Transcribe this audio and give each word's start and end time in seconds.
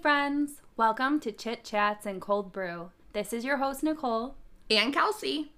friends. 0.00 0.62
Welcome 0.78 1.20
to 1.20 1.32
Chit 1.32 1.62
Chats 1.62 2.06
and 2.06 2.22
Cold 2.22 2.52
Brew. 2.52 2.90
This 3.12 3.34
is 3.34 3.44
your 3.44 3.58
host, 3.58 3.82
Nicole. 3.82 4.34
and 4.70 4.94
Kelsey. 4.94 5.52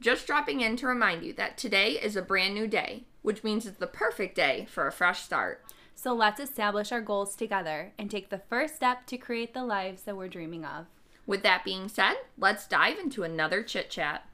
Just 0.00 0.26
dropping 0.26 0.60
in 0.60 0.76
to 0.76 0.86
remind 0.86 1.24
you 1.24 1.32
that 1.32 1.58
today 1.58 1.92
is 1.92 2.14
a 2.14 2.22
brand 2.22 2.54
new 2.54 2.68
day, 2.68 3.04
which 3.22 3.42
means 3.42 3.66
it's 3.66 3.78
the 3.78 3.88
perfect 3.88 4.36
day 4.36 4.68
for 4.70 4.86
a 4.86 4.92
fresh 4.92 5.22
start. 5.22 5.64
So 5.96 6.14
let's 6.14 6.38
establish 6.38 6.92
our 6.92 7.00
goals 7.00 7.34
together 7.34 7.92
and 7.98 8.08
take 8.08 8.28
the 8.30 8.38
first 8.38 8.76
step 8.76 9.04
to 9.06 9.16
create 9.16 9.52
the 9.52 9.64
lives 9.64 10.02
that 10.02 10.16
we're 10.16 10.28
dreaming 10.28 10.64
of. 10.64 10.86
With 11.26 11.42
that 11.42 11.64
being 11.64 11.88
said, 11.88 12.14
let's 12.38 12.68
dive 12.68 12.98
into 12.98 13.24
another 13.24 13.64
chit 13.64 13.90
chat. 13.90 14.28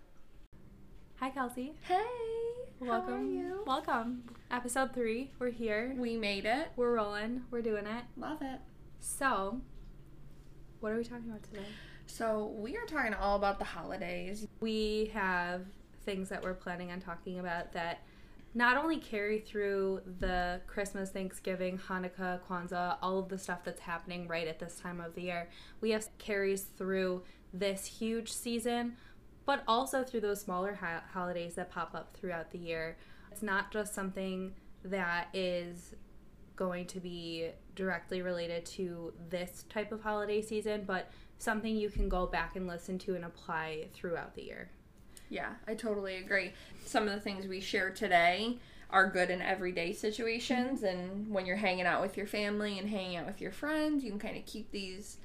Hi, 1.20 1.30
Kelsey. 1.30 1.72
Hey, 1.88 2.04
Welcome. 2.80 3.64
Welcome. 3.66 4.24
Episode 4.50 4.92
three. 4.92 5.30
We're 5.38 5.50
here. 5.52 5.94
We 5.96 6.18
made 6.18 6.44
it. 6.44 6.68
We're 6.76 6.92
rolling. 6.94 7.44
We're 7.50 7.62
doing 7.62 7.86
it. 7.86 8.04
Love 8.18 8.42
it. 8.42 8.58
So, 9.04 9.60
what 10.80 10.92
are 10.92 10.96
we 10.96 11.04
talking 11.04 11.28
about 11.28 11.42
today? 11.42 11.66
So, 12.06 12.54
we 12.56 12.74
are 12.78 12.86
talking 12.86 13.12
all 13.12 13.36
about 13.36 13.58
the 13.58 13.64
holidays. 13.64 14.48
We 14.60 15.10
have 15.12 15.66
things 16.06 16.30
that 16.30 16.42
we're 16.42 16.54
planning 16.54 16.90
on 16.90 17.00
talking 17.00 17.38
about 17.38 17.74
that 17.74 18.00
not 18.54 18.78
only 18.78 18.96
carry 18.96 19.40
through 19.40 20.00
the 20.20 20.62
Christmas, 20.66 21.10
Thanksgiving, 21.10 21.78
Hanukkah, 21.78 22.40
Kwanzaa, 22.48 22.96
all 23.02 23.18
of 23.18 23.28
the 23.28 23.36
stuff 23.36 23.60
that's 23.62 23.80
happening 23.80 24.26
right 24.26 24.48
at 24.48 24.58
this 24.58 24.80
time 24.80 25.02
of 25.02 25.14
the 25.14 25.22
year. 25.22 25.50
We 25.82 25.90
have 25.90 26.08
carries 26.16 26.62
through 26.62 27.24
this 27.52 27.84
huge 27.84 28.32
season, 28.32 28.96
but 29.44 29.64
also 29.68 30.02
through 30.02 30.22
those 30.22 30.40
smaller 30.40 30.76
ho- 30.76 31.02
holidays 31.12 31.56
that 31.56 31.70
pop 31.70 31.94
up 31.94 32.16
throughout 32.16 32.52
the 32.52 32.58
year. 32.58 32.96
It's 33.30 33.42
not 33.42 33.70
just 33.70 33.94
something 33.94 34.54
that 34.82 35.28
is 35.34 35.94
going 36.56 36.86
to 36.86 37.00
be 37.00 37.50
directly 37.74 38.22
related 38.22 38.64
to 38.64 39.12
this 39.30 39.64
type 39.68 39.92
of 39.92 40.02
holiday 40.02 40.40
season, 40.40 40.84
but 40.86 41.10
something 41.38 41.76
you 41.76 41.90
can 41.90 42.08
go 42.08 42.26
back 42.26 42.56
and 42.56 42.66
listen 42.66 42.98
to 42.98 43.14
and 43.14 43.24
apply 43.24 43.86
throughout 43.92 44.34
the 44.34 44.42
year. 44.42 44.70
Yeah, 45.30 45.54
I 45.66 45.74
totally 45.74 46.16
agree. 46.16 46.52
Some 46.84 47.08
of 47.08 47.14
the 47.14 47.20
things 47.20 47.46
we 47.46 47.60
share 47.60 47.90
today 47.90 48.58
are 48.90 49.08
good 49.08 49.30
in 49.30 49.42
everyday 49.42 49.92
situations, 49.92 50.82
and 50.82 51.28
when 51.28 51.46
you're 51.46 51.56
hanging 51.56 51.86
out 51.86 52.00
with 52.00 52.16
your 52.16 52.26
family 52.26 52.78
and 52.78 52.88
hanging 52.88 53.16
out 53.16 53.26
with 53.26 53.40
your 53.40 53.50
friends, 53.50 54.04
you 54.04 54.10
can 54.10 54.20
kind 54.20 54.36
of 54.36 54.46
keep 54.46 54.70
these 54.70 55.16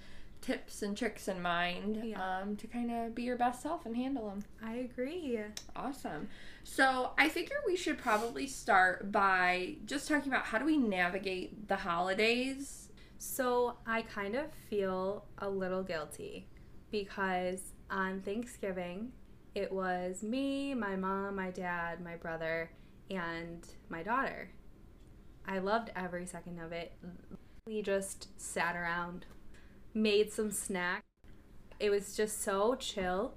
tips 0.42 0.82
and 0.82 0.96
tricks 0.98 1.28
in 1.28 1.42
mind 1.42 2.02
Yeah. 2.04 2.40
um, 2.42 2.56
to 2.58 2.68
kind 2.68 2.92
of 2.92 3.14
be 3.16 3.24
your 3.24 3.36
best 3.38 3.62
self 3.62 3.86
and 3.86 3.96
handle 3.96 4.30
them. 4.30 4.44
I 4.64 4.76
agree. 4.76 5.40
Awesome. 5.76 6.30
So 6.64 7.12
I 7.18 7.30
figure 7.30 7.58
we 7.66 7.76
should 7.76 7.98
probably 7.98 8.48
start 8.48 9.12
by 9.12 9.76
just 9.86 10.08
talking 10.08 10.32
about 10.32 10.46
how 10.46 10.58
do 10.58 10.66
we 10.66 10.78
navigate 10.78 11.68
the 11.68 11.76
holidays. 11.76 12.90
So 13.18 13.76
I 13.86 14.02
kind 14.04 14.36
of 14.36 14.46
feel 14.70 15.26
a 15.40 15.50
little 15.50 15.84
guilty 15.84 16.48
because 16.92 17.74
on 17.90 18.22
Thanksgiving, 18.22 19.12
it 19.56 19.72
was 19.72 20.24
me, 20.24 20.74
my 20.74 20.96
mom, 20.96 21.36
my 21.36 21.50
dad, 21.52 22.02
my 22.02 22.16
brother, 22.16 22.72
and 23.10 23.68
my 23.90 24.04
daughter. 24.04 24.52
I 25.46 25.58
loved 25.60 25.92
every 25.96 26.26
second 26.28 26.60
of 26.60 26.72
it. 26.72 26.94
We 27.66 27.82
just 27.82 28.40
sat 28.40 28.76
around, 28.76 29.26
made 29.94 30.32
some 30.32 30.52
snacks. 30.52 31.04
It 31.80 31.90
was 31.90 32.16
just 32.16 32.42
so 32.42 32.76
chill 32.76 33.34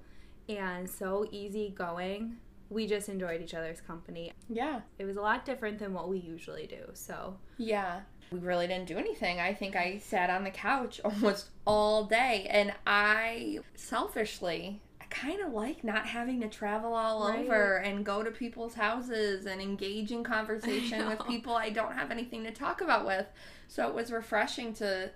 and 0.49 0.89
so 0.89 1.25
easygoing. 1.31 2.37
We 2.69 2.87
just 2.87 3.07
enjoyed 3.07 3.41
each 3.41 3.53
other's 3.53 3.81
company. 3.81 4.33
Yeah. 4.49 4.81
It 4.97 5.05
was 5.05 5.15
a 5.17 5.21
lot 5.21 5.45
different 5.45 5.79
than 5.79 5.93
what 5.93 6.09
we 6.09 6.17
usually 6.17 6.67
do. 6.67 6.89
So, 6.93 7.37
Yeah. 7.57 8.01
We 8.31 8.39
really 8.39 8.65
didn't 8.65 8.87
do 8.87 8.97
anything. 8.97 9.39
I 9.39 9.53
think 9.53 9.75
I 9.75 9.99
sat 9.99 10.31
on 10.31 10.43
the 10.43 10.49
couch 10.49 10.99
almost 11.05 11.49
all 11.65 12.05
day 12.05 12.47
and 12.49 12.73
I 12.87 13.59
selfishly 13.75 14.81
I 14.99 15.05
kind 15.05 15.39
of 15.41 15.53
like 15.53 15.83
not 15.83 16.07
having 16.07 16.41
to 16.41 16.49
travel 16.49 16.93
all 16.93 17.29
Right. 17.29 17.45
over 17.45 17.75
and 17.77 18.03
go 18.03 18.23
to 18.23 18.31
people's 18.31 18.73
houses 18.73 19.45
and 19.45 19.61
engage 19.61 20.11
in 20.11 20.23
conversation 20.35 21.07
with 21.07 21.25
people 21.27 21.53
I 21.55 21.69
don't 21.69 21.93
have 21.93 22.09
anything 22.09 22.43
to 22.45 22.51
talk 22.51 22.81
about 22.81 23.05
with. 23.05 23.27
So 23.67 23.87
it 23.87 23.93
was 23.93 24.11
refreshing 24.11 24.73
to 24.75 25.11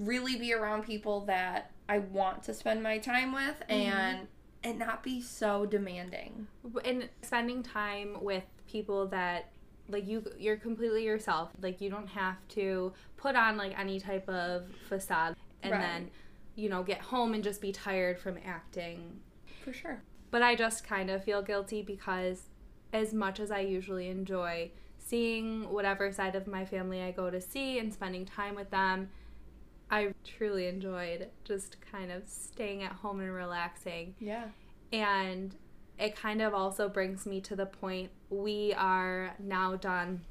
really 0.00 0.36
be 0.36 0.52
around 0.52 0.82
people 0.84 1.20
that 1.26 1.70
I 1.88 1.98
want 1.98 2.42
to 2.44 2.54
spend 2.54 2.82
my 2.82 2.98
time 2.98 3.32
with 3.32 3.56
mm-hmm. 3.68 3.72
and 3.72 4.28
and 4.62 4.78
not 4.78 5.02
be 5.02 5.22
so 5.22 5.64
demanding. 5.64 6.46
and 6.84 7.08
spending 7.22 7.62
time 7.62 8.16
with 8.22 8.44
people 8.66 9.06
that 9.08 9.50
like 9.88 10.06
you 10.06 10.24
you're 10.38 10.56
completely 10.56 11.04
yourself 11.04 11.50
like 11.60 11.80
you 11.80 11.90
don't 11.90 12.06
have 12.08 12.36
to 12.48 12.92
put 13.16 13.34
on 13.36 13.56
like 13.56 13.76
any 13.78 13.98
type 13.98 14.28
of 14.28 14.64
facade 14.88 15.34
and 15.62 15.72
Right. 15.72 15.80
then 15.80 16.10
you 16.54 16.68
know 16.68 16.82
get 16.84 17.00
home 17.00 17.34
and 17.34 17.42
just 17.42 17.60
be 17.60 17.72
tired 17.72 18.18
from 18.18 18.38
acting 18.46 19.18
For 19.64 19.72
sure. 19.72 20.02
but 20.30 20.42
i 20.42 20.54
just 20.54 20.84
kind 20.86 21.10
of 21.10 21.24
feel 21.24 21.42
guilty 21.42 21.82
because 21.82 22.42
as 22.92 23.12
much 23.12 23.40
as 23.40 23.50
i 23.50 23.58
usually 23.60 24.08
enjoy 24.08 24.70
seeing 24.98 25.68
whatever 25.70 26.12
side 26.12 26.36
of 26.36 26.46
my 26.46 26.64
family 26.64 27.02
i 27.02 27.10
go 27.10 27.28
to 27.28 27.40
see 27.40 27.80
and 27.80 27.92
spending 27.92 28.24
time 28.24 28.54
with 28.54 28.70
them 28.70 29.08
i 29.90 30.12
truly 30.24 30.66
enjoyed 30.66 31.28
just 31.44 31.76
kind 31.92 32.10
of 32.12 32.22
staying 32.28 32.82
at 32.82 32.92
home 32.92 33.20
and 33.20 33.32
relaxing 33.32 34.14
Yeah. 34.20 34.44
and 34.92 35.54
it 35.98 36.16
kind 36.16 36.40
of 36.40 36.54
also 36.54 36.88
brings 36.88 37.26
me 37.26 37.40
to 37.42 37.54
the 37.56 37.66
point 37.66 38.10
we 38.30 38.72
are 38.74 39.34
now 39.38 39.76
done 39.76 40.22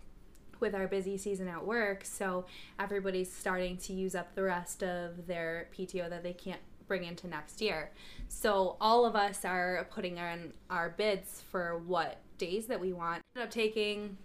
with 0.59 0.73
our 0.75 0.87
busy 0.87 1.15
season 1.15 1.47
at 1.47 1.63
work. 1.65 2.03
So 2.03 2.45
everybody's 2.79 3.31
starting 3.31 3.77
to 3.77 3.93
use 3.93 4.13
up 4.15 4.33
the 4.35 4.43
rest 4.43 4.83
of 4.83 5.25
their 5.27 5.69
PTO 5.77 6.09
that 6.09 6.23
they 6.23 6.33
can't 6.33 6.59
bring 6.87 7.03
into 7.05 7.27
next 7.27 7.61
year. 7.61 7.91
So 8.27 8.75
all 8.81 9.05
of 9.05 9.15
us 9.15 9.45
are 9.45 9.87
putting 9.91 10.17
in 10.17 10.51
our 10.69 10.89
bids 10.89 11.43
for 11.51 11.77
what 11.77 12.17
days 12.39 12.65
that 12.65 12.79
we 12.81 12.91
want. 12.91 13.21
Ended 13.35 13.47
up 13.47 13.53
taking, 13.53 14.17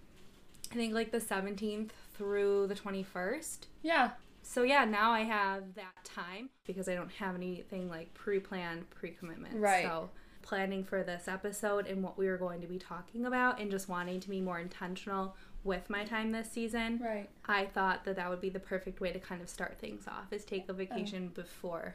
I 0.73 0.75
think, 0.75 0.95
like 0.95 1.13
the 1.13 1.21
17th 1.21 1.91
through 2.17 2.67
the 2.69 2.75
21st. 2.75 3.67
Yeah. 3.83 4.11
So 4.47 4.63
yeah, 4.63 4.85
now 4.85 5.11
I 5.11 5.21
have 5.21 5.75
that 5.75 6.05
time 6.05 6.51
because 6.67 6.89
I 6.89 6.95
don't 6.95 7.11
have 7.13 7.35
anything 7.35 7.89
like 7.89 8.13
pre-planned, 8.15 8.89
pre-commitment. 8.91 9.57
Right. 9.57 9.85
So 9.85 10.11
planning 10.43 10.85
for 10.85 11.03
this 11.03 11.27
episode 11.27 11.87
and 11.87 12.03
what 12.03 12.19
we 12.19 12.27
were 12.27 12.37
going 12.37 12.61
to 12.61 12.67
be 12.67 12.79
talking 12.79 13.25
about 13.25 13.59
and 13.59 13.71
just 13.71 13.89
wanting 13.89 14.21
to 14.21 14.29
be 14.29 14.43
more 14.43 14.61
intentional 14.61 15.35
with 15.65 15.89
my 15.89 16.05
time 16.05 16.31
this 16.33 16.51
season. 16.53 17.01
Right. 17.03 17.31
I 17.47 17.65
thought 17.65 18.05
that 18.05 18.17
that 18.17 18.29
would 18.29 18.43
be 18.43 18.51
the 18.51 18.61
perfect 18.61 19.01
way 19.01 19.11
to 19.13 19.19
kind 19.19 19.41
of 19.41 19.49
start 19.49 19.79
things 19.79 20.07
off 20.07 20.31
is 20.33 20.45
take 20.45 20.69
a 20.69 20.75
vacation 20.75 21.29
before 21.29 21.95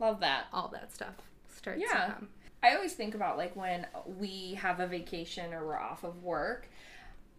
Love 0.00 0.18
that. 0.20 0.46
all 0.52 0.66
that 0.72 0.92
stuff 0.92 1.14
starts 1.56 1.80
Yeah. 1.80 2.06
to 2.06 2.12
come. 2.14 2.28
I 2.64 2.74
always 2.74 2.94
think 2.94 3.14
about 3.14 3.36
like 3.36 3.54
when 3.54 3.86
we 4.18 4.54
have 4.54 4.80
a 4.80 4.86
vacation 4.88 5.52
or 5.54 5.64
we're 5.66 5.78
off 5.78 6.02
of 6.02 6.22
work. 6.24 6.68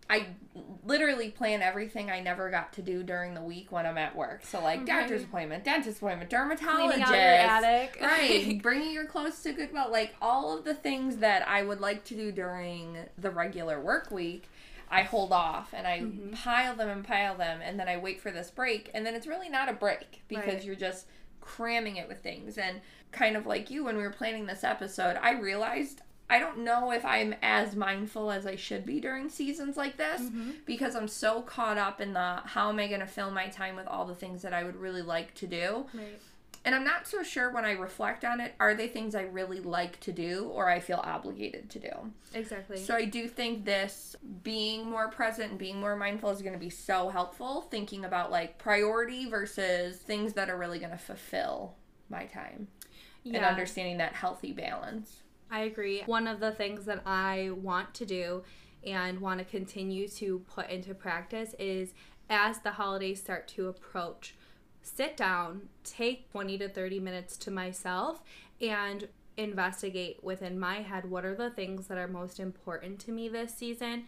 I 0.10 0.28
literally 0.84 1.32
plan 1.32 1.62
everything 1.62 2.12
I 2.12 2.20
never 2.20 2.50
got 2.52 2.74
to 2.74 2.82
do 2.82 3.02
during 3.02 3.34
the 3.34 3.42
week 3.42 3.72
when 3.72 3.86
I'm 3.88 3.98
at 3.98 4.16
work. 4.16 4.46
So 4.46 4.62
like 4.62 4.86
doctor's 4.86 5.24
appointment, 5.24 5.64
dentist 5.64 5.98
appointment, 5.98 6.30
dermatologist, 6.30 7.12
attic. 7.12 7.98
right? 8.02 8.60
bringing 8.62 8.92
your 8.92 9.06
clothes 9.06 9.42
to 9.44 9.54
Goodwill, 9.54 9.90
like 9.92 10.16
all 10.22 10.56
of 10.58 10.64
the 10.64 10.76
things 10.76 11.18
that 11.18 11.48
I 11.48 11.64
would 11.64 11.82
like 11.82 12.04
to 12.06 12.16
do 12.16 12.32
during 12.32 12.98
the 13.18 13.32
regular 13.32 13.82
work 13.82 14.12
week. 14.12 14.48
I 14.92 15.02
hold 15.02 15.32
off 15.34 15.74
and 15.74 15.88
I 15.88 16.02
Mhm. 16.02 16.34
pile 16.36 16.76
them 16.76 16.90
and 16.90 17.04
pile 17.04 17.36
them, 17.36 17.60
and 17.64 17.80
then 17.80 17.90
I 17.90 17.98
wait 17.98 18.22
for 18.22 18.30
this 18.30 18.52
break, 18.52 18.92
and 18.94 19.04
then 19.04 19.16
it's 19.16 19.26
really 19.26 19.50
not 19.50 19.68
a 19.68 19.74
break 19.74 20.22
because 20.28 20.54
Right. 20.54 20.64
you're 20.64 20.76
just 20.76 21.08
cramming 21.42 21.98
it 21.98 22.08
with 22.08 22.20
things. 22.22 22.60
And 22.60 22.82
kind 23.12 23.36
of 23.36 23.48
like 23.48 23.72
you, 23.72 23.84
when 23.84 23.98
we 23.98 24.04
were 24.04 24.12
planning 24.12 24.46
this 24.46 24.64
episode, 24.64 25.18
I 25.20 25.32
realized 25.32 26.02
I 26.30 26.40
don't 26.40 26.60
know 26.60 26.92
if 26.92 27.06
I'm 27.06 27.36
as 27.42 27.76
mindful 27.76 28.32
as 28.32 28.48
I 28.48 28.56
should 28.56 28.86
be 28.86 29.00
during 29.00 29.30
seasons 29.30 29.78
like 29.78 29.98
this 29.98 30.22
Mhm. 30.22 30.66
because 30.66 30.96
I'm 30.96 31.08
so 31.08 31.42
caught 31.42 31.78
up 31.78 32.02
in 32.02 32.14
the 32.14 32.42
how 32.46 32.70
am 32.70 32.80
I 32.80 32.88
going 32.88 33.00
to 33.02 33.06
fill 33.08 33.30
my 33.32 33.48
time 33.48 33.76
with 33.76 33.88
all 33.88 34.06
the 34.06 34.16
things 34.16 34.42
that 34.42 34.54
I 34.54 34.64
would 34.64 34.76
really 34.76 35.04
like 35.04 35.36
to 35.36 35.48
do. 35.48 35.86
Right. 35.94 36.20
And 36.64 36.74
I'm 36.74 36.84
not 36.84 37.06
so 37.06 37.22
sure 37.22 37.52
when 37.52 37.64
I 37.64 37.74
reflect 37.74 38.26
on 38.26 38.40
it, 38.42 38.56
are 38.60 38.74
they 38.74 38.88
things 38.88 39.14
I 39.14 39.22
really 39.22 39.60
like 39.60 40.00
to 40.00 40.12
do 40.12 40.50
or 40.52 40.68
I 40.68 40.80
feel 40.80 41.00
obligated 41.04 41.70
to 41.70 41.80
do? 41.80 42.12
Exactly. 42.34 42.78
So 42.78 42.96
I 42.96 43.06
do 43.06 43.28
think 43.28 43.66
this 43.66 44.16
being 44.42 44.90
more 44.90 45.08
present 45.10 45.52
and 45.52 45.60
being 45.60 45.80
more 45.80 45.96
mindful 45.96 46.32
is 46.32 46.42
going 46.42 46.54
to 46.54 46.60
be 46.60 46.72
so 46.72 47.10
helpful 47.10 47.62
thinking 47.70 48.04
about 48.04 48.32
like 48.32 48.58
priority 48.58 49.30
versus 49.30 49.98
things 49.98 50.34
that 50.34 50.50
are 50.50 50.58
really 50.58 50.80
going 50.80 50.92
to 50.92 50.98
fulfill 50.98 51.76
my 52.10 52.26
time 52.26 52.68
and 53.24 53.38
understanding 53.46 53.98
that 54.00 54.14
healthy 54.14 54.52
balance. 54.52 55.22
I 55.56 55.62
agree. 55.62 56.04
One 56.06 56.28
of 56.28 56.42
the 56.42 56.52
things 56.52 56.84
that 56.84 57.02
I 57.06 57.52
want 57.56 57.94
to 57.94 58.06
do 58.06 58.44
and 58.86 59.22
want 59.22 59.40
to 59.40 59.46
continue 59.46 60.10
to 60.10 60.40
put 60.54 60.70
into 60.70 60.94
practice 60.94 61.56
is 61.58 61.94
as 62.30 62.60
the 62.60 62.72
holidays 62.72 63.22
start 63.22 63.48
to 63.50 63.70
approach, 63.70 64.36
sit 64.82 65.16
down, 65.16 65.70
take 65.86 66.30
20 66.34 66.58
to 66.58 66.68
30 66.68 67.00
minutes 67.00 67.38
to 67.38 67.52
myself, 67.52 68.22
and 68.60 69.08
investigate 69.38 70.22
within 70.22 70.60
my 70.60 70.82
head 70.82 71.10
what 71.10 71.24
are 71.24 71.36
the 71.36 71.52
things 71.52 71.88
that 71.88 71.98
are 71.98 72.10
most 72.10 72.38
important 72.38 73.00
to 73.00 73.12
me 73.12 73.30
this 73.30 73.54
season 73.54 74.06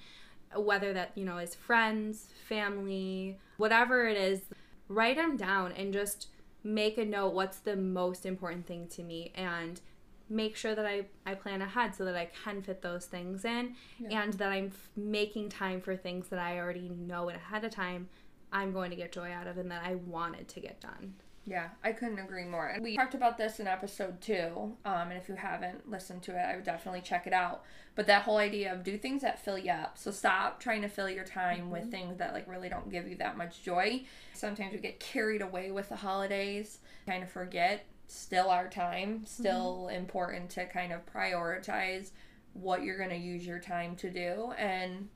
whether 0.56 0.94
that 0.94 1.12
you 1.16 1.26
know 1.26 1.38
is 1.38 1.54
friends 1.54 2.30
family 2.48 3.38
whatever 3.58 4.08
it 4.08 4.16
is 4.16 4.44
write 4.88 5.18
them 5.18 5.36
down 5.36 5.74
and 5.74 5.92
just 5.92 6.28
make 6.64 6.98
a 6.98 7.04
note 7.04 7.34
what's 7.34 7.60
the 7.60 7.76
most 7.76 8.26
important 8.26 8.66
thing 8.66 8.88
to 8.88 9.04
me 9.04 9.34
and 9.36 9.82
make 10.30 10.56
sure 10.56 10.76
that 10.76 10.86
I, 10.86 11.06
I 11.26 11.36
plan 11.36 11.62
ahead 11.62 11.96
so 11.96 12.04
that 12.06 12.16
I 12.16 12.30
can 12.44 12.62
fit 12.62 12.82
those 12.82 13.06
things 13.06 13.46
in 13.46 13.76
Yeah. 14.00 14.24
and 14.24 14.34
that 14.34 14.52
I'm 14.52 14.68
f- 14.68 14.90
making 14.96 15.50
time 15.50 15.80
for 15.82 15.96
things 15.96 16.28
that 16.30 16.40
I 16.40 16.60
already 16.60 16.90
know 16.90 17.30
ahead 17.30 17.64
of 17.64 17.72
time 17.72 18.10
I'm 18.52 18.72
going 18.74 18.90
to 18.92 18.96
get 18.96 19.12
joy 19.12 19.32
out 19.32 19.48
of 19.48 19.58
and 19.58 19.70
that 19.72 19.84
I 19.86 19.96
wanted 19.96 20.48
to 20.50 20.60
get 20.60 20.80
done. 20.82 21.16
Yeah, 21.46 21.70
I 21.82 21.94
couldn't 21.94 22.20
agree 22.20 22.44
more. 22.44 22.68
And 22.68 22.84
we 22.84 22.98
talked 22.98 23.14
about 23.16 23.38
this 23.38 23.62
in 23.62 23.68
episode 23.68 24.20
two. 24.20 24.76
Um, 24.84 25.10
and 25.10 25.14
if 25.14 25.30
you 25.30 25.36
haven't 25.36 25.90
listened 25.90 26.22
to 26.24 26.32
it, 26.32 26.44
I 26.44 26.56
would 26.56 26.66
definitely 26.66 27.00
check 27.00 27.26
it 27.26 27.32
out. 27.32 27.64
But 27.96 28.06
that 28.08 28.24
whole 28.24 28.36
idea 28.38 28.74
of 28.74 28.84
do 28.84 28.98
things 28.98 29.22
that 29.22 29.40
fill 29.44 29.58
you 29.58 29.72
up. 29.72 29.98
So 29.98 30.12
stop 30.12 30.60
trying 30.60 30.82
to 30.82 30.90
fill 30.90 31.10
your 31.10 31.24
time 31.24 31.72
with 31.72 31.90
things 31.90 32.18
that 32.18 32.34
like 32.34 32.50
really 32.50 32.68
don't 32.68 32.92
give 32.92 33.08
you 33.08 33.16
that 33.18 33.38
much 33.38 33.64
joy. 33.64 34.04
Sometimes 34.34 34.74
we 34.74 34.80
get 34.80 35.00
carried 35.00 35.42
away 35.42 35.72
with 35.72 35.88
the 35.88 35.96
holidays, 35.96 36.80
kind 37.06 37.24
of 37.24 37.30
forget 37.32 37.86
still 38.08 38.50
our 38.50 38.68
time, 38.68 39.16
mm-hmm. 39.16 39.26
still 39.26 39.90
important 39.90 40.50
to 40.52 40.66
kind 40.66 40.92
of 40.92 41.06
prioritize 41.06 42.12
what 42.54 42.84
you're 42.84 42.98
going 42.98 43.10
to 43.10 43.16
use 43.16 43.46
your 43.46 43.60
time 43.60 43.96
to 43.98 44.10
do 44.10 44.54
and 44.58 45.10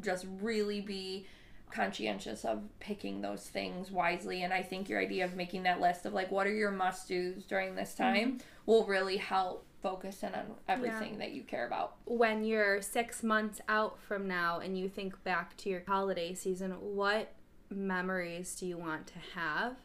just 0.00 0.26
really 0.40 0.80
be 0.80 1.26
conscientious 1.70 2.44
of 2.44 2.62
picking 2.80 3.20
those 3.20 3.42
things 3.42 3.92
wisely. 3.92 4.42
And 4.42 4.52
i 4.52 4.62
think 4.62 4.88
your 4.88 5.00
idea 5.00 5.24
of 5.24 5.36
making 5.36 5.62
that 5.64 5.80
list 5.80 6.04
of 6.04 6.12
like 6.12 6.30
what 6.30 6.46
are 6.46 6.54
your 6.54 6.72
must 6.72 7.06
do's 7.06 7.44
during 7.44 7.76
this 7.76 7.92
mm-hmm. 7.92 8.02
time 8.02 8.38
will 8.66 8.84
really 8.86 9.18
help 9.18 9.66
focus 9.82 10.22
in 10.22 10.34
on 10.34 10.44
everything 10.68 11.18
that 11.18 11.32
you 11.32 11.42
care 11.42 11.66
about. 11.66 11.96
When 12.04 12.44
you're 12.44 12.82
six 12.82 13.22
months 13.22 13.60
out 13.68 13.98
from 14.00 14.28
now 14.28 14.60
and 14.60 14.78
you 14.78 14.88
think 14.88 15.22
back 15.24 15.56
to 15.58 15.70
your 15.70 15.82
holiday 15.86 16.34
season, 16.34 16.72
what 16.72 17.32
memories 17.70 18.54
do 18.56 18.66
you 18.66 18.76
want 18.76 19.06
to 19.08 19.18
have? 19.34 19.76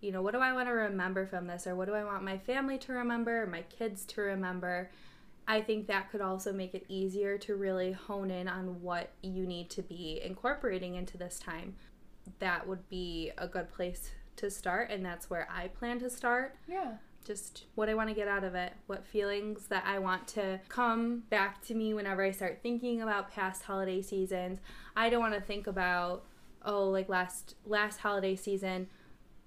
You 0.00 0.12
know, 0.12 0.22
what 0.22 0.32
do 0.32 0.40
I 0.40 0.52
want 0.52 0.68
to 0.68 0.72
remember 0.72 1.26
from 1.26 1.46
this? 1.46 1.66
Or 1.66 1.74
what 1.74 1.86
do 1.86 1.94
I 1.94 2.04
want 2.04 2.22
my 2.22 2.38
family 2.38 2.78
to 2.78 2.92
remember, 2.92 3.46
my 3.46 3.62
kids 3.62 4.04
to 4.06 4.22
remember? 4.22 4.90
I 5.46 5.60
think 5.60 5.86
that 5.88 6.10
could 6.10 6.20
also 6.20 6.52
make 6.52 6.74
it 6.74 6.84
easier 6.88 7.36
to 7.38 7.56
really 7.56 7.92
hone 7.92 8.30
in 8.30 8.48
on 8.48 8.82
what 8.82 9.10
you 9.22 9.46
need 9.46 9.68
to 9.70 9.82
be 9.82 10.20
incorporating 10.24 10.94
into 10.94 11.18
this 11.18 11.38
time. 11.38 11.74
That 12.38 12.66
would 12.66 12.88
be 12.88 13.32
a 13.36 13.48
good 13.48 13.70
place 13.70 14.10
to 14.36 14.50
start, 14.50 14.90
and 14.90 15.04
that's 15.04 15.28
where 15.28 15.48
I 15.52 15.68
plan 15.68 15.98
to 16.00 16.08
start 16.08 16.56
yeah 16.68 16.92
just 17.24 17.64
what 17.74 17.88
I 17.88 17.94
want 17.94 18.08
to 18.08 18.14
get 18.14 18.28
out 18.28 18.44
of 18.44 18.54
it, 18.54 18.72
what 18.86 19.04
feelings 19.04 19.66
that 19.66 19.84
I 19.86 19.98
want 19.98 20.26
to 20.28 20.60
come 20.68 21.24
back 21.30 21.62
to 21.66 21.74
me 21.74 21.94
whenever 21.94 22.24
I 22.24 22.30
start 22.30 22.60
thinking 22.62 23.02
about 23.02 23.30
past 23.30 23.62
holiday 23.62 24.02
seasons. 24.02 24.58
I 24.96 25.10
don't 25.10 25.20
want 25.20 25.34
to 25.34 25.40
think 25.40 25.66
about 25.66 26.24
oh 26.64 26.88
like 26.88 27.08
last 27.08 27.54
last 27.64 28.00
holiday 28.00 28.36
season 28.36 28.88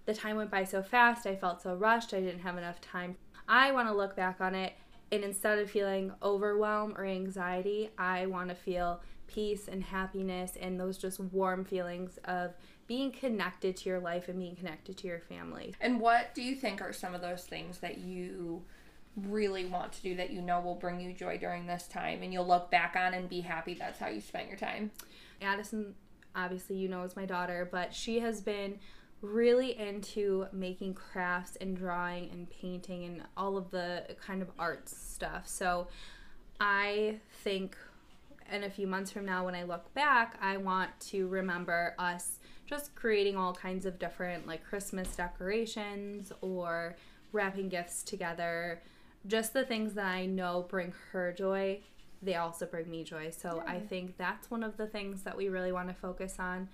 the 0.06 0.14
time 0.14 0.36
went 0.36 0.52
by 0.52 0.64
so 0.64 0.84
fast, 0.84 1.26
I 1.26 1.36
felt 1.36 1.62
so 1.62 1.76
rushed, 1.76 2.14
I 2.14 2.20
didn't 2.20 2.42
have 2.42 2.58
enough 2.58 2.82
time. 2.82 3.16
I 3.48 3.72
want 3.72 3.88
to 3.88 3.94
look 3.94 4.16
back 4.16 4.42
on 4.42 4.56
it 4.56 4.74
and 5.12 5.24
instead 5.24 5.60
of 5.60 5.70
feeling 5.70 6.12
overwhelm 6.24 6.96
or 6.98 7.06
anxiety, 7.06 7.92
I 7.98 8.26
want 8.26 8.50
to 8.50 8.56
feel 8.56 9.02
peace 9.28 9.68
and 9.68 9.84
happiness 9.84 10.54
and 10.60 10.80
those 10.80 10.98
just 10.98 11.20
warm 11.20 11.66
feelings 11.66 12.18
of 12.26 12.54
being 12.88 13.12
connected 13.12 13.78
to 13.78 13.90
your 13.90 14.00
life 14.00 14.28
and 14.28 14.40
being 14.40 14.56
connected 14.56 14.98
to 14.98 15.08
your 15.08 15.20
family. 15.20 15.74
and 15.82 16.00
what 16.00 16.34
do 16.36 16.42
you 16.42 16.56
think 16.56 16.82
are 16.82 16.92
some 16.92 17.16
of 17.16 17.22
those 17.22 17.44
things 17.46 17.80
that 17.80 18.00
you 18.00 18.62
really 19.16 19.66
want 19.66 19.92
to 19.94 20.02
do 20.02 20.16
that 20.16 20.32
you 20.32 20.42
know 20.42 20.60
will 20.60 20.76
bring 20.76 21.00
you 21.00 21.14
joy 21.14 21.38
during 21.38 21.66
this 21.68 21.88
time 21.88 22.22
and 22.24 22.34
you'll 22.34 22.46
look 22.48 22.70
back 22.72 22.96
on 22.98 23.14
and 23.14 23.30
be 23.30 23.42
happy 23.42 23.74
that's 23.76 24.00
how 24.00 24.08
you 24.08 24.20
spent 24.20 24.48
your 24.48 24.58
time 24.58 24.92
Addison, 25.44 25.96
obviously, 26.36 26.78
you 26.78 26.88
know, 26.88 27.04
is 27.04 27.16
my 27.16 27.26
daughter, 27.26 27.68
but 27.72 27.94
she 27.94 28.20
has 28.20 28.42
been 28.42 28.80
really 29.24 29.80
into 29.80 30.46
making 30.52 30.94
crafts 30.94 31.56
and 31.62 31.78
drawing 31.78 32.30
and 32.32 32.50
painting 32.50 33.06
and 33.06 33.24
all 33.38 33.58
of 33.58 33.72
the 33.72 34.04
kind 34.22 34.42
of 34.42 34.52
arts 34.60 34.96
stuff. 34.96 35.48
So 35.48 35.88
I 36.60 37.20
think 37.44 37.78
in 38.52 38.66
a 38.66 38.70
few 38.70 38.86
months 38.86 39.12
from 39.12 39.26
now, 39.26 39.46
when 39.46 39.56
I 39.56 39.64
look 39.64 39.92
back, 39.94 40.38
I 40.42 40.58
want 40.58 40.92
to 41.08 41.28
remember 41.30 41.96
us 41.98 42.40
just 42.66 42.94
creating 42.96 43.38
all 43.38 43.54
kinds 43.54 43.86
of 43.86 43.98
different 43.98 44.46
like 44.46 44.64
Christmas 44.66 45.16
decorations 45.16 46.34
or 46.42 46.98
wrapping 47.32 47.70
gifts 47.70 48.04
together. 48.04 48.82
Just 49.26 49.54
the 49.54 49.64
things 49.64 49.94
that 49.94 50.06
I 50.06 50.26
know 50.26 50.66
bring 50.68 50.94
her 51.14 51.32
joy, 51.32 51.80
they 52.22 52.36
also 52.36 52.66
bring 52.66 52.90
me 52.90 53.06
joy. 53.06 53.30
So 53.30 53.64
I 53.66 53.80
think 53.80 54.18
that's 54.18 54.52
one 54.52 54.64
of 54.64 54.76
the 54.76 54.88
things 54.88 55.24
that 55.24 55.38
we 55.38 55.48
really 55.48 55.72
want 55.72 55.88
to 55.88 55.94
focus 55.94 56.36
on. 56.40 56.68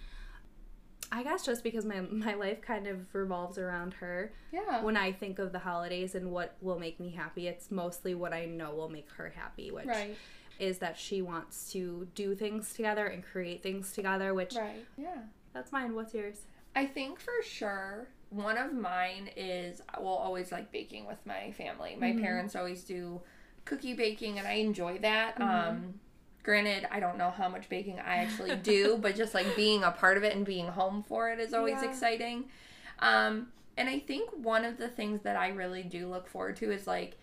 I 1.12 1.24
guess 1.24 1.46
just 1.46 1.64
because 1.64 1.86
my 1.86 2.02
my 2.02 2.34
life 2.36 2.62
kind 2.62 2.88
of 2.88 3.14
revolves 3.16 3.58
around 3.58 3.94
her. 3.96 4.32
yeah 4.52 4.84
When 4.84 4.96
I 4.98 5.12
think 5.12 5.40
of 5.40 5.52
the 5.52 5.60
holidays 5.60 6.16
and 6.16 6.32
what 6.32 6.56
will 6.62 6.80
make 6.80 7.00
me 7.00 7.10
happy, 7.12 7.48
it's 7.48 7.72
mostly 7.72 8.14
what 8.16 8.34
I 8.34 8.46
know 8.46 8.74
will 8.76 8.90
make 8.90 9.10
her 9.12 9.30
happy, 9.36 9.72
which 9.72 9.88
right 9.88 10.16
is 10.60 10.80
that 10.80 10.98
she 10.98 11.22
wants 11.22 11.72
to 11.72 12.06
do 12.16 12.36
things 12.36 12.74
together 12.74 13.06
and 13.08 13.24
create 13.24 13.64
things 13.64 13.94
together, 13.94 14.34
which 14.34 14.56
right 14.56 14.86
yeah 14.98 15.22
that's 15.54 15.72
mine. 15.72 15.96
What's 15.96 16.14
yours? 16.14 16.46
I 16.76 16.86
think 16.86 17.20
for 17.20 17.34
sure 17.44 18.08
one 18.30 18.58
of 18.58 18.74
mine 18.74 19.30
is 19.36 19.82
I 19.90 20.00
will 20.00 20.10
always 20.10 20.52
like 20.52 20.72
baking 20.72 21.08
with 21.08 21.18
my 21.26 21.52
family. 21.54 21.96
My 22.00 22.12
Mhm. 22.12 22.22
parents 22.22 22.56
always 22.56 22.84
do 22.84 23.22
cookie 23.66 23.94
baking 23.96 24.38
and 24.38 24.48
I 24.48 24.54
enjoy 24.54 25.00
that. 25.00 25.38
Mhm. 25.38 25.42
Um 25.50 26.00
granted, 26.44 26.88
I 26.92 27.00
don't 27.00 27.18
know 27.18 27.30
how 27.32 27.50
much 27.50 27.70
baking 27.70 28.00
I 28.00 28.16
actually 28.18 28.56
do, 28.56 28.98
but 29.02 29.16
just 29.16 29.34
like 29.34 29.56
being 29.56 29.84
a 29.84 29.92
part 29.92 30.18
of 30.18 30.24
it 30.24 30.36
and 30.36 30.46
being 30.46 30.68
home 30.68 31.04
for 31.08 31.30
it 31.32 31.40
is 31.40 31.54
always 31.54 31.82
Yeah. 31.82 31.90
exciting. 31.90 32.46
Um 33.00 33.48
and 33.78 33.88
I 33.88 34.00
think 34.00 34.30
one 34.36 34.66
of 34.66 34.78
the 34.78 34.90
things 34.90 35.22
that 35.22 35.38
I 35.38 35.50
really 35.50 35.84
do 35.84 36.08
look 36.08 36.28
forward 36.28 36.58
to 36.58 36.72
is 36.72 36.86
like 36.86 37.18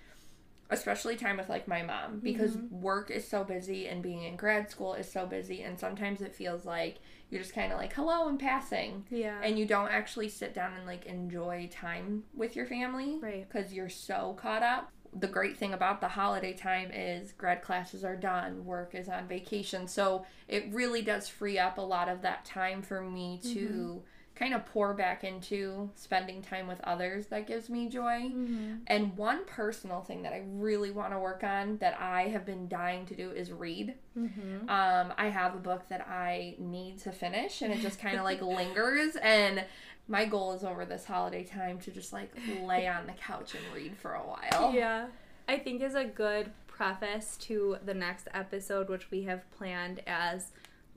especially 0.68 1.14
time 1.14 1.36
with 1.36 1.48
like 1.48 1.68
my 1.68 1.80
mom 1.82 2.18
because 2.18 2.56
work 2.70 3.08
is 3.10 3.26
so 3.28 3.44
busy 3.44 3.86
and 3.86 4.02
being 4.02 4.24
in 4.24 4.34
grad 4.34 4.68
school 4.68 4.94
is 4.94 5.10
so 5.10 5.24
busy 5.24 5.62
and 5.62 5.78
sometimes 5.78 6.20
it 6.20 6.34
feels 6.34 6.64
like 6.64 6.96
you're 7.30 7.40
just 7.40 7.54
kind 7.54 7.70
of 7.72 7.78
like 7.78 7.92
hello 7.92 8.26
and 8.28 8.40
passing 8.40 9.04
Yeah. 9.08 9.38
and 9.44 9.56
you 9.56 9.64
don't 9.64 9.90
actually 9.92 10.28
sit 10.28 10.54
down 10.54 10.72
and 10.74 10.84
like 10.84 11.06
enjoy 11.06 11.68
time 11.70 12.24
with 12.34 12.56
your 12.56 12.66
family 12.66 13.18
Right. 13.22 13.46
because 13.48 13.72
you're 13.72 13.88
so 13.88 14.36
caught 14.40 14.64
up 14.64 14.90
the 15.18 15.26
great 15.26 15.56
thing 15.56 15.72
about 15.72 16.00
the 16.00 16.08
holiday 16.08 16.52
time 16.52 16.90
is 16.92 17.32
grad 17.32 17.62
classes 17.62 18.04
are 18.04 18.16
done 18.16 18.64
work 18.64 18.94
is 18.94 19.08
on 19.08 19.26
vacation 19.26 19.86
so 19.88 20.24
it 20.48 20.66
really 20.72 21.02
does 21.02 21.28
free 21.28 21.58
up 21.58 21.78
a 21.78 21.82
lot 21.82 22.08
of 22.08 22.22
that 22.22 22.44
time 22.44 22.82
for 22.82 23.00
me 23.02 23.40
to 23.42 24.02
kind 24.34 24.52
of 24.52 24.66
pour 24.66 24.92
back 24.92 25.24
into 25.24 25.88
spending 25.94 26.42
time 26.42 26.66
with 26.66 26.78
others 26.82 27.26
that 27.26 27.46
gives 27.46 27.70
me 27.70 27.88
joy 27.88 28.20
mm-hmm. 28.20 28.74
and 28.86 29.16
one 29.16 29.44
personal 29.46 30.02
thing 30.02 30.22
that 30.22 30.32
i 30.32 30.42
really 30.46 30.90
want 30.90 31.12
to 31.12 31.18
work 31.18 31.42
on 31.42 31.78
that 31.78 31.98
i 32.00 32.22
have 32.22 32.44
been 32.44 32.68
dying 32.68 33.06
to 33.06 33.14
do 33.14 33.30
is 33.30 33.50
read 33.50 33.94
Mm-hmm. 34.18 34.70
um, 34.70 35.12
I 35.18 35.26
have 35.26 35.54
a 35.54 35.58
book 35.58 35.88
that 35.90 36.06
I 36.08 36.54
need 36.58 37.00
to 37.00 37.12
finish, 37.12 37.60
and 37.60 37.72
it 37.72 37.80
just 37.80 38.00
kind 38.00 38.16
of 38.16 38.24
like 38.24 38.40
lingers. 38.42 39.14
And 39.16 39.62
my 40.08 40.24
goal 40.24 40.52
is 40.52 40.62
over 40.62 40.84
this 40.84 41.04
holiday 41.04 41.42
time 41.42 41.78
to 41.80 41.90
just 41.90 42.12
like 42.12 42.32
lay 42.62 42.86
on 42.86 43.06
the 43.06 43.12
couch 43.12 43.54
and 43.54 43.64
read 43.74 43.96
for 43.96 44.14
a 44.14 44.20
while. 44.20 44.72
Yeah. 44.74 45.06
I 45.48 45.58
think 45.58 45.80
is 45.80 45.94
a 45.94 46.04
good 46.04 46.50
preface 46.66 47.36
to 47.42 47.76
the 47.84 47.94
next 47.94 48.26
episode, 48.34 48.88
which 48.88 49.10
we 49.12 49.22
have 49.22 49.48
planned 49.52 50.02
as 50.06 50.50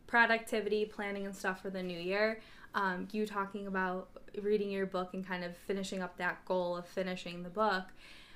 productivity 0.07 0.85
planning 0.85 1.25
and 1.27 1.35
stuff 1.35 1.61
for 1.61 1.69
the 1.69 1.83
new 1.83 1.99
year. 1.99 2.41
Um, 2.73 3.07
you 3.11 3.25
talking 3.27 3.67
about 3.67 4.09
reading 4.41 4.71
your 4.71 4.87
book 4.87 5.13
and 5.13 5.25
kind 5.25 5.43
of 5.43 5.55
finishing 5.55 6.01
up 6.01 6.17
that 6.17 6.43
goal 6.45 6.75
of 6.75 6.87
finishing 6.87 7.43
the 7.43 7.49
book. 7.49 7.85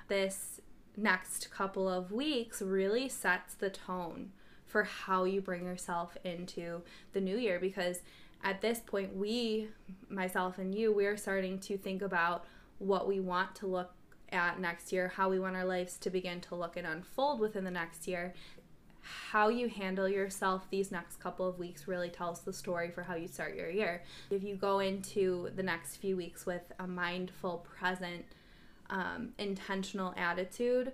This 0.08 0.62
next 0.96 1.50
couple 1.50 1.90
of 1.90 2.12
weeks 2.12 2.62
really 2.62 3.10
sets 3.10 3.56
the 3.56 3.70
tone 3.70 4.32
for 4.68 4.84
how 4.84 5.24
you 5.24 5.42
bring 5.42 5.66
yourself 5.66 6.18
into 6.24 6.82
the 7.14 7.22
new 7.22 7.38
year 7.38 7.60
because 7.60 8.02
at 8.44 8.62
this 8.62 8.80
point 8.80 9.16
we 9.16 9.70
myself 10.10 10.58
and 10.58 10.76
you 10.76 10.92
we're 10.94 11.18
starting 11.18 11.58
to 11.60 11.78
think 11.78 12.02
about 12.02 12.46
what 12.80 13.08
we 13.08 13.20
want 13.20 13.56
to 13.56 13.68
look 13.68 13.94
at 14.34 14.60
next 14.60 14.92
year 14.92 15.08
how 15.10 15.30
we 15.30 15.40
want 15.40 15.56
our 15.56 15.66
lives 15.66 15.98
to 15.98 16.10
begin 16.10 16.42
to 16.42 16.56
look 16.56 16.76
and 16.76 16.88
unfold 16.88 17.40
within 17.40 17.64
the 17.64 17.72
next 17.72 18.08
year. 18.08 18.34
How 19.02 19.50
you 19.50 19.68
handle 19.68 20.08
yourself 20.08 20.70
these 20.70 20.90
next 20.92 21.20
couple 21.20 21.48
of 21.48 21.60
weeks 21.60 21.88
really 21.88 22.10
tells 22.10 22.42
the 22.42 22.54
story 22.54 22.90
for 22.90 23.04
how 23.04 23.16
you 23.16 23.28
start 23.28 23.56
your 23.56 23.70
year. 23.70 24.04
If 24.30 24.44
you 24.44 24.56
go 24.56 24.80
into 24.80 25.50
the 25.56 25.64
next 25.64 25.98
few 25.98 26.16
weeks 26.16 26.46
with 26.46 26.62
a 26.80 26.88
mindful 26.88 27.66
present 27.78 28.26
um, 28.90 29.34
intentional 29.38 30.14
attitude 30.16 30.94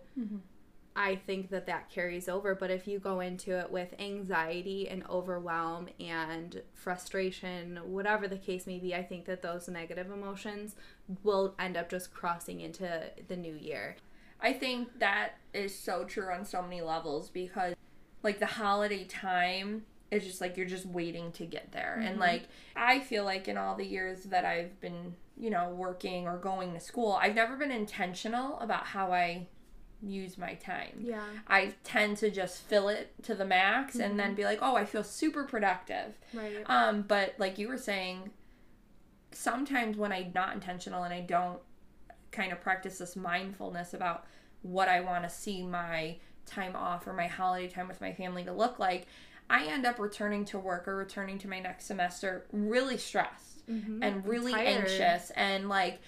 I 0.99 1.15
think 1.15 1.49
that 1.51 1.65
that 1.67 1.89
carries 1.89 2.27
over. 2.27 2.53
But 2.53 2.71
if 2.71 2.85
you 2.85 2.99
go 2.99 3.21
into 3.21 3.57
it 3.57 3.71
with 3.71 3.93
anxiety 3.99 4.89
and 4.89 5.07
overwhelm 5.09 5.87
and 5.97 6.61
frustration, 6.73 7.79
whatever 7.85 8.27
the 8.27 8.37
case 8.37 8.67
may 8.67 8.79
be, 8.79 8.93
I 8.93 9.03
think 9.03 9.23
that 9.23 9.41
those 9.41 9.69
negative 9.69 10.11
emotions 10.11 10.75
will 11.23 11.55
end 11.57 11.77
up 11.77 11.89
just 11.89 12.13
crossing 12.13 12.59
into 12.59 13.03
the 13.29 13.37
new 13.37 13.53
year. 13.53 13.95
I 14.41 14.51
think 14.51 14.99
that 14.99 15.35
is 15.53 15.73
so 15.73 16.03
true 16.03 16.33
on 16.33 16.43
so 16.43 16.61
many 16.61 16.81
levels 16.81 17.29
because, 17.29 17.75
like, 18.21 18.39
the 18.39 18.45
holiday 18.45 19.05
time 19.05 19.85
is 20.11 20.25
just 20.25 20.41
like 20.41 20.57
you're 20.57 20.65
just 20.65 20.85
waiting 20.85 21.31
to 21.31 21.45
get 21.45 21.71
there. 21.71 22.01
And, 22.03 22.17
Mhm. 22.17 22.19
like, 22.19 22.43
I 22.75 22.99
feel 22.99 23.23
like 23.23 23.47
in 23.47 23.57
all 23.57 23.75
the 23.75 23.85
years 23.85 24.25
that 24.25 24.43
I've 24.43 24.81
been 24.81 25.15
you 25.37 25.49
know, 25.49 25.69
working 25.69 26.27
or 26.27 26.37
going 26.37 26.73
to 26.73 26.81
school, 26.81 27.13
I've 27.13 27.33
never 27.35 27.55
been 27.55 27.71
intentional 27.71 28.59
about 28.59 28.87
how 28.87 29.13
I 29.13 29.47
use 30.01 30.37
my 30.37 30.53
time. 30.55 30.99
Yeah. 31.01 31.23
I 31.47 31.73
tend 31.83 32.17
to 32.17 32.29
just 32.31 32.61
fill 32.61 32.87
it 32.89 33.11
to 33.23 33.35
the 33.35 33.45
max 33.45 33.95
and 33.95 34.17
then 34.19 34.33
be 34.35 34.45
like, 34.45 34.59
"Oh, 34.61 34.75
I 34.75 34.85
feel 34.85 35.03
super 35.03 35.43
productive." 35.43 36.17
Right. 36.33 36.63
Um, 36.67 37.01
but 37.01 37.35
like 37.37 37.57
you 37.57 37.67
were 37.67 37.77
saying, 37.77 38.31
sometimes 39.31 39.97
when 39.97 40.11
I'm 40.11 40.31
not 40.33 40.53
intentional 40.53 41.03
and 41.03 41.13
I 41.13 41.21
don't 41.21 41.59
kind 42.31 42.51
of 42.51 42.61
practice 42.61 42.97
this 42.99 43.15
mindfulness 43.15 43.93
about 43.93 44.25
what 44.61 44.87
I 44.87 45.01
want 45.01 45.23
to 45.23 45.29
see 45.29 45.63
my 45.63 46.17
time 46.45 46.75
off 46.75 47.07
or 47.07 47.13
my 47.13 47.27
holiday 47.27 47.67
time 47.67 47.87
with 47.87 48.01
my 48.01 48.11
family 48.13 48.43
to 48.45 48.51
look 48.53 48.79
like, 48.79 49.07
I 49.49 49.65
end 49.65 49.85
up 49.85 49.99
returning 49.99 50.45
to 50.45 50.59
work 50.59 50.87
or 50.87 50.95
returning 50.95 51.37
to 51.39 51.47
my 51.47 51.59
next 51.59 51.85
semester 51.85 52.45
really 52.51 52.97
stressed 52.97 53.65
Mhm. 53.67 53.99
and 54.03 54.25
really 54.27 54.51
Tired. 54.51 54.67
anxious 54.67 55.31
and 55.31 55.69
like 55.69 55.99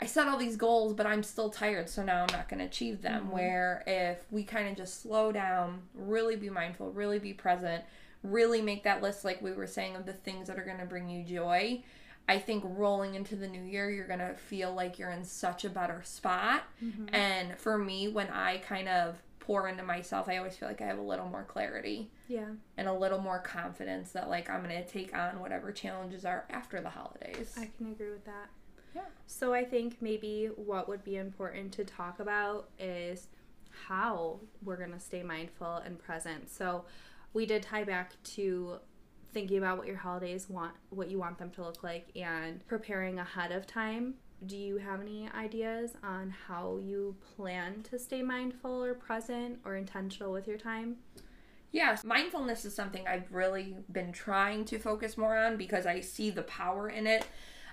I 0.00 0.06
set 0.06 0.26
all 0.28 0.38
these 0.38 0.56
goals, 0.56 0.94
but 0.94 1.06
I'm 1.06 1.22
still 1.22 1.50
tired, 1.50 1.88
so 1.88 2.02
now 2.02 2.22
I'm 2.22 2.32
not 2.32 2.48
going 2.48 2.60
to 2.60 2.64
achieve 2.64 3.02
them. 3.02 3.24
Mm-hmm. 3.24 3.32
Where 3.32 3.84
if 3.86 4.18
we 4.30 4.44
kind 4.44 4.68
of 4.68 4.76
just 4.76 5.02
slow 5.02 5.30
down, 5.30 5.82
really 5.94 6.36
be 6.36 6.48
mindful, 6.48 6.90
really 6.92 7.18
be 7.18 7.34
present, 7.34 7.84
really 8.22 8.62
make 8.62 8.82
that 8.84 9.02
list, 9.02 9.24
like 9.24 9.42
we 9.42 9.52
were 9.52 9.66
saying, 9.66 9.96
of 9.96 10.06
the 10.06 10.12
things 10.12 10.48
that 10.48 10.58
are 10.58 10.64
going 10.64 10.78
to 10.78 10.86
bring 10.86 11.08
you 11.10 11.24
joy, 11.24 11.82
I 12.28 12.38
think 12.38 12.64
rolling 12.66 13.14
into 13.14 13.36
the 13.36 13.48
new 13.48 13.62
year, 13.62 13.90
you're 13.90 14.06
going 14.06 14.20
to 14.20 14.34
feel 14.34 14.72
like 14.72 14.98
you're 14.98 15.10
in 15.10 15.24
such 15.24 15.64
a 15.64 15.68
better 15.68 16.00
spot. 16.04 16.62
Mm-hmm. 16.82 17.14
And 17.14 17.58
for 17.58 17.76
me, 17.76 18.08
when 18.08 18.28
I 18.28 18.58
kind 18.58 18.88
of 18.88 19.16
pour 19.38 19.68
into 19.68 19.82
myself, 19.82 20.28
I 20.28 20.36
always 20.36 20.56
feel 20.56 20.68
like 20.68 20.80
I 20.80 20.86
have 20.86 20.98
a 20.98 21.02
little 21.02 21.26
more 21.26 21.44
clarity 21.44 22.10
Yeah. 22.28 22.50
and 22.76 22.86
a 22.86 22.92
little 22.92 23.18
more 23.20 23.40
confidence 23.40 24.12
that, 24.12 24.28
like, 24.30 24.48
I'm 24.48 24.62
going 24.62 24.82
to 24.82 24.88
take 24.88 25.16
on 25.16 25.40
whatever 25.40 25.72
challenges 25.72 26.24
are 26.24 26.44
after 26.50 26.80
the 26.80 26.90
holidays. 26.90 27.54
I 27.58 27.68
can 27.76 27.90
agree 27.90 28.10
with 28.10 28.24
that. 28.26 28.48
Yeah. 28.94 29.02
So 29.26 29.54
I 29.54 29.64
think 29.64 29.96
maybe 30.00 30.50
what 30.56 30.88
would 30.88 31.04
be 31.04 31.16
important 31.16 31.72
to 31.72 31.84
talk 31.84 32.20
about 32.20 32.68
is 32.78 33.28
how 33.88 34.40
we're 34.64 34.76
going 34.76 34.92
to 34.92 35.00
stay 35.00 35.22
mindful 35.22 35.76
and 35.76 35.98
present. 35.98 36.50
So 36.50 36.84
we 37.32 37.46
did 37.46 37.62
tie 37.62 37.84
back 37.84 38.12
to 38.22 38.78
thinking 39.32 39.58
about 39.58 39.78
what 39.78 39.86
your 39.86 39.96
holidays 39.96 40.50
want 40.50 40.72
what 40.90 41.08
you 41.08 41.16
want 41.18 41.38
them 41.38 41.50
to 41.50 41.62
look 41.62 41.84
like 41.84 42.08
and 42.16 42.66
preparing 42.66 43.18
ahead 43.18 43.52
of 43.52 43.66
time. 43.66 44.14
Do 44.46 44.56
you 44.56 44.78
have 44.78 45.00
any 45.00 45.28
ideas 45.36 45.92
on 46.02 46.34
how 46.48 46.78
you 46.82 47.14
plan 47.36 47.82
to 47.90 47.98
stay 47.98 48.22
mindful 48.22 48.82
or 48.82 48.94
present 48.94 49.58
or 49.64 49.76
intentional 49.76 50.32
with 50.32 50.48
your 50.48 50.56
time? 50.56 50.96
Yes, 51.72 52.02
mindfulness 52.04 52.64
is 52.64 52.74
something 52.74 53.06
I've 53.06 53.30
really 53.30 53.76
been 53.92 54.12
trying 54.12 54.64
to 54.66 54.78
focus 54.78 55.16
more 55.16 55.36
on 55.36 55.56
because 55.56 55.86
I 55.86 56.00
see 56.00 56.30
the 56.30 56.42
power 56.42 56.88
in 56.88 57.06
it. 57.06 57.26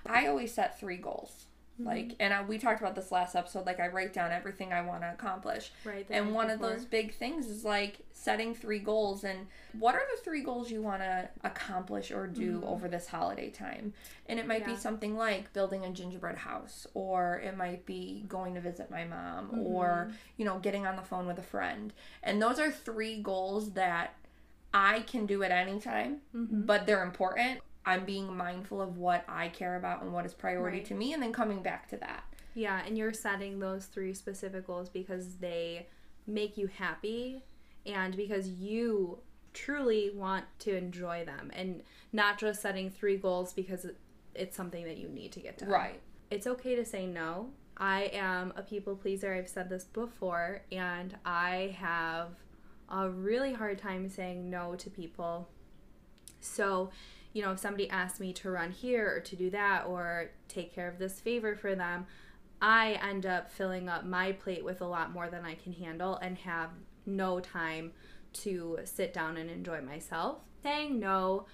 I 0.09 0.27
always 0.27 0.53
set 0.53 0.79
three 0.79 0.97
goals. 0.97 1.45
Like, 1.79 2.15
and 2.19 2.33
I, 2.33 2.43
we 2.43 2.57
talked 2.57 2.81
about 2.81 2.95
this 2.95 3.11
last 3.11 3.35
episode. 3.35 3.67
Like, 3.67 3.79
I 3.79 3.87
write 3.89 4.11
down 4.11 4.31
everything 4.31 4.73
I 4.73 4.81
want 4.81 5.01
to 5.01 5.11
accomplish. 5.11 5.71
Right. 5.85 6.07
And 6.09 6.33
one 6.33 6.49
of 6.49 6.59
those 6.59 6.85
big 6.85 7.13
things 7.13 7.45
is 7.45 7.63
like 7.63 7.99
setting 8.13 8.55
three 8.55 8.79
goals. 8.79 9.23
And 9.23 9.45
what 9.77 9.93
are 9.93 10.01
the 10.15 10.23
three 10.23 10.41
goals 10.41 10.71
you 10.71 10.81
want 10.81 11.03
to 11.03 11.29
accomplish 11.43 12.09
or 12.09 12.25
do 12.25 12.63
over 12.65 12.87
this 12.87 13.05
holiday 13.05 13.51
time? 13.51 13.93
And 14.25 14.39
it 14.39 14.47
might 14.47 14.65
be 14.65 14.75
something 14.75 15.15
like 15.15 15.53
building 15.53 15.85
a 15.85 15.91
gingerbread 15.91 16.37
house, 16.37 16.87
or 16.95 17.41
it 17.45 17.55
might 17.55 17.85
be 17.85 18.25
going 18.27 18.55
to 18.55 18.59
visit 18.59 18.89
my 18.89 19.05
mom, 19.05 19.61
or, 19.63 20.09
you 20.37 20.45
know, 20.45 20.57
getting 20.57 20.87
on 20.87 20.95
the 20.95 21.03
phone 21.03 21.27
with 21.27 21.37
a 21.37 21.43
friend. 21.43 21.93
And 22.23 22.41
those 22.41 22.57
are 22.57 22.71
three 22.71 23.21
goals 23.21 23.73
that 23.73 24.15
I 24.73 25.01
can 25.01 25.27
do 25.27 25.43
at 25.43 25.51
any 25.51 25.79
time, 25.79 26.21
but 26.33 26.87
they're 26.87 27.03
important. 27.03 27.59
I'm 27.87 28.03
being 28.03 28.35
mindful 28.35 28.81
of 28.81 28.97
what 28.97 29.23
I 29.29 29.47
care 29.47 29.77
about 29.77 30.01
and 30.03 30.11
what 30.13 30.25
is 30.25 30.33
priority 30.33 30.79
Right. 30.79 30.85
to 30.87 30.93
me, 30.93 31.13
and 31.13 31.23
then 31.23 31.31
coming 31.31 31.63
back 31.63 31.87
to 31.89 31.97
that. 31.97 32.23
Yeah, 32.53 32.81
and 32.85 32.97
you're 32.97 33.13
setting 33.13 33.59
those 33.59 33.85
three 33.85 34.13
specific 34.13 34.67
goals 34.67 34.89
because 34.89 35.37
they 35.37 35.87
make 36.25 36.57
you 36.57 36.67
happy 36.67 37.43
and 37.85 38.15
because 38.17 38.49
you 38.49 39.19
truly 39.53 40.11
want 40.13 40.43
to 40.59 40.75
enjoy 40.75 41.23
them 41.23 41.49
and 41.53 41.81
not 42.11 42.37
just 42.37 42.61
setting 42.61 42.89
three 42.89 43.15
goals 43.15 43.53
because 43.53 43.87
it's 44.35 44.57
something 44.57 44.83
that 44.83 44.97
you 44.97 45.07
need 45.07 45.31
to 45.31 45.39
get 45.39 45.57
done. 45.59 45.69
Right. 45.69 46.01
It's 46.29 46.45
okay 46.45 46.75
to 46.75 46.83
say 46.83 47.05
no. 47.05 47.51
I 47.77 48.09
am 48.13 48.51
a 48.57 48.63
people 48.63 48.95
pleaser. 48.95 49.33
I've 49.33 49.47
said 49.47 49.69
this 49.69 49.85
before, 49.85 50.61
and 50.71 51.15
I 51.25 51.75
have 51.79 52.29
a 52.89 53.09
really 53.09 53.53
hard 53.53 53.77
time 53.77 54.09
saying 54.09 54.49
no 54.49 54.75
to 54.75 54.89
people. 54.89 55.47
So, 56.41 56.89
you 57.33 57.41
know, 57.41 57.51
if 57.51 57.59
somebody 57.59 57.89
asks 57.89 58.19
me 58.19 58.33
to 58.33 58.49
run 58.49 58.71
here 58.71 59.15
or 59.15 59.19
to 59.19 59.35
do 59.35 59.49
that 59.51 59.85
or 59.85 60.31
take 60.47 60.73
care 60.73 60.87
of 60.87 60.97
this 60.97 61.19
favor 61.19 61.55
for 61.55 61.75
them, 61.75 62.05
I 62.61 62.93
end 62.93 63.25
up 63.25 63.51
filling 63.51 63.87
up 63.87 64.05
my 64.05 64.31
plate 64.31 64.63
with 64.63 64.81
a 64.81 64.87
lot 64.87 65.11
more 65.11 65.29
than 65.29 65.45
I 65.45 65.55
can 65.55 65.73
handle 65.73 66.15
and 66.17 66.37
have 66.39 66.71
no 67.05 67.39
time 67.39 67.91
to 68.33 68.79
sit 68.83 69.13
down 69.13 69.37
and 69.37 69.49
enjoy 69.49 69.81
myself. 69.81 70.39
Saying 70.63 70.99
no 70.99 71.45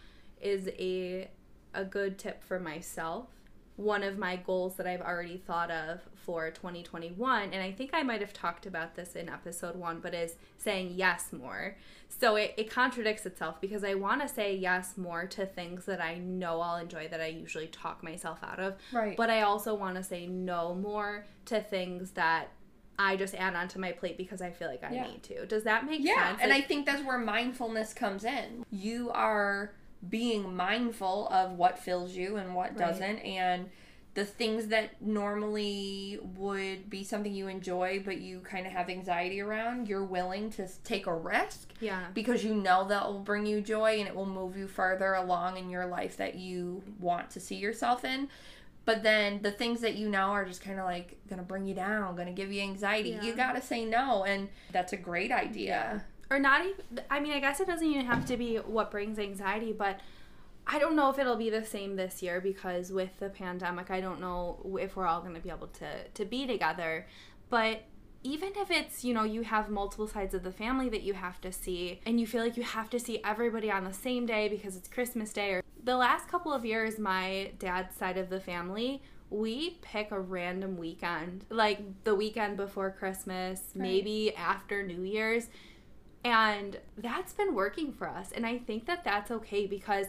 is 0.41 0.67
a 0.79 1.29
a 1.73 1.83
good 1.83 2.19
tip 2.19 2.43
for 2.43 2.59
myself. 2.59 3.27
One 3.75 4.03
of 4.03 4.19
my 4.19 4.35
goals 4.35 4.75
that 4.75 4.85
I've 4.85 5.01
already 5.01 5.37
thought 5.37 5.71
of 5.71 6.01
for 6.13 6.51
2021, 6.51 7.53
and 7.53 7.61
I 7.63 7.71
think 7.71 7.89
I 7.91 8.03
might 8.03 8.21
have 8.21 8.31
talked 8.31 8.67
about 8.67 8.95
this 8.95 9.15
in 9.15 9.29
episode 9.29 9.75
one, 9.75 9.99
but 9.99 10.13
is 10.13 10.35
saying 10.57 10.93
yes 10.95 11.33
more. 11.33 11.75
So 12.07 12.35
it, 12.35 12.53
it 12.55 12.69
contradicts 12.69 13.25
itself 13.25 13.59
because 13.59 13.83
I 13.83 13.95
want 13.95 14.21
to 14.21 14.27
say 14.27 14.55
yes 14.55 14.95
more 14.95 15.25
to 15.25 15.47
things 15.47 15.85
that 15.85 15.99
I 15.99 16.19
know 16.19 16.61
I'll 16.61 16.77
enjoy 16.77 17.07
that 17.07 17.19
I 17.19 17.25
usually 17.27 17.65
talk 17.67 18.03
myself 18.03 18.37
out 18.43 18.59
of. 18.59 18.75
Right. 18.91 19.17
But 19.17 19.31
I 19.31 19.41
also 19.41 19.73
want 19.73 19.95
to 19.95 20.03
say 20.03 20.27
no 20.27 20.75
more 20.75 21.25
to 21.45 21.59
things 21.59 22.11
that 22.11 22.49
I 22.99 23.15
just 23.15 23.33
add 23.33 23.55
onto 23.55 23.79
my 23.79 23.91
plate 23.91 24.17
because 24.17 24.39
I 24.39 24.51
feel 24.51 24.67
like 24.67 24.83
I 24.83 24.93
Yeah. 24.93 25.07
need 25.07 25.23
to. 25.23 25.47
Does 25.47 25.63
that 25.63 25.83
make 25.87 26.01
Yeah, 26.03 26.27
sense? 26.29 26.41
and 26.43 26.53
I 26.53 26.61
think 26.61 26.85
that's 26.85 27.01
where 27.03 27.17
mindfulness 27.17 27.91
comes 27.95 28.23
in. 28.23 28.63
You 28.71 29.09
are 29.09 29.73
being 30.09 30.55
mindful 30.55 31.27
of 31.29 31.53
what 31.53 31.79
fills 31.79 32.15
you 32.15 32.37
and 32.37 32.55
what 32.55 32.69
Right. 32.71 32.77
doesn't, 32.77 33.19
and 33.19 33.69
the 34.13 34.25
things 34.25 34.67
that 34.67 35.01
normally 35.01 36.19
would 36.37 36.87
be 36.87 37.03
something 37.03 37.33
you 37.33 37.47
enjoy 37.47 37.99
but 38.05 38.19
you 38.19 38.39
kind 38.41 38.67
of 38.67 38.71
have 38.71 38.89
anxiety 38.89 39.41
around, 39.41 39.87
you're 39.87 40.03
willing 40.03 40.51
to 40.51 40.67
take 40.83 41.07
a 41.07 41.15
risk 41.15 41.71
yeah. 41.79 42.05
because 42.13 42.43
you 42.43 42.53
know 42.53 42.87
that 42.87 43.05
will 43.07 43.19
bring 43.19 43.45
you 43.45 43.59
joy 43.59 43.97
and 43.99 44.07
it 44.07 44.15
will 44.15 44.27
move 44.27 44.55
you 44.55 44.67
further 44.67 45.15
along 45.15 45.57
in 45.57 45.69
your 45.69 45.87
life 45.87 46.15
that 46.17 46.35
you 46.35 46.83
want 46.99 47.31
to 47.31 47.39
see 47.39 47.55
yourself 47.55 48.05
in. 48.05 48.29
But 48.85 49.01
then 49.01 49.41
the 49.41 49.51
things 49.51 49.81
that 49.81 49.95
you 49.95 50.09
know 50.09 50.27
are 50.27 50.45
just 50.45 50.61
kind 50.61 50.77
of 50.77 50.85
like 50.85 51.17
gonna 51.29 51.41
bring 51.41 51.65
you 51.65 51.73
down, 51.73 52.15
gonna 52.15 52.33
give 52.33 52.51
you 52.51 52.61
anxiety. 52.61 53.11
Yeah. 53.11 53.23
You 53.23 53.33
gotta 53.33 53.61
say 53.61 53.85
no, 53.85 54.25
and 54.25 54.49
that's 54.71 54.93
a 54.93 54.97
great 54.97 55.31
idea. 55.31 56.03
Or 56.29 56.39
not 56.39 56.61
even 56.61 57.03
i 57.09 57.19
mean 57.19 57.33
i 57.33 57.39
guess 57.39 57.59
it 57.59 57.67
doesn't 57.67 57.87
even 57.87 58.05
have 58.05 58.25
to 58.25 58.37
be 58.37 58.57
what 58.57 58.89
brings 58.89 59.19
anxiety 59.19 59.71
but 59.71 59.99
i 60.65 60.79
don't 60.79 60.95
know 60.95 61.09
if 61.09 61.19
it'll 61.19 61.35
be 61.35 61.49
the 61.49 61.63
same 61.63 61.95
this 61.95 62.21
year 62.21 62.39
because 62.39 62.91
with 62.91 63.19
the 63.19 63.29
pandemic 63.29 63.91
i 63.91 63.99
don't 63.99 64.19
know 64.19 64.57
if 64.79 64.95
we're 64.95 65.05
all 65.05 65.21
going 65.21 65.33
to 65.33 65.41
be 65.41 65.49
able 65.49 65.67
to 65.67 66.03
to 66.13 66.25
be 66.25 66.45
together. 66.47 67.07
But 67.49 67.83
even 68.23 68.53
if 68.55 68.71
it's 68.71 69.03
you 69.03 69.13
know 69.13 69.23
you 69.23 69.43
have 69.43 69.69
multiple 69.69 70.07
sides 70.07 70.33
of 70.33 70.43
the 70.43 70.51
family 70.51 70.89
that 70.89 71.03
you 71.03 71.13
have 71.13 71.41
to 71.41 71.51
see 71.51 71.99
and 72.05 72.19
you 72.21 72.25
feel 72.25 72.41
like 72.41 72.55
you 72.55 72.63
have 72.63 72.89
to 72.89 72.99
see 72.99 73.19
everybody 73.23 73.69
on 73.69 73.83
the 73.83 73.93
same 73.93 74.25
day 74.25 74.47
because 74.47 74.77
it's 74.77 74.87
christmas 74.87 75.33
day 75.33 75.51
or 75.51 75.63
the 75.83 75.97
last 75.97 76.29
couple 76.29 76.53
of 76.53 76.63
years 76.63 76.97
my 76.97 77.51
dad's 77.59 77.93
side 77.97 78.17
of 78.17 78.29
the 78.29 78.39
family 78.39 79.01
we 79.29 79.71
pick 79.81 80.09
a 80.11 80.19
random 80.19 80.77
weekend 80.77 81.43
like 81.49 81.81
the 82.05 82.15
weekend 82.15 82.55
before 82.55 82.95
christmas 82.97 83.71
maybe 83.75 84.33
after 84.37 84.81
new 84.83 85.03
year's 85.03 85.47
and 86.23 86.79
that's 86.97 87.33
been 87.33 87.53
working 87.55 87.91
for 87.91 88.07
us. 88.07 88.31
And 88.31 88.45
I 88.45 88.57
think 88.57 88.85
that 88.85 89.03
that's 89.03 89.29
okay 89.31 89.65
because 89.67 90.07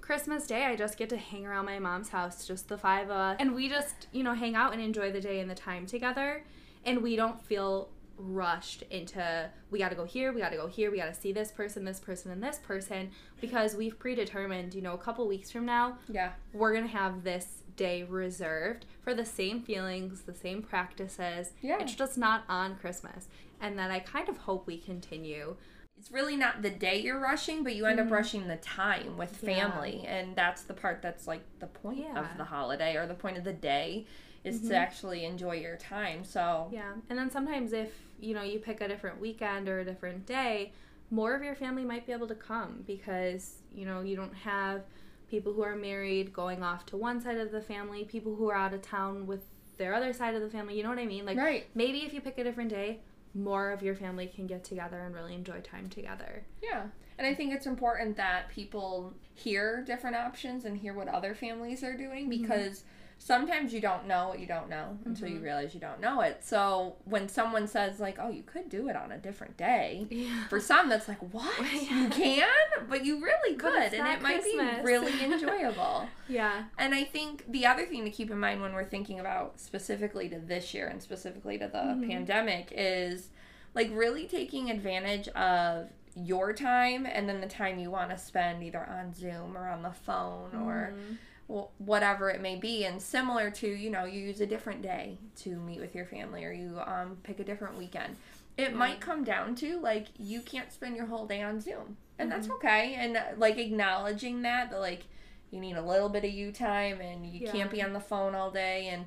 Christmas 0.00 0.46
Day, 0.46 0.64
I 0.64 0.76
just 0.76 0.98
get 0.98 1.08
to 1.10 1.16
hang 1.16 1.46
around 1.46 1.64
my 1.64 1.78
mom's 1.78 2.10
house, 2.10 2.46
just 2.46 2.68
the 2.68 2.78
five 2.78 3.06
of 3.06 3.16
us. 3.16 3.36
And 3.40 3.54
we 3.54 3.68
just, 3.68 4.06
you 4.12 4.22
know, 4.22 4.34
hang 4.34 4.54
out 4.54 4.72
and 4.72 4.80
enjoy 4.80 5.10
the 5.10 5.20
day 5.20 5.40
and 5.40 5.50
the 5.50 5.54
time 5.54 5.86
together. 5.86 6.44
And 6.84 7.02
we 7.02 7.16
don't 7.16 7.44
feel 7.44 7.88
rushed 8.18 8.82
into, 8.90 9.50
we 9.70 9.78
got 9.78 9.90
to 9.90 9.94
go 9.96 10.04
here, 10.04 10.32
we 10.32 10.40
got 10.40 10.50
to 10.50 10.56
go 10.56 10.68
here, 10.68 10.90
we 10.90 10.96
got 10.96 11.12
to 11.12 11.20
see 11.20 11.32
this 11.32 11.50
person, 11.50 11.84
this 11.84 12.00
person, 12.00 12.30
and 12.30 12.42
this 12.42 12.58
person 12.58 13.10
because 13.40 13.74
we've 13.74 13.98
predetermined, 13.98 14.74
you 14.74 14.80
know, 14.80 14.94
a 14.94 14.98
couple 14.98 15.26
weeks 15.26 15.50
from 15.50 15.66
now, 15.66 15.98
Yeah. 16.08 16.30
we're 16.54 16.72
to 16.80 16.86
have 16.86 17.24
this 17.24 17.62
day 17.76 18.04
reserved 18.04 18.86
for 19.02 19.12
the 19.12 19.24
same 19.24 19.60
feelings, 19.60 20.22
the 20.22 20.32
same 20.34 20.62
practices. 20.62 21.52
Yeah. 21.60 21.76
It's 21.80 21.94
just 21.94 22.16
not 22.16 22.44
on 22.48 22.76
Christmas. 22.76 23.28
And 23.60 23.78
that 23.78 23.90
I 23.90 24.00
kind 24.00 24.28
of 24.28 24.36
hope 24.38 24.66
we 24.66 24.78
continue. 24.78 25.56
It's 25.98 26.10
really 26.12 26.36
not 26.36 26.60
the 26.60 26.68
day 26.70 27.00
you're 27.00 27.18
rushing, 27.18 27.62
but 27.64 27.74
you 27.74 27.86
end 27.86 27.98
up 28.00 28.10
rushing 28.10 28.48
the 28.48 28.56
time 28.56 29.16
with 29.16 29.34
Mm-hmm. 29.36 29.48
Yeah. 29.48 29.56
family. 29.70 30.04
And 30.06 30.36
that's 30.36 30.62
the 30.62 30.74
part 30.74 31.00
that's 31.00 31.26
like 31.26 31.40
the 31.58 31.66
point 31.66 32.00
of 32.00 32.04
Yeah. 32.04 32.22
Mm-hmm. 32.22 32.38
the 32.38 32.44
holiday 32.44 32.96
or 32.96 33.06
the 33.06 33.14
point 33.14 33.38
of 33.38 33.44
the 33.44 33.52
day 33.54 34.06
is 34.44 34.60
to 34.68 34.76
actually 34.76 35.24
enjoy 35.24 35.56
your 35.56 35.76
time. 35.76 36.22
So, 36.22 36.68
Yeah. 36.72 36.92
And 37.08 37.18
then 37.18 37.30
sometimes 37.30 37.72
if, 37.72 37.90
you 38.20 38.34
know, 38.34 38.42
you 38.42 38.58
pick 38.60 38.80
a 38.80 38.88
different 38.88 39.20
weekend 39.20 39.68
or 39.68 39.80
a 39.80 39.84
different 39.84 40.26
day, 40.26 40.72
more 41.10 41.34
of 41.34 41.42
your 41.42 41.54
family 41.54 41.84
might 41.84 42.06
be 42.06 42.12
able 42.12 42.28
to 42.28 42.34
come 42.34 42.84
because, 42.86 43.62
you 43.74 43.84
know, 43.86 44.02
you 44.02 44.16
don't 44.16 44.34
have 44.34 44.82
people 45.30 45.52
who 45.52 45.62
are 45.62 45.74
married 45.76 46.32
going 46.32 46.62
off 46.62 46.84
to 46.86 46.96
one 46.96 47.20
side 47.20 47.38
of 47.38 47.50
the 47.50 47.60
family, 47.60 48.04
people 48.04 48.36
who 48.36 48.48
are 48.50 48.54
out 48.56 48.72
of 48.74 48.82
town 48.82 49.26
with 49.26 49.42
their 49.78 49.94
other 49.94 50.12
side 50.12 50.34
of 50.34 50.42
the 50.42 50.48
family. 50.50 50.76
You 50.76 50.82
know 50.84 50.90
what 50.90 50.98
I 50.98 51.06
mean? 51.06 51.24
Like 51.26 51.38
Right. 51.38 51.66
maybe 51.74 52.04
if 52.04 52.12
you 52.12 52.20
pick 52.20 52.38
a 52.38 52.44
different 52.44 52.70
day, 52.70 53.00
more 53.36 53.70
of 53.70 53.82
your 53.82 53.94
family 53.94 54.26
can 54.26 54.46
get 54.46 54.64
together 54.64 55.00
and 55.00 55.14
really 55.14 55.34
enjoy 55.34 55.60
time 55.60 55.88
together. 55.88 56.44
Yeah. 56.62 56.86
And 57.18 57.26
I 57.26 57.34
think 57.34 57.54
it's 57.54 57.66
important 57.66 58.16
that 58.16 58.48
people 58.50 59.14
hear 59.34 59.82
different 59.86 60.16
options 60.16 60.64
and 60.64 60.76
hear 60.76 60.94
what 60.94 61.08
other 61.08 61.34
families 61.34 61.82
are 61.82 61.96
doing 61.96 62.28
mm-hmm. 62.28 62.42
because 62.42 62.84
sometimes 63.18 63.72
you 63.72 63.80
don't 63.80 64.06
know 64.06 64.28
what 64.28 64.38
you 64.40 64.46
don't 64.46 64.68
know 64.68 64.98
until 65.04 65.28
you 65.28 65.40
realize 65.40 65.74
you 65.74 65.80
don't 65.80 66.00
know 66.00 66.20
it. 66.20 66.44
So 66.44 66.96
when 67.04 67.28
someone 67.28 67.66
says 67.66 67.98
like, 67.98 68.18
"Oh, 68.20 68.28
you 68.30 68.42
could 68.42 68.68
do 68.68 68.88
it 68.88 68.96
on 68.96 69.10
a 69.12 69.18
different 69.18 69.56
day." 69.56 70.06
Yeah. 70.10 70.46
For 70.48 70.60
some 70.60 70.88
that's 70.88 71.08
like, 71.08 71.18
"What? 71.32 71.52
Yeah. 71.72 72.02
You 72.04 72.08
can?" 72.10 72.48
But 72.88 73.04
you 73.04 73.20
really 73.22 73.56
could 73.56 73.94
and 73.94 74.06
it 74.06 74.22
might 74.22 74.44
be 74.44 74.58
really 74.82 75.24
enjoyable. 75.24 76.08
Yeah. 76.28 76.64
And 76.78 76.94
I 76.94 77.04
think 77.04 77.50
the 77.50 77.66
other 77.66 77.86
thing 77.86 78.04
to 78.04 78.10
keep 78.10 78.30
in 78.30 78.38
mind 78.38 78.60
when 78.60 78.72
we're 78.74 78.84
thinking 78.84 79.18
about 79.18 79.58
specifically 79.60 80.28
to 80.28 80.38
this 80.38 80.72
year 80.74 80.86
and 80.88 81.02
specifically 81.02 81.58
to 81.58 81.66
the 81.68 81.78
Mhm. 81.78 82.08
pandemic 82.08 82.68
is 82.72 83.28
like 83.74 83.90
really 83.92 84.26
taking 84.26 84.70
advantage 84.70 85.28
of 85.28 85.88
your 86.14 86.52
time 86.54 87.04
and 87.06 87.28
then 87.28 87.40
the 87.42 87.46
time 87.46 87.78
you 87.78 87.90
want 87.90 88.08
to 88.10 88.16
spend 88.16 88.62
either 88.62 88.82
on 88.88 89.12
Zoom 89.12 89.54
or 89.56 89.68
on 89.68 89.82
the 89.82 89.92
phone 89.92 90.54
or 90.54 90.94
Mhm. 90.96 91.16
wh- 91.16 91.16
whatever 91.48 92.28
it 92.30 92.40
may 92.40 92.56
be 92.56 92.84
and 92.84 93.00
similar 93.00 93.50
to 93.50 93.68
you 93.68 93.88
know 93.88 94.04
you 94.04 94.20
use 94.20 94.40
a 94.40 94.46
different 94.46 94.82
day 94.82 95.16
to 95.36 95.50
meet 95.60 95.78
with 95.80 95.94
your 95.94 96.04
family 96.04 96.44
or 96.44 96.50
you 96.52 96.80
um, 96.84 97.16
pick 97.22 97.38
a 97.38 97.44
different 97.44 97.76
weekend 97.78 98.16
it 98.56 98.74
might 98.74 99.00
come 99.00 99.22
down 99.22 99.54
to 99.54 99.78
like 99.78 100.06
you 100.18 100.40
can't 100.40 100.72
spend 100.72 100.96
your 100.96 101.06
whole 101.06 101.26
day 101.26 101.42
on 101.42 101.60
zoom 101.60 101.96
and 102.18 102.32
that's 102.32 102.48
Mhm. 102.48 102.54
okay 102.56 102.94
and 102.94 103.16
uh, 103.16 103.22
like 103.36 103.58
acknowledging 103.58 104.42
that 104.42 104.70
that 104.70 104.80
like 104.80 105.04
you 105.52 105.60
need 105.60 105.76
a 105.76 105.82
little 105.82 106.08
bit 106.08 106.24
of 106.24 106.30
you 106.32 106.50
time 106.50 107.00
and 107.00 107.24
you 107.24 107.42
Yeah. 107.44 107.52
can't 107.52 107.70
be 107.70 107.80
on 107.82 107.92
the 107.92 108.00
phone 108.00 108.34
all 108.34 108.50
day 108.50 108.88
and 108.88 109.06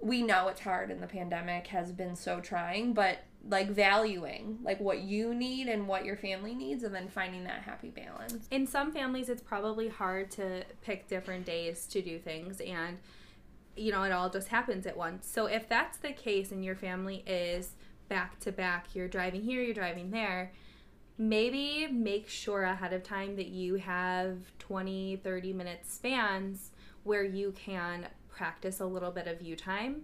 we 0.00 0.22
know 0.22 0.48
it's 0.48 0.60
hard 0.62 0.90
and 0.90 1.00
the 1.00 1.06
pandemic 1.06 1.68
has 1.68 1.92
been 1.92 2.16
so 2.16 2.40
trying 2.40 2.92
but 2.94 3.18
like 3.48 3.70
valuing 3.70 4.58
like 4.62 4.80
what 4.80 5.00
you 5.00 5.34
need 5.34 5.68
and 5.68 5.86
what 5.86 6.04
your 6.04 6.16
family 6.16 6.54
needs 6.54 6.82
and 6.82 6.94
then 6.94 7.08
finding 7.08 7.44
that 7.44 7.62
happy 7.62 7.90
balance. 7.90 8.48
In 8.50 8.66
some 8.66 8.92
families 8.92 9.28
it's 9.28 9.42
probably 9.42 9.88
hard 9.88 10.30
to 10.32 10.64
pick 10.82 11.08
different 11.08 11.46
days 11.46 11.86
to 11.88 12.02
do 12.02 12.18
things 12.18 12.60
and 12.60 12.98
you 13.76 13.92
know 13.92 14.02
it 14.02 14.12
all 14.12 14.30
just 14.30 14.48
happens 14.48 14.86
at 14.86 14.96
once. 14.96 15.28
So 15.28 15.46
if 15.46 15.68
that's 15.68 15.98
the 15.98 16.12
case 16.12 16.50
and 16.50 16.64
your 16.64 16.76
family 16.76 17.22
is 17.26 17.72
back 18.08 18.38
to 18.40 18.52
back 18.52 18.94
you're 18.94 19.08
driving 19.08 19.42
here 19.42 19.62
you're 19.62 19.74
driving 19.74 20.10
there 20.10 20.52
maybe 21.18 21.86
make 21.88 22.28
sure 22.28 22.62
ahead 22.62 22.92
of 22.92 23.02
time 23.02 23.36
that 23.36 23.48
you 23.48 23.76
have 23.76 24.36
20 24.58 25.16
30 25.16 25.52
minute 25.52 25.80
spans 25.84 26.70
where 27.02 27.24
you 27.24 27.52
can 27.52 28.06
practice 28.28 28.80
a 28.80 28.86
little 28.86 29.10
bit 29.10 29.26
of 29.26 29.40
you 29.40 29.56
time 29.56 30.02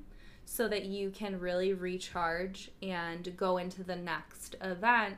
so 0.54 0.68
that 0.68 0.85
you 0.85 1.09
can 1.09 1.40
really 1.40 1.73
recharge 1.73 2.71
and 2.82 3.35
go 3.38 3.56
into 3.56 3.82
the 3.82 3.97
next 3.97 4.54
event 4.61 5.14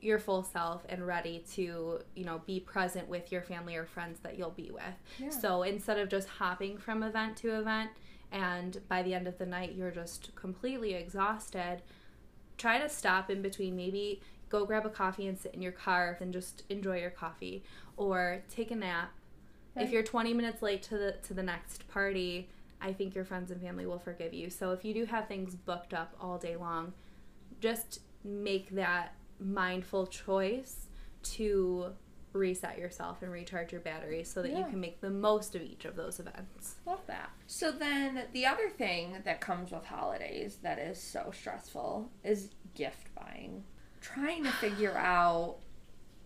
your 0.00 0.18
full 0.18 0.42
self 0.42 0.84
and 0.88 1.06
ready 1.06 1.44
to 1.52 2.00
you 2.16 2.24
know 2.24 2.42
be 2.44 2.58
present 2.58 3.08
with 3.08 3.30
your 3.30 3.40
family 3.40 3.76
or 3.76 3.84
friends 3.86 4.18
that 4.24 4.36
you'll 4.36 4.50
be 4.50 4.70
with 4.72 4.82
Yeah. 5.18 5.30
so 5.30 5.62
instead 5.62 5.96
of 5.98 6.08
just 6.08 6.28
hopping 6.28 6.76
from 6.76 7.02
event 7.04 7.36
to 7.38 7.56
event 7.56 7.90
and 8.32 8.80
by 8.88 9.02
the 9.04 9.14
end 9.14 9.28
of 9.28 9.38
the 9.38 9.46
night 9.46 9.74
you're 9.76 9.92
just 9.92 10.34
completely 10.34 10.92
exhausted 10.94 11.82
try 12.58 12.78
to 12.78 12.88
stop 12.88 13.30
in 13.30 13.42
between 13.42 13.76
maybe 13.76 14.20
go 14.48 14.66
grab 14.66 14.84
a 14.84 14.90
coffee 14.90 15.26
and 15.28 15.38
sit 15.38 15.54
in 15.54 15.62
your 15.62 15.72
car 15.72 16.18
and 16.20 16.32
just 16.32 16.64
enjoy 16.68 16.98
your 16.98 17.10
coffee 17.10 17.62
or 17.96 18.42
take 18.50 18.70
a 18.72 18.76
nap 18.76 19.12
Right. 19.76 19.86
if 19.86 19.90
you're 19.92 20.02
20 20.02 20.34
minutes 20.34 20.62
late 20.62 20.82
to 20.84 20.98
the 20.98 21.12
to 21.26 21.32
the 21.34 21.42
next 21.42 21.88
party 21.88 22.48
i 22.84 22.92
think 22.92 23.14
your 23.14 23.24
friends 23.24 23.50
and 23.50 23.60
family 23.60 23.86
will 23.86 23.98
forgive 23.98 24.32
you 24.32 24.48
so 24.48 24.70
if 24.70 24.84
you 24.84 24.94
do 24.94 25.04
have 25.04 25.26
things 25.26 25.54
booked 25.54 25.92
up 25.92 26.14
all 26.20 26.38
day 26.38 26.56
long 26.56 26.92
just 27.60 28.00
make 28.22 28.70
that 28.70 29.14
mindful 29.40 30.06
choice 30.06 30.86
to 31.22 31.92
reset 32.34 32.78
yourself 32.78 33.22
and 33.22 33.30
recharge 33.30 33.72
your 33.72 33.80
batteries 33.80 34.28
so 34.30 34.42
that 34.42 34.50
you 34.50 34.64
can 34.64 34.80
make 34.80 35.00
the 35.00 35.08
most 35.10 35.54
of 35.54 35.62
each 35.62 35.84
of 35.84 35.94
those 35.96 36.18
events 36.18 36.74
Love 36.84 37.00
that. 37.06 37.30
So 37.46 37.70
then 37.70 38.24
the 38.32 38.44
other 38.46 38.68
thing 38.68 39.16
that 39.24 39.40
comes 39.40 39.70
with 39.70 39.84
holidays 39.84 40.58
that 40.62 40.78
is 40.78 41.00
so 41.00 41.30
stressful 41.32 42.10
is 42.24 42.50
gift 42.74 43.14
buying. 43.14 43.64
Trying 44.00 44.44
to 44.44 44.50
figure 44.52 44.96
out 44.98 45.58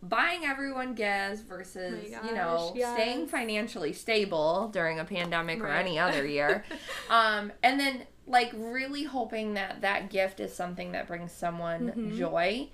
buying 0.02 0.44
everyone 0.44 0.94
gifts 0.94 1.40
versus, 1.42 2.12
Oh 2.16 2.22
my 2.22 2.28
you 2.28 2.34
know, 2.34 2.72
gosh, 2.74 2.92
staying 2.94 3.26
financially 3.26 3.92
stable 3.92 4.68
during 4.72 4.98
a 4.98 5.04
pandemic 5.04 5.60
or 5.60 5.68
any 5.68 5.98
other 5.98 6.26
year. 6.26 6.64
um, 7.10 7.52
and 7.62 7.78
then 7.80 8.02
like 8.26 8.50
really 8.54 9.04
hoping 9.04 9.54
that 9.54 9.80
that 9.80 10.10
gift 10.10 10.38
is 10.40 10.54
something 10.54 10.92
that 10.92 11.06
brings 11.06 11.32
someone 11.32 11.92
Mhm. 11.96 12.16
joy. 12.16 12.68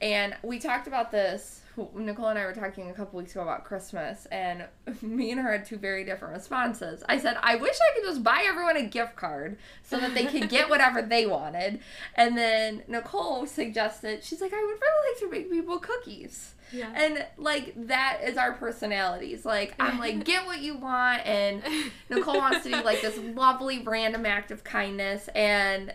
And 0.00 0.36
we 0.42 0.58
talked 0.58 0.86
about 0.86 1.10
this. 1.10 1.62
Nicole 1.94 2.28
and 2.28 2.38
I 2.38 2.44
were 2.46 2.54
talking 2.54 2.88
a 2.88 2.94
couple 2.94 3.18
weeks 3.18 3.32
ago 3.32 3.42
about 3.42 3.64
Christmas, 3.64 4.26
and 4.26 4.64
me 5.02 5.30
and 5.30 5.40
her 5.40 5.52
had 5.52 5.66
two 5.66 5.76
very 5.76 6.04
different 6.04 6.34
responses. 6.34 7.02
I 7.08 7.18
said, 7.18 7.36
I 7.42 7.56
wish 7.56 7.76
I 7.76 7.94
could 7.94 8.04
just 8.04 8.22
buy 8.22 8.44
everyone 8.46 8.76
a 8.78 8.82
gift 8.82 9.16
card 9.16 9.58
so 9.82 9.98
that 10.00 10.14
they 10.14 10.24
could 10.24 10.48
get 10.48 10.68
whatever 10.70 11.02
they 11.02 11.26
wanted. 11.26 11.80
And 12.14 12.36
then 12.36 12.82
Nicole 12.88 13.46
suggested, 13.46 14.24
she's 14.24 14.40
like, 14.40 14.54
I 14.54 14.56
would 14.64 14.80
really 14.80 15.10
like 15.12 15.20
to 15.20 15.30
make 15.30 15.50
people 15.50 15.78
cookies. 15.78 16.54
Yeah 16.72 16.92
And 16.94 17.24
like 17.36 17.74
that 17.88 18.20
is 18.24 18.36
our 18.36 18.52
personalities. 18.52 19.44
Like 19.44 19.74
I'm 19.78 19.98
like 19.98 20.24
get 20.24 20.46
what 20.46 20.60
you 20.60 20.76
want 20.76 21.26
and 21.26 21.62
Nicole 22.10 22.38
wants 22.38 22.64
to 22.64 22.70
do 22.70 22.82
like 22.82 23.00
this 23.00 23.18
lovely 23.18 23.82
random 23.82 24.26
act 24.26 24.50
of 24.50 24.64
kindness 24.64 25.28
and 25.34 25.94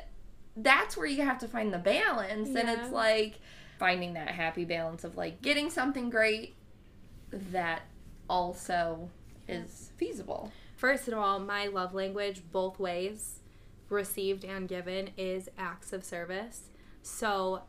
that's 0.58 0.98
where 0.98 1.08
you 1.08 1.24
have 1.24 1.40
to 1.40 1.48
find 1.48 1.74
the 1.74 1.80
balance 1.80 2.50
and 2.50 2.70
it's 2.70 2.92
like 2.92 3.40
finding 3.80 4.14
that 4.14 4.28
happy 4.30 4.66
balance 4.66 5.04
of 5.04 5.16
like 5.18 5.42
getting 5.42 5.70
something 5.70 6.10
great 6.10 6.56
that 7.32 7.84
also 8.30 9.10
is 9.48 9.92
feasible. 9.98 10.52
First 10.76 11.08
of 11.08 11.14
all, 11.16 11.40
my 11.40 11.68
love 11.68 11.94
language, 11.94 12.42
both 12.52 12.80
ways, 12.80 13.40
received 13.90 14.44
and 14.44 14.68
given, 14.68 15.10
is 15.18 15.50
acts 15.58 15.94
of 15.94 16.04
service. 16.04 16.70
So 17.04 17.64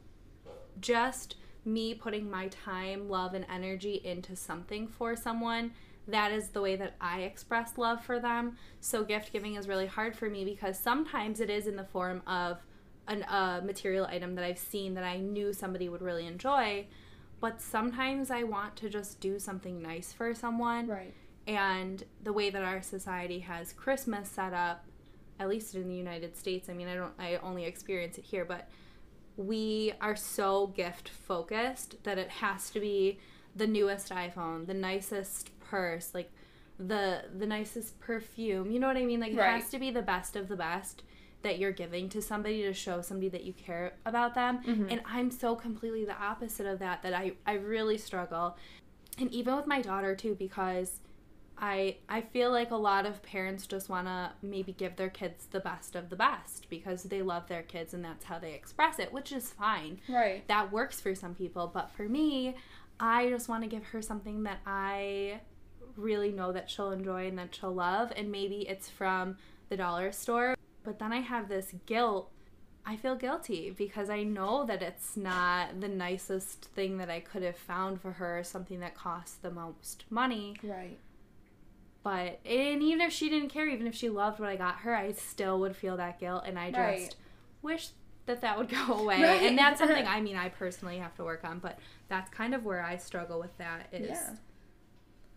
just 0.81 1.37
me 1.65 1.95
putting 1.95 2.31
my 2.31 2.49
time, 2.49 3.09
love, 3.09 3.35
and 3.35 3.47
energy 3.53 4.01
into 4.05 4.35
something 4.37 4.89
for 4.89 5.15
someone, 5.17 5.73
that 6.09 6.33
is 6.33 6.49
the 6.49 6.61
way 6.61 6.75
that 6.77 6.95
I 7.01 7.21
express 7.21 7.79
love 7.79 8.05
for 8.05 8.19
them. 8.19 8.57
So 8.81 9.05
gift 9.05 9.33
giving 9.33 9.55
is 9.55 9.69
really 9.69 9.87
hard 9.87 10.17
for 10.17 10.29
me 10.29 10.45
because 10.45 10.79
sometimes 10.79 11.41
it 11.41 11.49
is 11.49 11.67
in 11.67 11.77
the 11.77 11.85
form 11.85 12.23
of 12.27 12.59
an 13.09 13.23
a 13.23 13.61
material 13.65 14.07
item 14.07 14.35
that 14.37 14.45
I've 14.45 14.59
seen 14.59 14.95
that 14.95 15.05
I 15.05 15.19
knew 15.19 15.53
somebody 15.53 15.89
would 15.89 16.03
really 16.03 16.27
enjoy. 16.27 16.87
But 17.41 17.61
sometimes 17.61 18.31
I 18.31 18.45
want 18.45 18.77
to 18.77 18.89
just 18.89 19.21
do 19.21 19.39
something 19.39 19.83
nice 19.83 20.13
for 20.13 20.35
someone 20.35 20.87
Right. 20.87 21.13
and 21.47 22.05
the 22.23 22.33
way 22.33 22.51
that 22.51 22.63
our 22.63 22.83
society 22.83 23.41
has 23.41 23.73
Christmas 23.73 24.29
set 24.29 24.53
up, 24.53 24.85
at 25.41 25.49
least 25.49 25.75
in 25.75 25.89
the 25.89 25.97
United 25.97 26.37
States, 26.37 26.69
I 26.69 26.73
mean, 26.75 26.87
I 26.87 26.95
don't, 26.95 27.13
I 27.19 27.37
only 27.37 27.65
experience 27.65 28.19
it 28.19 28.25
here, 28.25 28.45
but 28.45 28.69
we 29.37 29.93
are 30.01 30.17
so 30.17 30.69
gift 30.69 31.09
focused 31.09 32.03
that 32.05 32.19
it 32.19 32.29
has 32.29 32.71
to 32.71 32.81
be 32.81 33.19
the 33.55 33.67
newest 33.67 34.11
iPhone, 34.11 34.67
the 34.67 34.75
nicest 34.75 35.51
purse, 35.61 36.11
like 36.15 36.31
the 36.79 37.25
the 37.37 37.47
nicest 37.47 37.99
perfume. 38.01 38.71
You 38.71 38.81
know 38.81 38.87
what 38.87 38.97
I 38.97 39.05
mean? 39.05 39.21
Like 39.21 39.33
it 39.33 39.39
Right. 39.39 39.61
has 39.61 39.71
to 39.71 39.79
be 39.79 39.91
the 39.91 40.03
best 40.03 40.37
of 40.37 40.49
the 40.49 40.57
best 40.57 41.03
that 41.43 41.59
you're 41.59 41.73
giving 41.73 42.09
to 42.09 42.23
somebody 42.23 42.63
to 42.63 42.73
show 42.73 43.03
somebody 43.03 43.29
that 43.29 43.45
you 43.45 43.53
care 43.53 43.95
about 44.07 44.35
them. 44.35 44.63
Mm-hmm. 44.63 44.87
And 44.91 45.01
I'm 45.05 45.31
so 45.31 45.57
completely 45.57 46.05
the 46.05 46.17
opposite 46.21 46.67
of 46.67 46.79
that 46.79 47.03
that 47.03 47.15
I 47.15 47.33
I 47.47 47.55
really 47.55 47.99
struggle. 47.99 48.57
And 49.19 49.31
even 49.33 49.57
with 49.57 49.67
my 49.67 49.83
daughter 49.83 50.15
too 50.15 50.35
because 50.35 51.01
I 51.63 51.99
I 52.09 52.21
feel 52.21 52.51
like 52.51 52.73
a 52.73 52.77
lot 52.77 53.07
of 53.07 53.23
parents 53.23 53.69
just 53.69 53.89
want 53.89 54.09
to 54.09 54.33
maybe 54.43 54.73
give 54.73 54.97
their 54.97 55.09
kids 55.09 55.47
the 55.47 55.61
best 55.61 55.95
of 55.95 56.11
the 56.11 56.17
best 56.17 56.69
because 56.69 57.05
they 57.05 57.23
love 57.23 57.47
their 57.47 57.63
kids 57.63 57.95
and 57.95 58.05
that's 58.05 58.25
how 58.25 58.41
they 58.41 58.53
express 58.53 58.99
it, 58.99 59.13
which 59.13 59.31
is 59.31 59.51
fine. 59.51 60.01
Right. 60.09 60.47
That 60.49 60.73
works 60.73 61.01
for 61.01 61.15
some 61.15 61.37
people, 61.37 61.71
but 61.73 61.93
for 61.93 62.09
me, 62.09 62.57
I 62.99 63.31
just 63.31 63.49
want 63.49 63.63
to 63.63 63.69
give 63.69 63.85
her 63.87 64.03
something 64.03 64.43
that 64.43 64.59
I 64.67 65.41
really 65.97 66.33
know 66.33 66.53
that 66.53 66.69
she'll 66.69 66.91
enjoy 66.91 67.29
and 67.29 67.39
that 67.39 67.55
she'll 67.55 67.75
love 67.75 68.13
and 68.17 68.33
maybe 68.33 68.67
it's 68.69 68.89
from 68.89 69.37
the 69.69 69.77
dollar 69.77 70.11
store, 70.11 70.57
but 70.83 70.99
then 70.99 71.13
I 71.13 71.21
have 71.21 71.49
this 71.49 71.73
guilt 71.87 72.33
I 72.85 72.97
feel 72.97 73.15
guilty 73.15 73.71
because 73.71 74.11
I 74.11 74.25
know 74.25 74.67
that 74.67 74.83
it's 74.83 75.17
not 75.17 75.81
the 75.81 75.87
nicest 75.87 76.65
thing 76.75 76.99
that 76.99 77.09
I 77.09 77.21
could 77.21 77.45
have 77.45 77.57
found 77.57 78.01
for 78.01 78.11
her, 78.11 78.43
something 78.43 78.81
that 78.81 78.97
costs 78.97 79.37
the 79.37 79.53
most 79.53 80.05
money. 80.11 80.57
Right. 80.65 80.99
But 82.03 82.41
and 82.45 82.83
even 82.83 83.01
if 83.01 83.13
she 83.13 83.29
didn't 83.31 83.51
care, 83.51 83.69
even 83.69 83.87
if 83.87 83.95
she 83.95 84.09
loved 84.09 84.41
what 84.41 84.49
I 84.49 84.57
got 84.57 84.77
her, 84.79 84.95
I 84.95 85.13
still 85.13 85.61
would 85.61 85.77
feel 85.77 85.97
that 85.99 86.19
guilt, 86.19 86.45
and 86.47 86.59
I 86.59 86.69
just 86.71 86.79
Right. 86.81 87.15
wish 87.63 87.89
that 88.27 88.41
that 88.41 88.59
would 88.59 88.69
go 88.87 88.95
away. 88.95 89.23
Right. 89.23 89.43
And 89.43 89.57
that's 89.57 89.79
something 89.81 90.07
I 90.07 90.21
mean 90.21 90.37
I 90.37 90.49
personally 90.49 90.99
have 90.99 91.15
to 91.17 91.25
work 91.25 91.45
on, 91.45 91.59
but 91.61 91.79
that's 92.09 92.29
kind 92.31 92.55
of 92.55 92.65
where 92.65 92.83
I 92.83 92.97
struggle 92.97 93.39
with 93.41 93.57
that 93.59 93.87
is 93.93 94.09
Yeah. 94.11 94.35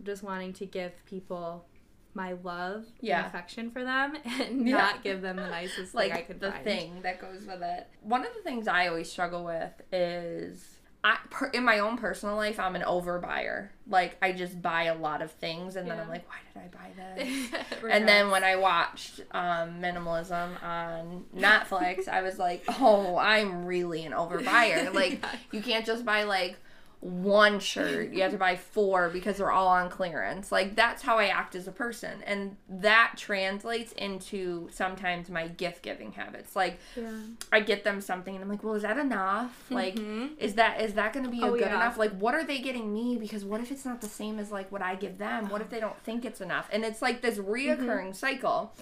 just 0.04 0.24
wanting 0.24 0.54
to 0.54 0.66
give 0.66 0.92
people 1.06 1.66
my 2.14 2.34
love 2.44 2.86
Yeah. 3.02 3.20
and 3.20 3.28
affection 3.28 3.70
for 3.72 3.84
them 3.84 4.16
and 4.26 4.68
Yeah. 4.68 4.78
not 4.78 5.04
give 5.04 5.22
them 5.22 5.36
the 5.36 5.48
nicest 5.48 5.94
like 5.94 6.14
thing 6.14 6.18
I 6.20 6.22
could 6.24 6.40
the 6.40 6.52
find. 6.52 6.64
thing 6.64 7.02
that 7.04 7.20
goes 7.20 7.46
with 7.46 7.62
it. 7.62 7.88
One 8.02 8.26
of 8.26 8.34
the 8.34 8.42
things 8.42 8.68
I 8.68 8.88
always 8.88 9.12
struggle 9.12 9.44
with 9.44 9.72
is 9.92 10.75
I 11.06 11.18
per, 11.30 11.46
in 11.48 11.64
my 11.64 11.78
own 11.80 11.98
personal 11.98 12.36
life 12.36 12.60
I'm 12.60 12.76
an 12.76 12.82
overbuyer. 12.82 13.70
Like 13.88 14.18
I 14.24 14.32
just 14.32 14.60
buy 14.60 14.86
a 14.86 14.96
lot 14.98 15.22
of 15.22 15.32
things 15.32 15.76
and 15.76 15.88
then 15.88 16.00
I'm 16.00 16.10
like, 16.10 16.26
why 16.28 16.38
did 16.52 16.64
I 16.64 16.76
buy 16.76 16.90
this? 17.24 17.52
and 17.88 18.08
then 18.08 18.32
when 18.32 18.44
I 18.44 18.56
watched 18.56 19.20
um, 19.32 19.80
minimalism 19.82 20.62
on 20.64 21.26
Netflix, 21.36 22.08
I 22.08 22.24
was 22.24 22.40
like, 22.40 22.64
oh, 22.80 23.18
I'm 23.18 23.66
really 23.66 24.04
an 24.06 24.14
overbuyer. 24.14 24.92
Like 24.96 25.22
Yeah. 25.22 25.36
you 25.52 25.62
can't 25.62 25.86
just 25.86 26.04
buy 26.06 26.24
like 26.24 26.58
one 27.06 27.60
shirt. 27.60 28.12
You 28.14 28.24
have 28.24 28.32
to 28.32 28.38
buy 28.40 28.56
four 28.56 29.10
because 29.10 29.38
they're 29.38 29.52
all 29.52 29.68
on 29.68 29.90
clearance. 29.92 30.52
Like 30.52 30.76
that's 30.76 31.04
how 31.04 31.20
I 31.20 31.28
act 31.28 31.54
as 31.54 31.68
a 31.68 31.72
person. 31.72 32.24
And 32.26 32.58
that 32.68 33.14
translates 33.16 33.92
into 33.92 34.68
sometimes 34.72 35.30
my 35.30 35.48
gift 35.48 35.84
giving 35.84 36.14
habits. 36.14 36.56
Like 36.56 36.80
yeah. 36.96 37.12
I 37.52 37.60
get 37.60 37.84
them 37.84 38.02
something 38.02 38.34
and 38.34 38.44
I'm 38.44 38.50
like, 38.50 38.64
well, 38.64 38.74
is 38.74 38.82
that 38.82 38.98
enough? 38.98 39.66
Like 39.70 39.96
Mhm. 39.98 40.32
is 40.40 40.56
that 40.56 40.82
is 40.82 40.96
that 40.96 41.14
going 41.14 41.26
to 41.26 41.32
be 41.32 41.42
Oh, 41.44 41.52
good 41.52 41.62
yeah. 41.62 41.76
enough? 41.76 42.00
Like 42.00 42.18
what 42.18 42.34
are 42.34 42.44
they 42.44 42.58
getting 42.58 42.92
me 42.92 43.18
because 43.18 43.46
what 43.46 43.62
if 43.62 43.72
it's 43.72 43.86
not 43.86 44.02
the 44.02 44.08
same 44.08 44.40
as 44.40 44.52
like 44.52 44.72
what 44.72 44.82
I 44.82 44.96
give 44.96 45.20
them? 45.20 45.50
What 45.50 45.62
if 45.62 45.70
they 45.70 45.80
don't 45.80 46.00
think 46.04 46.26
it's 46.26 46.42
enough? 46.42 46.68
And 46.72 46.84
it's 46.84 47.04
like 47.04 47.22
this 47.22 47.38
reoccurring 47.38 48.16
cycle. 48.16 48.74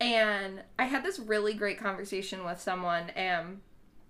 And 0.00 0.62
I 0.78 0.84
had 0.84 1.04
this 1.04 1.18
really 1.18 1.52
great 1.52 1.78
conversation 1.78 2.42
with 2.44 2.58
someone 2.58 3.10
and 3.10 3.60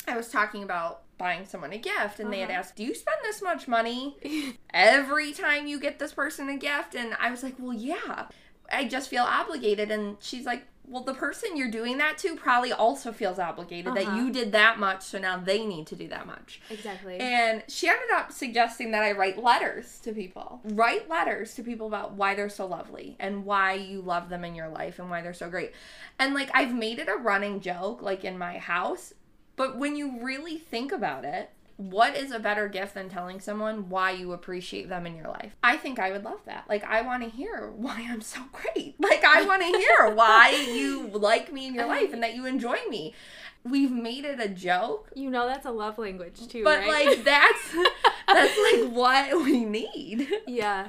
I 0.06 0.16
was 0.16 0.28
talking 0.28 0.62
about 0.62 1.02
buying 1.18 1.44
someone 1.46 1.72
a 1.72 1.78
gift 1.78 2.20
and 2.20 2.32
they 2.32 2.40
had 2.40 2.50
Uh-huh. 2.50 2.58
asked, 2.60 2.76
"Do 2.76 2.84
you 2.84 2.94
spend 2.94 3.16
this 3.22 3.40
much 3.42 3.66
money 3.68 4.16
every 4.72 5.32
time 5.32 5.66
you 5.66 5.78
get 5.80 5.98
this 5.98 6.12
person 6.12 6.48
a 6.48 6.56
gift?" 6.56 6.94
And 6.94 7.14
I 7.20 7.30
was 7.30 7.42
like, 7.42 7.54
"Well, 7.58 7.72
yeah. 7.72 8.26
I 8.70 8.86
just 8.88 9.08
feel 9.08 9.22
obligated." 9.24 9.90
And 9.90 10.16
she's 10.20 10.44
like, 10.44 10.64
"Well, 10.88 11.02
the 11.04 11.14
person 11.14 11.56
you're 11.56 11.70
doing 11.70 11.98
that 11.98 12.18
to 12.18 12.34
probably 12.36 12.72
also 12.72 13.12
feels 13.12 13.38
obligated 13.38 13.94
that 13.94 14.06
Uh-huh. 14.08 14.16
you 14.16 14.30
did 14.30 14.52
that 14.52 14.78
much, 14.78 15.02
so 15.02 15.18
now 15.18 15.36
they 15.38 15.64
need 15.64 15.86
to 15.88 15.96
do 15.96 16.08
that 16.08 16.26
much." 16.26 16.60
Exactly. 16.70 17.18
And 17.18 17.62
she 17.68 17.88
ended 17.88 18.10
up 18.12 18.32
suggesting 18.32 18.90
that 18.90 19.02
I 19.04 19.12
write 19.12 19.42
letters 19.42 20.00
to 20.00 20.12
people. 20.12 20.60
Write 20.64 21.08
letters 21.08 21.54
to 21.54 21.62
people 21.62 21.86
about 21.86 22.12
why 22.12 22.34
they're 22.34 22.48
so 22.48 22.66
lovely 22.66 23.16
and 23.20 23.44
why 23.44 23.72
you 23.74 24.00
love 24.02 24.28
them 24.28 24.44
in 24.44 24.54
your 24.54 24.68
life 24.68 24.98
and 24.98 25.08
why 25.10 25.22
they're 25.22 25.32
so 25.32 25.48
great. 25.48 25.72
And 26.18 26.34
like 26.34 26.50
I've 26.52 26.74
made 26.74 26.98
it 26.98 27.08
a 27.08 27.16
running 27.16 27.60
joke 27.60 28.02
like 28.02 28.24
in 28.24 28.36
my 28.36 28.58
house, 28.58 29.14
but 29.56 29.76
when 29.76 29.96
you 29.96 30.22
really 30.22 30.58
think 30.58 30.92
about 30.92 31.24
it, 31.24 31.50
what 31.76 32.16
is 32.16 32.32
a 32.32 32.38
better 32.38 32.68
gift 32.68 32.94
than 32.94 33.08
telling 33.08 33.38
someone 33.40 33.88
why 33.90 34.10
you 34.10 34.32
appreciate 34.32 34.88
them 34.88 35.06
in 35.06 35.14
your 35.14 35.28
life? 35.28 35.54
I 35.62 35.76
think 35.76 35.98
I 35.98 36.10
would 36.10 36.24
love 36.24 36.40
that. 36.46 36.64
Like 36.68 36.84
I 36.84 37.02
want 37.02 37.22
to 37.22 37.28
hear 37.28 37.70
why 37.74 38.06
I'm 38.08 38.22
so 38.22 38.40
great. 38.52 38.94
Like 39.06 39.24
I 39.24 39.42
want 39.42 39.62
to 39.62 39.68
hear 39.68 40.14
why 40.14 40.50
you 40.74 41.08
like 41.08 41.52
me 41.52 41.66
in 41.66 41.74
your 41.74 41.86
life 41.86 42.12
and 42.12 42.22
that 42.22 42.34
you 42.34 42.46
enjoy 42.46 42.78
me. 42.88 43.14
We've 43.62 43.90
made 43.90 44.24
it 44.24 44.40
a 44.40 44.48
joke 44.48 45.10
you 45.14 45.30
know 45.30 45.46
that's 45.46 45.66
a 45.66 45.70
love 45.70 45.98
language 45.98 46.46
too, 46.48 46.64
but 46.64 46.80
right? 46.80 47.06
like 47.06 47.24
that's 47.24 47.74
that's 48.26 48.58
like 48.72 48.90
what 48.92 49.44
we 49.44 49.64
need. 49.64 50.28
Yeah. 50.46 50.88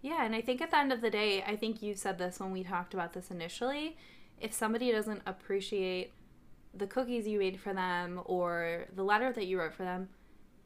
Yeah, 0.00 0.24
and 0.24 0.34
I 0.34 0.40
think 0.40 0.60
at 0.60 0.70
the 0.70 0.78
end 0.78 0.92
of 0.92 1.00
the 1.00 1.10
day, 1.10 1.42
I 1.42 1.56
think 1.56 1.82
you 1.82 1.94
said 1.94 2.18
this 2.18 2.38
when 2.38 2.52
we 2.52 2.62
talked 2.62 2.94
about 2.94 3.14
this 3.14 3.30
initially. 3.30 3.96
If 4.40 4.52
somebody 4.52 4.92
doesn't 4.92 5.22
appreciate 5.26 6.12
the 6.74 6.86
cookies 6.86 7.26
you 7.26 7.38
made 7.38 7.60
for 7.60 7.72
them 7.72 8.20
or 8.24 8.86
the 8.94 9.02
letter 9.02 9.32
that 9.32 9.46
you 9.46 9.58
wrote 9.58 9.74
for 9.74 9.84
them, 9.84 10.08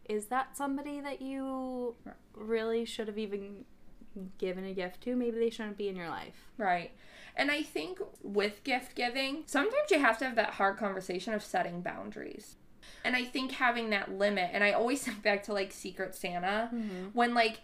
is 0.09 0.27
that 0.27 0.57
somebody 0.57 1.01
that 1.01 1.23
you 1.23 1.95
really 2.35 2.85
should 2.85 3.09
have 3.09 3.19
even 3.19 3.65
given 4.39 4.65
a 4.65 4.75
gift 4.75 5.01
to? 5.03 5.17
Maybe 5.17 5.39
they 5.39 5.51
shouldn't 5.51 5.77
be 5.77 5.89
in 5.89 5.97
your 5.97 6.09
life. 6.09 6.51
Right. 6.59 6.93
And 7.37 7.51
I 7.51 7.63
think 7.63 7.99
with 8.23 8.63
gift 8.65 8.95
giving, 8.95 9.45
sometimes 9.47 9.91
you 9.91 9.99
have 9.99 10.19
to 10.19 10.27
have 10.27 10.37
that 10.37 10.51
hard 10.55 10.77
conversation 10.77 11.33
of 11.33 11.43
setting 11.43 11.81
boundaries. 11.81 12.57
And 13.05 13.17
I 13.17 13.25
think 13.25 13.53
having 13.53 13.91
that 13.91 14.13
limit, 14.13 14.51
and 14.53 14.63
I 14.63 14.73
always 14.73 15.03
think 15.05 15.23
back 15.23 15.43
to 15.45 15.53
like 15.53 15.73
Secret 15.73 16.15
Santa, 16.15 16.71
mm-hmm. 16.73 17.07
when 17.13 17.35
like 17.35 17.61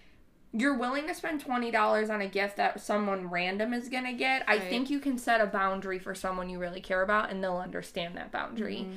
you're 0.53 0.77
willing 0.79 1.07
to 1.07 1.15
spend 1.15 1.45
$20 1.45 2.11
on 2.11 2.21
a 2.21 2.27
gift 2.29 2.57
that 2.57 2.81
someone 2.81 3.29
random 3.29 3.75
is 3.75 3.89
going 3.89 4.05
to 4.05 4.13
get, 4.15 4.45
I 4.49 4.59
think 4.59 4.89
you 4.91 4.99
can 4.99 5.19
set 5.19 5.41
a 5.41 5.47
boundary 5.47 5.99
for 5.99 6.15
someone 6.15 6.49
you 6.49 6.59
really 6.59 6.81
care 6.81 7.03
about 7.03 7.31
and 7.31 7.43
they'll 7.45 7.59
understand 7.59 8.17
that 8.17 8.33
boundary. 8.33 8.79
Mm-hmm. 8.79 8.93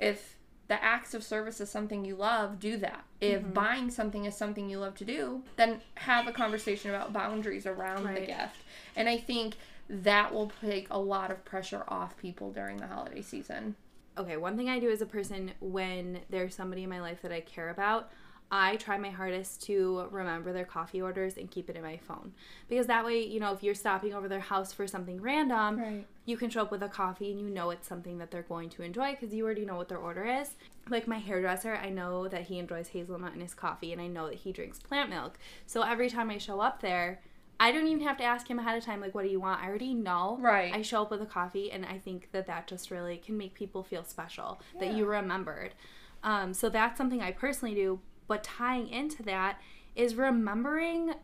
If 0.00 0.36
the 0.66 0.82
acts 0.82 1.14
of 1.14 1.22
service 1.22 1.60
is 1.60 1.70
something 1.70 2.04
you 2.04 2.16
love, 2.16 2.58
do 2.58 2.76
that. 2.78 3.04
If 3.20 3.42
Mm-hmm. 3.42 3.52
buying 3.52 3.90
something 3.90 4.24
is 4.26 4.36
something 4.36 4.68
you 4.68 4.78
love 4.80 4.96
to 4.96 5.04
do, 5.04 5.42
then 5.56 5.80
have 5.94 6.26
a 6.26 6.32
conversation 6.32 6.90
about 6.90 7.12
boundaries 7.12 7.64
around 7.66 8.04
the 8.04 8.20
gift. 8.20 8.56
And 8.96 9.08
I 9.08 9.16
think 9.18 9.54
that 9.88 10.34
will 10.34 10.52
take 10.60 10.88
a 10.90 10.98
lot 10.98 11.30
of 11.30 11.44
pressure 11.44 11.84
off 11.88 12.16
people 12.18 12.52
during 12.52 12.76
the 12.78 12.86
holiday 12.88 13.22
season. 13.22 13.76
okay, 14.18 14.36
one 14.36 14.56
thing 14.56 14.68
I 14.68 14.80
do 14.80 14.90
as 14.90 15.00
a 15.00 15.06
person 15.06 15.52
when 15.60 16.20
there's 16.28 16.54
somebody 16.54 16.82
in 16.82 16.90
my 16.90 17.00
life 17.00 17.22
that 17.22 17.30
I 17.30 17.40
care 17.40 17.68
about, 17.70 18.10
I 18.50 18.76
try 18.76 18.96
my 18.96 19.10
hardest 19.10 19.62
to 19.64 20.06
remember 20.10 20.52
their 20.52 20.64
coffee 20.64 21.02
orders 21.02 21.36
and 21.36 21.50
keep 21.50 21.68
it 21.68 21.76
in 21.76 21.82
my 21.82 21.98
phone. 21.98 22.32
Because 22.68 22.86
that 22.86 23.04
way, 23.04 23.22
you 23.22 23.40
know, 23.40 23.52
if 23.52 23.62
you're 23.62 23.74
stopping 23.74 24.14
over 24.14 24.26
their 24.26 24.40
house 24.40 24.72
for 24.72 24.86
something 24.86 25.20
random, 25.20 25.78
Right. 25.78 26.06
you 26.24 26.36
can 26.38 26.48
show 26.48 26.62
up 26.62 26.70
with 26.70 26.82
a 26.82 26.88
coffee 26.88 27.30
and 27.30 27.38
you 27.40 27.50
know 27.50 27.68
it's 27.70 27.86
something 27.86 28.16
that 28.18 28.30
they're 28.30 28.42
going 28.42 28.70
to 28.70 28.82
enjoy 28.82 29.12
because 29.12 29.34
you 29.34 29.44
already 29.44 29.66
know 29.66 29.76
what 29.76 29.88
their 29.88 29.98
order 29.98 30.24
is. 30.24 30.56
Like 30.88 31.06
my 31.06 31.18
hairdresser, 31.18 31.74
I 31.76 31.90
know 31.90 32.26
that 32.28 32.42
he 32.44 32.58
enjoys 32.58 32.88
hazelnut 32.88 33.34
in 33.34 33.40
his 33.40 33.52
coffee 33.54 33.92
and 33.92 34.00
I 34.00 34.06
know 34.06 34.26
that 34.28 34.36
he 34.36 34.52
drinks 34.52 34.78
plant 34.78 35.10
milk. 35.10 35.38
So 35.66 35.82
every 35.82 36.08
time 36.08 36.30
I 36.30 36.38
show 36.38 36.60
up 36.60 36.80
there, 36.80 37.20
I 37.60 37.72
don't 37.72 37.88
even 37.88 38.06
have 38.06 38.16
to 38.18 38.24
ask 38.24 38.48
him 38.48 38.60
ahead 38.60 38.78
of 38.78 38.84
time, 38.84 39.00
like, 39.00 39.14
what 39.16 39.24
do 39.24 39.30
you 39.30 39.40
want? 39.40 39.60
I 39.60 39.66
already 39.66 39.92
know. 39.92 40.38
Right. 40.40 40.72
I 40.72 40.80
show 40.82 41.02
up 41.02 41.10
with 41.10 41.20
a 41.20 41.26
coffee, 41.26 41.72
and 41.72 41.84
I 41.84 41.98
think 41.98 42.28
that 42.30 42.46
that 42.46 42.68
just 42.68 42.88
really 42.92 43.16
can 43.16 43.36
make 43.36 43.52
people 43.54 43.82
feel 43.82 44.04
special 44.04 44.60
that 44.78 44.94
you 44.94 45.06
remembered. 45.06 45.74
Um, 46.22 46.54
so 46.54 46.68
that's 46.68 46.96
something 46.96 47.20
I 47.20 47.32
personally 47.32 47.74
do. 47.74 47.98
But 48.28 48.44
tying 48.44 48.88
into 48.88 49.22
that 49.24 49.60
is 49.96 50.14
remembering 50.14 51.14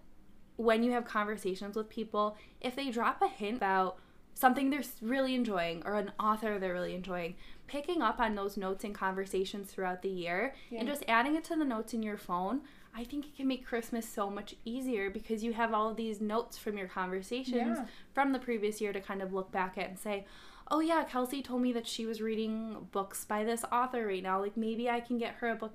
when 0.57 0.83
you 0.83 0.93
have 0.93 1.05
conversations 1.05 1.77
with 1.77 1.88
people, 1.88 2.37
if 2.61 2.75
they 2.75 2.90
drop 2.90 3.23
a 3.23 3.29
hint 3.29 3.57
about 3.59 3.99
something 4.37 4.71
they're 4.71 4.83
really 5.01 5.35
enjoying 5.35 5.81
or 5.85 5.95
an 5.95 6.11
author 6.19 6.59
they're 6.59 6.73
really 6.73 6.95
enjoying, 6.95 7.37
picking 7.69 8.03
up 8.03 8.19
on 8.19 8.35
those 8.35 8.57
notes 8.57 8.83
and 8.83 8.95
conversations 8.95 9.71
throughout 9.71 10.03
the 10.03 10.09
year 10.09 10.55
and 10.77 10.88
just 10.88 11.05
adding 11.07 11.37
it 11.37 11.45
to 11.45 11.55
the 11.57 11.64
notes 11.64 11.95
in 11.95 12.03
your 12.03 12.17
phone. 12.17 12.62
I 12.97 13.05
think 13.05 13.27
it 13.27 13.37
can 13.37 13.47
make 13.49 13.67
Christmas 13.67 14.09
so 14.09 14.31
much 14.31 14.55
easier 14.64 15.11
because 15.11 15.43
you 15.45 15.53
have 15.53 15.73
all 15.75 15.88
of 15.90 15.97
these 15.97 16.21
notes 16.21 16.57
from 16.59 16.79
your 16.79 16.88
conversations 16.88 17.79
Yeah. 17.79 17.87
from 18.12 18.33
the 18.33 18.38
previous 18.38 18.81
year 18.81 18.93
to 18.93 19.01
kind 19.01 19.23
of 19.23 19.33
look 19.33 19.51
back 19.53 19.77
at 19.79 19.88
and 19.88 19.99
say, 19.99 20.27
oh 20.71 20.81
yeah, 20.81 21.05
Kelsey 21.05 21.43
told 21.43 21.62
me 21.62 21.73
that 21.73 21.87
she 21.87 22.07
was 22.07 22.21
reading 22.23 22.87
books 22.93 23.25
by 23.25 23.45
this 23.45 23.64
author 23.73 24.07
right 24.07 24.23
now. 24.23 24.40
Like 24.40 24.57
maybe 24.57 24.88
I 24.88 25.01
can 25.01 25.19
get 25.19 25.35
her 25.37 25.49
a 25.49 25.55
book 25.57 25.75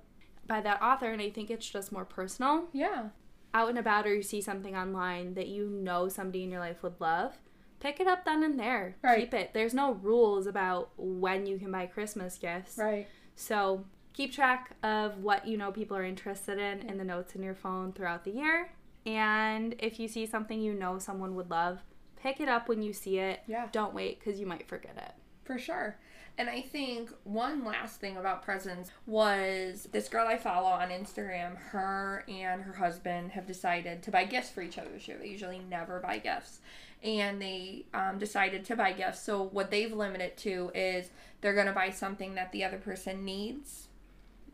by 0.49 0.59
that 0.59 0.81
author. 0.81 1.13
And 1.13 1.21
I 1.21 1.29
think 1.29 1.49
it's 1.49 1.69
just 1.69 1.93
more 1.93 2.03
personal. 2.03 2.65
Yeah. 2.73 3.09
Out 3.53 3.69
and 3.69 3.77
about, 3.77 4.05
or 4.05 4.13
you 4.13 4.21
see 4.21 4.41
something 4.41 4.75
online 4.75 5.35
that 5.35 5.47
you 5.47 5.69
know 5.69 6.09
somebody 6.09 6.43
in 6.43 6.51
your 6.51 6.59
life 6.59 6.83
would 6.83 6.99
love, 6.99 7.37
pick 7.79 8.01
it 8.01 8.07
up 8.07 8.25
then 8.25 8.43
and 8.43 8.59
there. 8.59 8.97
Right. 9.01 9.21
Keep 9.21 9.33
it. 9.33 9.51
There's 9.53 9.73
no 9.73 9.93
rules 9.93 10.45
about 10.45 10.89
when 10.97 11.45
you 11.45 11.57
can 11.57 11.71
buy 11.71 11.85
Christmas 11.85 12.37
gifts. 12.37 12.77
Right. 12.77 13.07
So 13.35 13.85
keep 14.13 14.33
track 14.33 14.75
of 14.83 15.19
what 15.23 15.47
you 15.47 15.57
know 15.57 15.71
people 15.71 15.95
are 15.95 16.03
interested 16.03 16.59
in 16.59 16.81
in 16.81 16.97
the 16.97 17.05
notes 17.05 17.35
in 17.35 17.41
your 17.41 17.55
phone 17.55 17.93
throughout 17.93 18.25
the 18.25 18.31
year. 18.31 18.71
And 19.05 19.75
if 19.79 19.99
you 19.99 20.07
see 20.07 20.25
something 20.25 20.61
you 20.61 20.73
know 20.73 20.99
someone 20.99 21.35
would 21.35 21.49
love, 21.49 21.79
pick 22.21 22.41
it 22.41 22.49
up 22.49 22.67
when 22.67 22.81
you 22.81 22.93
see 22.93 23.17
it. 23.17 23.39
Yeah. 23.47 23.69
Don't 23.71 23.93
wait 23.93 24.19
because 24.19 24.39
you 24.39 24.45
might 24.45 24.67
forget 24.67 24.97
it. 24.97 25.13
For 25.45 25.57
sure. 25.57 25.97
And 26.39 26.49
I 26.49 26.61
think 26.61 27.11
one 27.25 27.65
last 27.65 27.99
thing 27.99 28.15
about 28.15 28.43
presents 28.43 28.91
was 29.05 29.89
this 29.91 30.07
girl 30.07 30.25
I 30.25 30.37
follow 30.37 30.69
on 30.69 30.87
Instagram, 30.87 31.57
her 31.57 32.23
and 32.29 32.61
her 32.61 32.71
husband 32.71 33.31
have 33.31 33.45
decided 33.45 34.01
to 34.03 34.11
buy 34.11 34.23
gifts 34.23 34.49
for 34.49 34.61
each 34.61 34.77
other 34.77 34.87
this 34.89 35.05
year. 35.05 35.17
They 35.19 35.27
usually 35.27 35.59
never 35.59 35.99
buy 35.99 36.19
gifts. 36.19 36.59
And 37.03 37.41
they 37.41 37.87
um, 37.93 38.19
decided 38.19 38.63
to 38.65 38.77
buy 38.77 38.93
gifts. 38.93 39.21
So, 39.21 39.43
what 39.43 39.69
they've 39.69 39.91
limited 39.91 40.37
to 40.37 40.71
is 40.73 41.09
they're 41.41 41.53
going 41.53 41.67
to 41.67 41.73
buy 41.73 41.89
something 41.89 42.35
that 42.35 42.53
the 42.53 42.63
other 42.63 42.77
person 42.77 43.25
needs, 43.25 43.89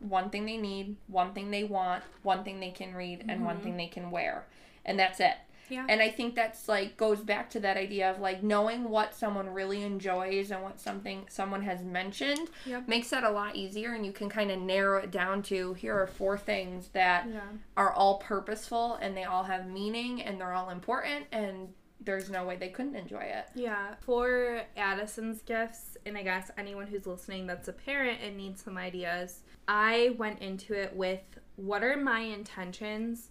one 0.00 0.30
thing 0.30 0.44
they 0.44 0.56
need, 0.56 0.96
one 1.06 1.34
thing 1.34 1.52
they 1.52 1.62
want, 1.62 2.02
one 2.24 2.42
thing 2.42 2.58
they 2.58 2.72
can 2.72 2.94
read, 2.94 3.24
and 3.28 3.44
one 3.44 3.60
thing 3.60 3.76
they 3.76 3.86
can 3.86 4.10
wear. 4.10 4.44
And 4.84 4.98
that's 4.98 5.20
it. 5.20 5.36
Yeah. 5.68 5.86
And 5.88 6.00
I 6.00 6.10
think 6.10 6.34
that's 6.34 6.68
like 6.68 6.96
goes 6.96 7.20
back 7.20 7.50
to 7.50 7.60
that 7.60 7.76
idea 7.76 8.10
of 8.10 8.20
like 8.20 8.42
knowing 8.42 8.88
what 8.88 9.14
someone 9.14 9.48
really 9.50 9.82
enjoys 9.82 10.50
and 10.50 10.62
what 10.62 10.80
something 10.80 11.26
someone 11.28 11.62
has 11.62 11.82
mentioned 11.82 12.48
Yep. 12.66 12.88
makes 12.88 13.10
that 13.10 13.24
a 13.24 13.30
lot 13.30 13.56
easier 13.56 13.92
and 13.94 14.04
you 14.06 14.12
can 14.12 14.28
kind 14.28 14.50
of 14.50 14.58
narrow 14.60 14.98
it 15.02 15.10
down 15.10 15.42
to 15.44 15.74
here 15.74 15.98
are 16.00 16.06
four 16.06 16.38
things 16.38 16.88
that 16.88 17.26
Yeah. 17.28 17.40
are 17.76 17.92
all 17.92 18.18
purposeful 18.18 18.94
and 18.96 19.16
they 19.16 19.24
all 19.24 19.44
have 19.44 19.66
meaning 19.68 20.22
and 20.22 20.40
they're 20.40 20.52
all 20.52 20.70
important 20.70 21.26
and 21.32 21.72
there's 22.00 22.30
no 22.30 22.44
way 22.44 22.54
they 22.56 22.68
couldn't 22.68 22.94
enjoy 22.94 23.22
it. 23.22 23.46
Yeah. 23.54 23.94
For 24.02 24.60
Addison's 24.76 25.42
gifts, 25.42 25.96
and 26.06 26.16
I 26.16 26.22
guess 26.22 26.52
anyone 26.56 26.86
who's 26.86 27.06
listening 27.06 27.46
that's 27.48 27.66
a 27.66 27.72
parent 27.72 28.20
and 28.22 28.36
needs 28.36 28.62
some 28.62 28.78
ideas, 28.78 29.40
I 29.66 30.14
went 30.16 30.40
into 30.40 30.74
it 30.74 30.94
with 30.94 31.22
what 31.56 31.82
are 31.82 31.96
my 31.96 32.20
intentions 32.20 33.30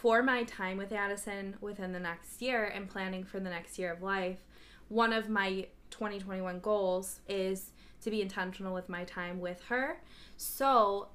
for 0.00 0.22
my 0.22 0.44
time 0.44 0.78
with 0.78 0.92
Addison 0.92 1.56
within 1.60 1.92
the 1.92 1.98
next 1.98 2.40
year 2.40 2.66
and 2.66 2.88
planning 2.88 3.24
for 3.24 3.40
the 3.40 3.50
next 3.50 3.78
year 3.80 3.92
of 3.92 4.00
life, 4.00 4.38
one 4.86 5.12
of 5.12 5.28
my 5.28 5.66
2021 5.90 6.60
goals 6.60 7.18
is 7.28 7.72
to 8.00 8.10
be 8.10 8.22
intentional 8.22 8.72
with 8.72 8.88
my 8.88 9.02
time 9.04 9.40
with 9.40 9.60
her. 9.64 10.00
So 10.36 11.08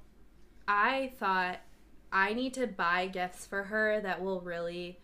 I 0.68 1.12
thought 1.18 1.60
I 2.12 2.34
need 2.34 2.52
to 2.54 2.66
buy 2.66 3.06
gifts 3.06 3.46
for 3.46 3.62
her 3.64 4.02
that 4.02 4.22
will 4.22 4.42
really 4.42 5.00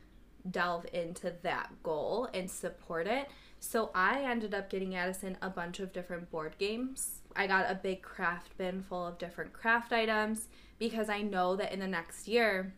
delve 0.50 0.84
into 0.92 1.32
that 1.42 1.70
goal 1.82 2.28
and 2.34 2.50
support 2.50 3.06
it. 3.06 3.30
So 3.60 3.90
I 3.94 4.24
ended 4.24 4.54
up 4.54 4.68
getting 4.68 4.94
Addison 4.94 5.38
a 5.40 5.48
bunch 5.48 5.80
of 5.80 5.94
different 5.94 6.30
board 6.30 6.54
games. 6.58 7.20
I 7.34 7.46
got 7.46 7.70
a 7.70 7.74
big 7.74 8.02
craft 8.02 8.58
bin 8.58 8.82
full 8.82 9.06
of 9.06 9.16
different 9.16 9.54
craft 9.54 9.90
items 9.90 10.48
because 10.78 11.08
I 11.08 11.22
know 11.22 11.56
that 11.56 11.72
in 11.72 11.80
the 11.80 11.86
next 11.86 12.28
year, 12.28 12.74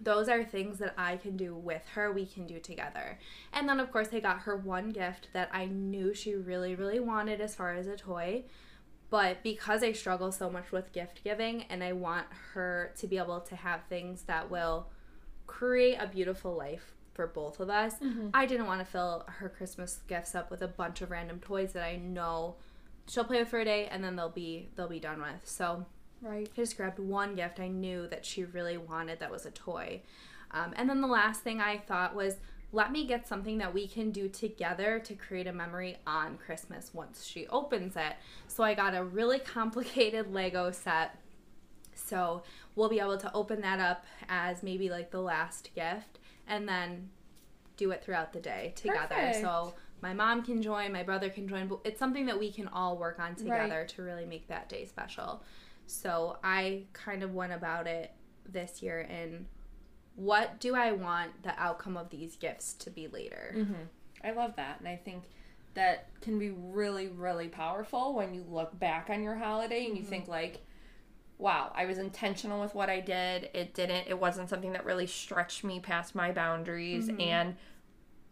those 0.00 0.28
are 0.28 0.44
things 0.44 0.78
that 0.78 0.94
I 0.96 1.16
can 1.16 1.36
do 1.36 1.54
with 1.54 1.82
her, 1.94 2.12
we 2.12 2.26
can 2.26 2.46
do 2.46 2.58
together. 2.58 3.18
And 3.52 3.68
then, 3.68 3.80
of 3.80 3.90
course, 3.92 4.08
I 4.12 4.20
got 4.20 4.40
her 4.40 4.56
one 4.56 4.90
gift 4.90 5.28
that 5.32 5.50
I 5.52 5.66
knew 5.66 6.14
she 6.14 6.34
really, 6.34 6.74
really 6.74 7.00
wanted 7.00 7.40
as 7.40 7.54
far 7.54 7.74
as 7.74 7.86
a 7.86 7.96
toy. 7.96 8.44
But 9.10 9.42
because 9.42 9.82
I 9.82 9.92
struggle 9.92 10.32
so 10.32 10.50
much 10.50 10.70
with 10.70 10.92
gift 10.92 11.24
giving 11.24 11.62
and 11.64 11.82
I 11.82 11.92
want 11.92 12.26
her 12.52 12.92
to 12.98 13.06
be 13.06 13.16
able 13.16 13.40
to 13.40 13.56
have 13.56 13.80
things 13.88 14.22
that 14.22 14.50
will 14.50 14.88
create 15.46 15.96
a 15.96 16.06
beautiful 16.06 16.54
life 16.54 16.92
for 17.14 17.26
both 17.26 17.58
of 17.58 17.70
us, 17.70 17.94
mm-hmm. 17.94 18.28
I 18.34 18.44
didn't 18.44 18.66
want 18.66 18.80
to 18.80 18.84
fill 18.84 19.24
her 19.26 19.48
Christmas 19.48 20.00
gifts 20.08 20.34
up 20.34 20.50
with 20.50 20.60
a 20.60 20.68
bunch 20.68 21.00
of 21.00 21.10
random 21.10 21.40
toys 21.40 21.72
that 21.72 21.84
I 21.84 21.96
know 21.96 22.56
she'll 23.08 23.24
play 23.24 23.40
with 23.40 23.48
for 23.48 23.60
a 23.60 23.64
day 23.64 23.86
and 23.86 24.04
then 24.04 24.14
they'll 24.16 24.28
be 24.28 24.68
they'll 24.76 24.88
be 24.88 25.00
done 25.00 25.20
with. 25.20 25.40
So 25.44 25.86
Right. 26.20 26.48
I 26.52 26.56
just 26.56 26.76
grabbed 26.76 26.98
one 26.98 27.34
gift 27.34 27.60
I 27.60 27.68
knew 27.68 28.08
that 28.08 28.24
she 28.24 28.44
really 28.44 28.76
wanted 28.76 29.20
that 29.20 29.30
was 29.30 29.46
a 29.46 29.50
toy. 29.50 30.02
Um, 30.50 30.72
and 30.76 30.88
then 30.88 31.00
the 31.00 31.08
last 31.08 31.42
thing 31.42 31.60
I 31.60 31.78
thought 31.78 32.14
was 32.14 32.36
let 32.70 32.92
me 32.92 33.06
get 33.06 33.26
something 33.26 33.58
that 33.58 33.72
we 33.72 33.88
can 33.88 34.10
do 34.10 34.28
together 34.28 34.98
to 34.98 35.14
create 35.14 35.46
a 35.46 35.52
memory 35.52 35.96
on 36.06 36.36
Christmas 36.36 36.90
once 36.92 37.24
she 37.24 37.46
opens 37.48 37.96
it. 37.96 38.14
So 38.46 38.62
I 38.62 38.74
got 38.74 38.94
a 38.94 39.02
really 39.02 39.38
complicated 39.54 40.32
Lego 40.32 40.70
set. 40.70 41.18
So 41.94 42.42
we'll 42.76 42.88
be 42.88 43.00
able 43.00 43.18
to 43.18 43.32
open 43.32 43.60
that 43.62 43.80
up 43.80 44.04
as 44.28 44.62
maybe 44.62 44.90
like 44.90 45.10
the 45.10 45.20
last 45.20 45.70
gift 45.74 46.18
and 46.46 46.68
then 46.68 47.10
do 47.76 47.90
it 47.90 48.02
throughout 48.04 48.32
the 48.32 48.40
day 48.40 48.72
together. 48.76 49.14
Perfect. 49.14 49.40
So 49.40 49.74
my 50.00 50.12
mom 50.12 50.42
can 50.42 50.62
join, 50.62 50.92
my 50.92 51.02
brother 51.02 51.30
can 51.30 51.48
join, 51.48 51.68
but 51.68 51.80
it's 51.84 51.98
something 51.98 52.26
that 52.26 52.38
we 52.38 52.52
can 52.52 52.68
all 52.68 52.98
work 52.98 53.18
on 53.18 53.34
together 53.34 53.80
right. 53.80 53.88
to 53.88 54.02
really 54.02 54.26
make 54.26 54.46
that 54.48 54.68
day 54.68 54.84
special. 54.84 55.42
So 55.88 56.38
I 56.44 56.84
kind 56.92 57.22
of 57.22 57.34
went 57.34 57.52
about 57.52 57.86
it 57.86 58.12
this 58.46 58.82
year 58.82 59.00
in 59.00 59.46
what 60.14 60.60
do 60.60 60.74
I 60.74 60.92
want 60.92 61.42
the 61.42 61.58
outcome 61.60 61.96
of 61.96 62.10
these 62.10 62.36
gifts 62.36 62.74
to 62.74 62.90
be 62.90 63.08
later. 63.08 63.54
Mm-hmm. 63.56 63.82
I 64.24 64.32
love 64.32 64.56
that. 64.56 64.80
And 64.80 64.88
I 64.88 64.96
think 64.96 65.24
that 65.74 66.08
can 66.20 66.38
be 66.38 66.50
really, 66.50 67.08
really 67.08 67.48
powerful 67.48 68.14
when 68.14 68.34
you 68.34 68.44
look 68.48 68.78
back 68.78 69.08
on 69.10 69.22
your 69.22 69.36
holiday 69.36 69.86
and 69.86 69.96
you 69.96 70.02
mm-hmm. 70.02 70.10
think, 70.10 70.28
like, 70.28 70.64
wow, 71.38 71.72
I 71.74 71.86
was 71.86 71.98
intentional 71.98 72.60
with 72.60 72.74
what 72.74 72.90
I 72.90 73.00
did. 73.00 73.48
It 73.54 73.74
didn't, 73.74 74.08
it 74.08 74.18
wasn't 74.18 74.50
something 74.50 74.72
that 74.72 74.84
really 74.84 75.06
stretched 75.06 75.62
me 75.62 75.78
past 75.78 76.14
my 76.14 76.32
boundaries 76.32 77.08
mm-hmm. 77.08 77.20
and 77.20 77.56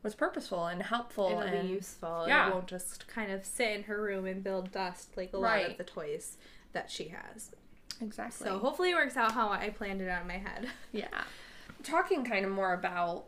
was 0.02 0.14
purposeful 0.14 0.66
and 0.66 0.82
helpful 0.82 1.28
It'll 1.28 1.40
and 1.42 1.70
useful. 1.70 2.24
Yeah. 2.26 2.48
It 2.48 2.54
won't 2.54 2.66
just 2.66 3.06
kind 3.06 3.30
of 3.30 3.46
sit 3.46 3.70
in 3.70 3.82
her 3.84 4.02
room 4.02 4.26
and 4.26 4.42
build 4.42 4.72
dust 4.72 5.16
like 5.16 5.32
a 5.32 5.38
right. 5.38 5.62
lot 5.62 5.70
of 5.70 5.78
the 5.78 5.84
toys 5.84 6.36
that 6.76 6.90
she 6.90 7.08
has. 7.08 7.50
Exactly. 8.00 8.46
So 8.46 8.58
hopefully 8.58 8.90
it 8.90 8.94
works 8.94 9.16
out 9.16 9.32
how 9.32 9.50
I 9.50 9.70
planned 9.70 10.02
it 10.02 10.08
out 10.08 10.22
in 10.22 10.28
my 10.28 10.38
head. 10.38 10.68
Yeah. 10.92 11.24
Talking 11.82 12.24
kind 12.24 12.44
of 12.44 12.52
more 12.52 12.74
about 12.74 13.26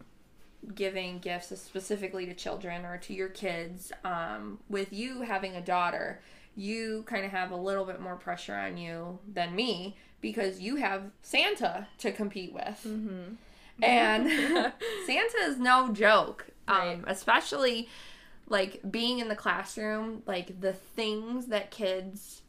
giving 0.74 1.18
gifts 1.18 1.58
specifically 1.60 2.26
to 2.26 2.34
children 2.34 2.84
or 2.84 2.98
to 2.98 3.14
your 3.14 3.28
kids, 3.28 3.90
um, 4.04 4.58
with 4.68 4.92
you 4.92 5.22
having 5.22 5.56
a 5.56 5.62
daughter, 5.62 6.20
you 6.56 7.04
kind 7.06 7.24
of 7.24 7.30
have 7.30 7.50
a 7.50 7.56
little 7.56 7.84
bit 7.84 8.00
more 8.00 8.16
pressure 8.16 8.54
on 8.54 8.76
you 8.76 9.18
than 9.32 9.54
me 9.54 9.96
because 10.20 10.60
you 10.60 10.76
have 10.76 11.04
Santa 11.22 11.86
to 11.98 12.12
compete 12.12 12.52
with. 12.52 12.84
Mm-hmm. 12.86 13.34
And 13.82 14.28
Santa 15.06 15.38
is 15.44 15.58
no 15.58 15.92
joke, 15.92 16.48
um, 16.66 17.04
especially 17.06 17.88
like 18.48 18.80
being 18.90 19.20
in 19.20 19.28
the 19.28 19.36
classroom, 19.36 20.22
like 20.26 20.60
the 20.60 20.72
things 20.72 21.46
that 21.46 21.70
kids 21.70 22.42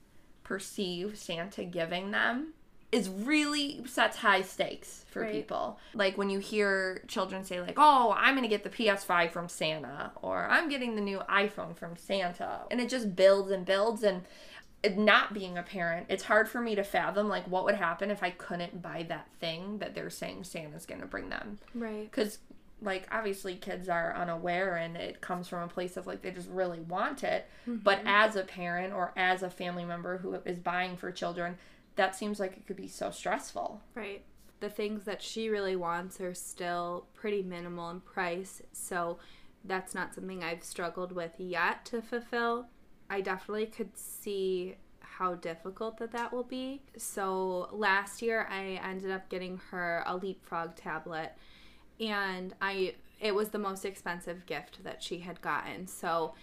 perceive 0.49 1.15
Santa 1.15 1.63
giving 1.63 2.09
them 2.09 2.53
is 2.91 3.07
really 3.07 3.85
sets 3.85 4.17
high 4.17 4.41
stakes 4.41 5.05
for 5.11 5.21
right. 5.21 5.31
people. 5.31 5.77
Like 5.93 6.17
when 6.17 6.31
you 6.31 6.39
hear 6.39 7.03
children 7.07 7.43
say 7.43 7.61
like, 7.61 7.77
"Oh, 7.77 8.15
I'm 8.17 8.33
going 8.33 8.41
to 8.41 8.49
get 8.49 8.63
the 8.63 8.69
PS5 8.69 9.31
from 9.31 9.47
Santa," 9.47 10.11
or 10.23 10.47
"I'm 10.49 10.67
getting 10.67 10.95
the 10.95 11.01
new 11.01 11.19
iPhone 11.29 11.77
from 11.77 11.95
Santa." 11.95 12.61
And 12.71 12.81
it 12.81 12.89
just 12.89 13.15
builds 13.15 13.51
and 13.51 13.63
builds 13.63 14.01
and 14.01 14.23
not 14.95 15.33
being 15.33 15.57
a 15.57 15.61
parent, 15.61 16.07
it's 16.09 16.23
hard 16.23 16.49
for 16.49 16.61
me 16.61 16.73
to 16.73 16.83
fathom 16.83 17.27
like 17.27 17.45
what 17.47 17.65
would 17.65 17.75
happen 17.75 18.09
if 18.09 18.23
I 18.23 18.31
couldn't 18.31 18.81
buy 18.81 19.05
that 19.09 19.27
thing 19.39 19.79
that 19.79 19.93
they're 19.93 20.09
saying 20.09 20.45
Santa's 20.45 20.85
going 20.85 21.01
to 21.01 21.07
bring 21.07 21.29
them. 21.29 21.59
Right. 21.75 22.11
Cuz 22.11 22.39
like 22.81 23.07
obviously 23.11 23.55
kids 23.55 23.89
are 23.89 24.15
unaware 24.15 24.77
and 24.77 24.95
it 24.95 25.21
comes 25.21 25.47
from 25.47 25.63
a 25.63 25.67
place 25.67 25.97
of 25.97 26.07
like 26.07 26.21
they 26.21 26.31
just 26.31 26.49
really 26.49 26.79
want 26.79 27.23
it. 27.23 27.47
Mm-hmm. 27.67 27.77
but 27.77 28.01
as 28.05 28.35
a 28.35 28.43
parent 28.43 28.93
or 28.93 29.11
as 29.15 29.43
a 29.43 29.49
family 29.49 29.85
member 29.85 30.17
who 30.17 30.33
is 30.45 30.59
buying 30.59 30.97
for 30.97 31.11
children 31.11 31.57
that 31.95 32.15
seems 32.15 32.39
like 32.39 32.55
it 32.55 32.65
could 32.65 32.77
be 32.77 32.87
so 32.87 33.11
stressful. 33.11 33.81
Right. 33.93 34.23
The 34.61 34.69
things 34.69 35.03
that 35.03 35.21
she 35.21 35.49
really 35.49 35.75
wants 35.75 36.21
are 36.21 36.33
still 36.33 37.07
pretty 37.13 37.43
minimal 37.43 37.89
in 37.89 37.99
price. 37.99 38.61
So 38.71 39.19
that's 39.65 39.93
not 39.93 40.15
something 40.15 40.41
i've 40.41 40.63
struggled 40.63 41.11
with 41.11 41.33
yet 41.37 41.85
to 41.85 42.01
fulfill. 42.01 42.67
I 43.09 43.21
definitely 43.21 43.65
could 43.65 43.97
see 43.97 44.75
how 45.01 45.35
difficult 45.35 45.97
that 45.97 46.11
that 46.13 46.31
will 46.31 46.43
be. 46.43 46.81
So 46.97 47.67
last 47.73 48.21
year 48.21 48.47
i 48.49 48.79
ended 48.81 49.11
up 49.11 49.27
getting 49.27 49.59
her 49.71 50.03
a 50.05 50.15
leapfrog 50.15 50.75
tablet 50.75 51.33
and 51.99 52.53
I 52.61 52.95
it 53.19 53.35
was 53.35 53.49
the 53.49 53.59
most 53.59 53.83
expensive 53.83 54.45
gift 54.45 54.83
that 54.83 55.03
she 55.03 55.19
had 55.19 55.41
gotten. 55.41 55.87
So 55.87 56.33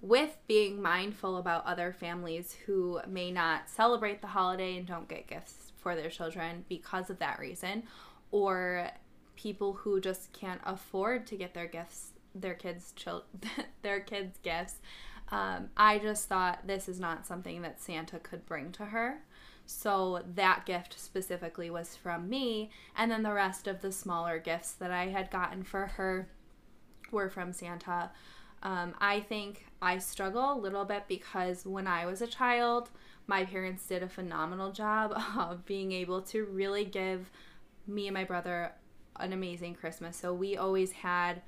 with 0.00 0.36
being 0.48 0.82
mindful 0.82 1.36
about 1.36 1.64
other 1.64 1.92
families 1.92 2.56
who 2.66 3.00
may 3.08 3.30
not 3.30 3.68
celebrate 3.68 4.20
the 4.20 4.26
holiday 4.26 4.76
and 4.76 4.86
don't 4.86 5.08
get 5.08 5.28
gifts 5.28 5.72
for 5.78 5.94
their 5.94 6.10
children 6.10 6.64
because 6.68 7.08
of 7.08 7.18
that 7.20 7.38
reason 7.38 7.84
or 8.32 8.88
people 9.36 9.72
who 9.72 10.00
just 10.00 10.32
can't 10.32 10.60
afford 10.64 11.26
to 11.26 11.36
get 11.36 11.54
their 11.54 11.66
gifts 11.66 12.10
their 12.34 12.54
kids 12.54 12.92
chil- 12.96 13.24
their 13.82 14.00
kids 14.00 14.38
gifts 14.42 14.76
um, 15.30 15.68
i 15.76 15.98
just 15.98 16.28
thought 16.28 16.66
this 16.66 16.88
is 16.88 16.98
not 16.98 17.26
something 17.26 17.62
that 17.62 17.80
santa 17.80 18.18
could 18.18 18.44
bring 18.46 18.72
to 18.72 18.86
her 18.86 19.22
so 19.66 20.22
that 20.34 20.66
gift 20.66 20.98
specifically 20.98 21.70
was 21.70 21.96
from 21.96 22.28
me. 22.28 22.70
And 22.96 23.10
then 23.10 23.22
the 23.22 23.32
rest 23.32 23.66
of 23.66 23.80
the 23.80 23.92
smaller 23.92 24.38
gifts 24.38 24.72
that 24.72 24.90
I 24.90 25.08
had 25.08 25.30
gotten 25.30 25.62
for 25.62 25.86
her 25.86 26.28
were 27.10 27.30
from 27.30 27.52
Santa. 27.52 28.10
Um, 28.62 28.94
I 29.00 29.20
think 29.20 29.66
I 29.80 29.98
struggle 29.98 30.52
a 30.52 30.58
little 30.58 30.84
bit 30.84 31.04
because 31.08 31.66
when 31.66 31.86
I 31.86 32.06
was 32.06 32.22
a 32.22 32.26
child, 32.26 32.90
my 33.26 33.44
parents 33.44 33.86
did 33.86 34.02
a 34.02 34.08
phenomenal 34.08 34.72
job 34.72 35.12
of 35.36 35.64
being 35.66 35.92
able 35.92 36.22
to 36.22 36.44
really 36.44 36.84
give 36.84 37.30
me 37.86 38.06
and 38.06 38.14
my 38.14 38.24
brother 38.24 38.72
an 39.18 39.32
amazing 39.32 39.74
Christmas. 39.74 40.16
So 40.16 40.32
we 40.32 40.56
always 40.56 40.92
had 40.92 41.42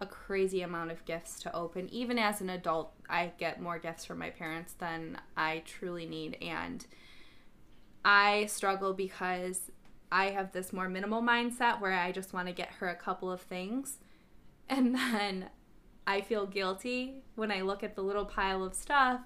a 0.00 0.06
crazy 0.06 0.62
amount 0.62 0.90
of 0.90 1.04
gifts 1.04 1.40
to 1.40 1.54
open. 1.54 1.88
Even 1.90 2.18
as 2.18 2.40
an 2.40 2.50
adult, 2.50 2.92
I 3.08 3.32
get 3.38 3.60
more 3.60 3.78
gifts 3.78 4.04
from 4.04 4.18
my 4.18 4.30
parents 4.30 4.74
than 4.74 5.18
I 5.36 5.62
truly 5.64 6.06
need. 6.06 6.38
And 6.40 6.86
I 8.04 8.46
struggle 8.46 8.94
because 8.94 9.70
I 10.10 10.30
have 10.30 10.52
this 10.52 10.72
more 10.72 10.88
minimal 10.88 11.22
mindset 11.22 11.80
where 11.80 11.92
I 11.92 12.12
just 12.12 12.32
want 12.32 12.48
to 12.48 12.54
get 12.54 12.70
her 12.78 12.88
a 12.88 12.94
couple 12.94 13.30
of 13.30 13.40
things. 13.40 13.98
And 14.70 14.94
then 14.94 15.48
I 16.06 16.20
feel 16.20 16.44
guilty 16.44 17.22
when 17.36 17.50
I 17.50 17.62
look 17.62 17.82
at 17.82 17.94
the 17.94 18.02
little 18.02 18.26
pile 18.26 18.62
of 18.62 18.74
stuff. 18.74 19.22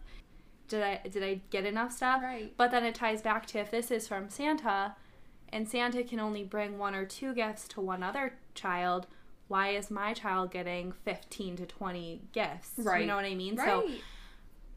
Did 0.69 0.85
I 0.85 1.01
did 1.09 1.25
I 1.25 1.41
get 1.51 1.67
enough 1.67 1.91
stuff? 1.91 2.23
Right. 2.23 2.53
But 2.57 2.71
then 2.71 2.85
it 2.85 2.95
ties 2.95 3.23
back 3.23 3.47
to 3.47 3.59
if 3.59 3.73
this 3.73 3.91
is 3.91 4.07
from 4.07 4.29
Santa 4.29 4.95
and 5.53 5.69
Santa 5.69 6.03
can 6.03 6.19
only 6.19 6.45
bring 6.45 6.79
one 6.79 6.95
or 6.95 7.05
two 7.05 7.35
gifts 7.35 7.69
to 7.69 7.81
one 7.81 8.03
other 8.03 8.35
child, 8.55 9.07
why 9.49 9.71
is 9.71 9.91
my 9.91 10.15
child 10.15 10.51
getting 10.51 10.93
15 10.93 11.57
to 11.57 11.67
20 11.67 12.23
gifts? 12.33 12.73
Right. 12.79 13.03
You 13.03 13.07
know 13.07 13.17
what 13.17 13.27
I 13.27 13.35
mean? 13.35 13.57
Right. 13.57 13.67
So 13.67 13.91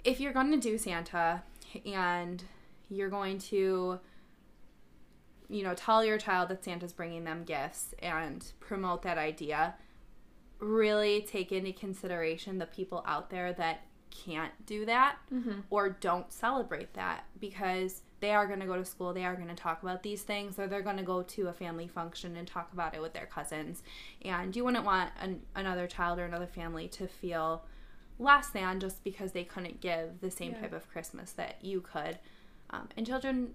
if 0.04 0.20
you're 0.20 0.34
going 0.34 0.52
to 0.52 0.60
do 0.60 0.78
Santa 0.78 1.44
and 1.86 2.44
you're 2.90 3.10
going 3.10 3.38
to 3.38 4.00
you 5.48 5.64
know 5.64 5.74
tell 5.74 6.04
your 6.04 6.18
child 6.18 6.50
that 6.50 6.64
santa's 6.64 6.94
bringing 6.94 7.24
them 7.24 7.44
gifts 7.44 7.94
and 8.00 8.52
promote 8.60 9.04
that 9.04 9.18
idea 9.18 9.76
really 10.60 11.22
take 11.22 11.52
into 11.52 11.72
consideration 11.72 12.58
the 12.58 12.66
people 12.66 13.04
out 13.06 13.30
there 13.30 13.54
that 13.54 13.82
can't 14.10 14.54
do 14.66 14.86
that 14.86 15.18
mm-hmm. 15.34 15.60
or 15.70 15.90
don't 15.90 16.32
celebrate 16.32 16.94
that 16.94 17.26
because 17.40 18.02
they 18.22 18.32
are 18.32 18.48
going 18.48 18.60
to 18.60 18.66
go 18.66 18.76
to 18.76 18.86
school, 18.86 19.14
they 19.14 19.26
are 19.26 19.36
going 19.36 19.50
to 19.50 19.56
talk 19.56 19.84
about 19.84 20.02
these 20.02 20.22
things, 20.24 20.58
or 20.58 20.68
they're 20.68 20.82
going 20.82 20.98
to 20.98 21.04
go 21.04 21.22
to 21.22 21.48
a 21.48 21.54
family 21.54 21.88
function 21.88 22.36
and 22.38 22.48
talk 22.48 22.72
about 22.74 22.96
it 22.96 23.02
with 23.02 23.14
their 23.14 23.26
cousins. 23.26 23.84
And 24.24 24.56
you 24.56 24.64
wouldn't 24.64 24.86
want 24.86 25.12
an, 25.20 25.42
another 25.56 25.86
child 25.86 26.18
or 26.18 26.26
another 26.26 26.48
family 26.48 26.88
to 26.90 27.08
feel 27.08 27.66
less 28.18 28.48
than 28.50 28.80
just 28.80 29.04
because 29.04 29.34
they 29.34 29.44
couldn't 29.44 29.82
give 29.82 30.22
the 30.22 30.32
same 30.32 30.54
Yeah. 30.54 30.62
type 30.62 30.74
of 30.74 30.90
Christmas 30.90 31.34
that 31.34 31.58
you 31.62 31.82
could. 31.82 32.18
Um, 32.76 32.90
and 32.98 33.06
children 33.06 33.54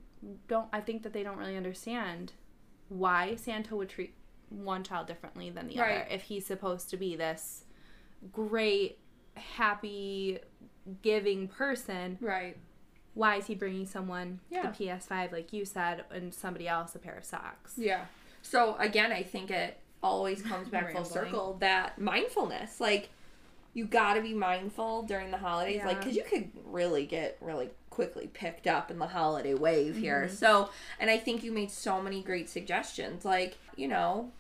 don't, 0.49 0.69
I 0.73 0.81
think 0.81 1.03
that 1.03 1.13
they 1.13 1.23
don't 1.23 1.37
really 1.39 1.57
understand 1.57 2.33
why 2.89 3.37
Santa 3.37 3.77
would 3.77 3.89
treat 3.89 4.15
one 4.49 4.83
child 4.83 5.07
differently 5.07 5.51
than 5.51 5.69
the 5.69 5.79
Right. 5.79 5.93
other 6.03 6.07
if 6.11 6.23
he's 6.23 6.47
supposed 6.47 6.91
to 6.91 6.97
be 6.97 7.17
this 7.17 7.65
great, 8.33 8.99
happy, 9.37 10.39
giving 11.03 11.47
person 11.49 12.19
Right. 12.21 12.57
why 13.15 13.37
is 13.37 13.47
he 13.47 13.55
bringing 13.55 13.87
someone 13.87 14.41
Yeah. 14.51 14.63
the 14.71 14.85
PS5 14.85 15.33
like 15.33 15.53
you 15.53 15.65
said 15.65 16.05
and 16.11 16.35
somebody 16.35 16.67
else 16.69 16.95
a 16.95 16.99
pair 16.99 17.17
of 17.17 17.25
socks? 17.25 17.75
Yeah. 17.77 18.07
So 18.43 18.77
again, 18.77 19.13
I 19.13 19.23
think 19.23 19.51
it 19.51 19.79
always 20.03 20.43
comes 20.43 20.69
back 20.69 20.93
full 20.93 21.05
circle 21.05 21.55
that 21.61 21.99
mindfulness, 22.01 22.81
like 22.81 23.11
you 23.73 23.85
got 23.85 24.15
to 24.15 24.21
be 24.23 24.35
mindful 24.35 25.03
during 25.05 25.31
the 25.31 25.37
holidays, 25.39 25.83
like 25.85 26.01
because 26.01 26.17
you 26.17 26.25
could 26.25 26.51
really 26.65 27.07
get 27.07 27.37
really 27.41 27.71
quickly 28.01 28.29
picked 28.33 28.67
up 28.67 28.91
in 28.91 28.99
the 28.99 29.09
holiday 29.09 29.53
wave 29.53 29.97
here. 29.97 30.25
Mm-hmm. 30.25 30.35
So, 30.35 30.71
and 30.99 31.11
I 31.11 31.19
think 31.19 31.43
you 31.43 31.53
made 31.53 31.71
so 31.71 32.01
many 32.01 32.23
great 32.23 32.49
suggestions, 32.49 33.27
like 33.27 33.59
you 33.77 33.89
know, 33.89 34.33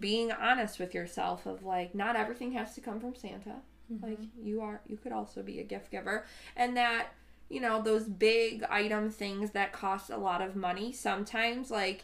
being 0.00 0.32
honest 0.32 0.80
with 0.80 0.94
yourself 0.94 1.46
of 1.46 1.62
like 1.62 1.94
not 1.94 2.16
everything 2.16 2.52
has 2.52 2.74
to 2.74 2.80
come 2.80 2.98
from 2.98 3.14
Santa. 3.14 3.56
Mm-hmm. 3.92 4.04
Like 4.04 4.18
you 4.42 4.62
are, 4.62 4.80
you 4.88 4.96
could 4.96 5.12
also 5.12 5.42
be 5.42 5.60
a 5.60 5.62
gift 5.62 5.92
giver, 5.92 6.26
and 6.56 6.76
that 6.76 7.08
you 7.48 7.60
know 7.60 7.80
those 7.80 8.04
big 8.04 8.64
item 8.64 9.10
things 9.10 9.52
that 9.52 9.72
cost 9.72 10.10
a 10.10 10.16
lot 10.16 10.42
of 10.42 10.56
money 10.56 10.90
sometimes 10.92 11.70
like 11.70 12.02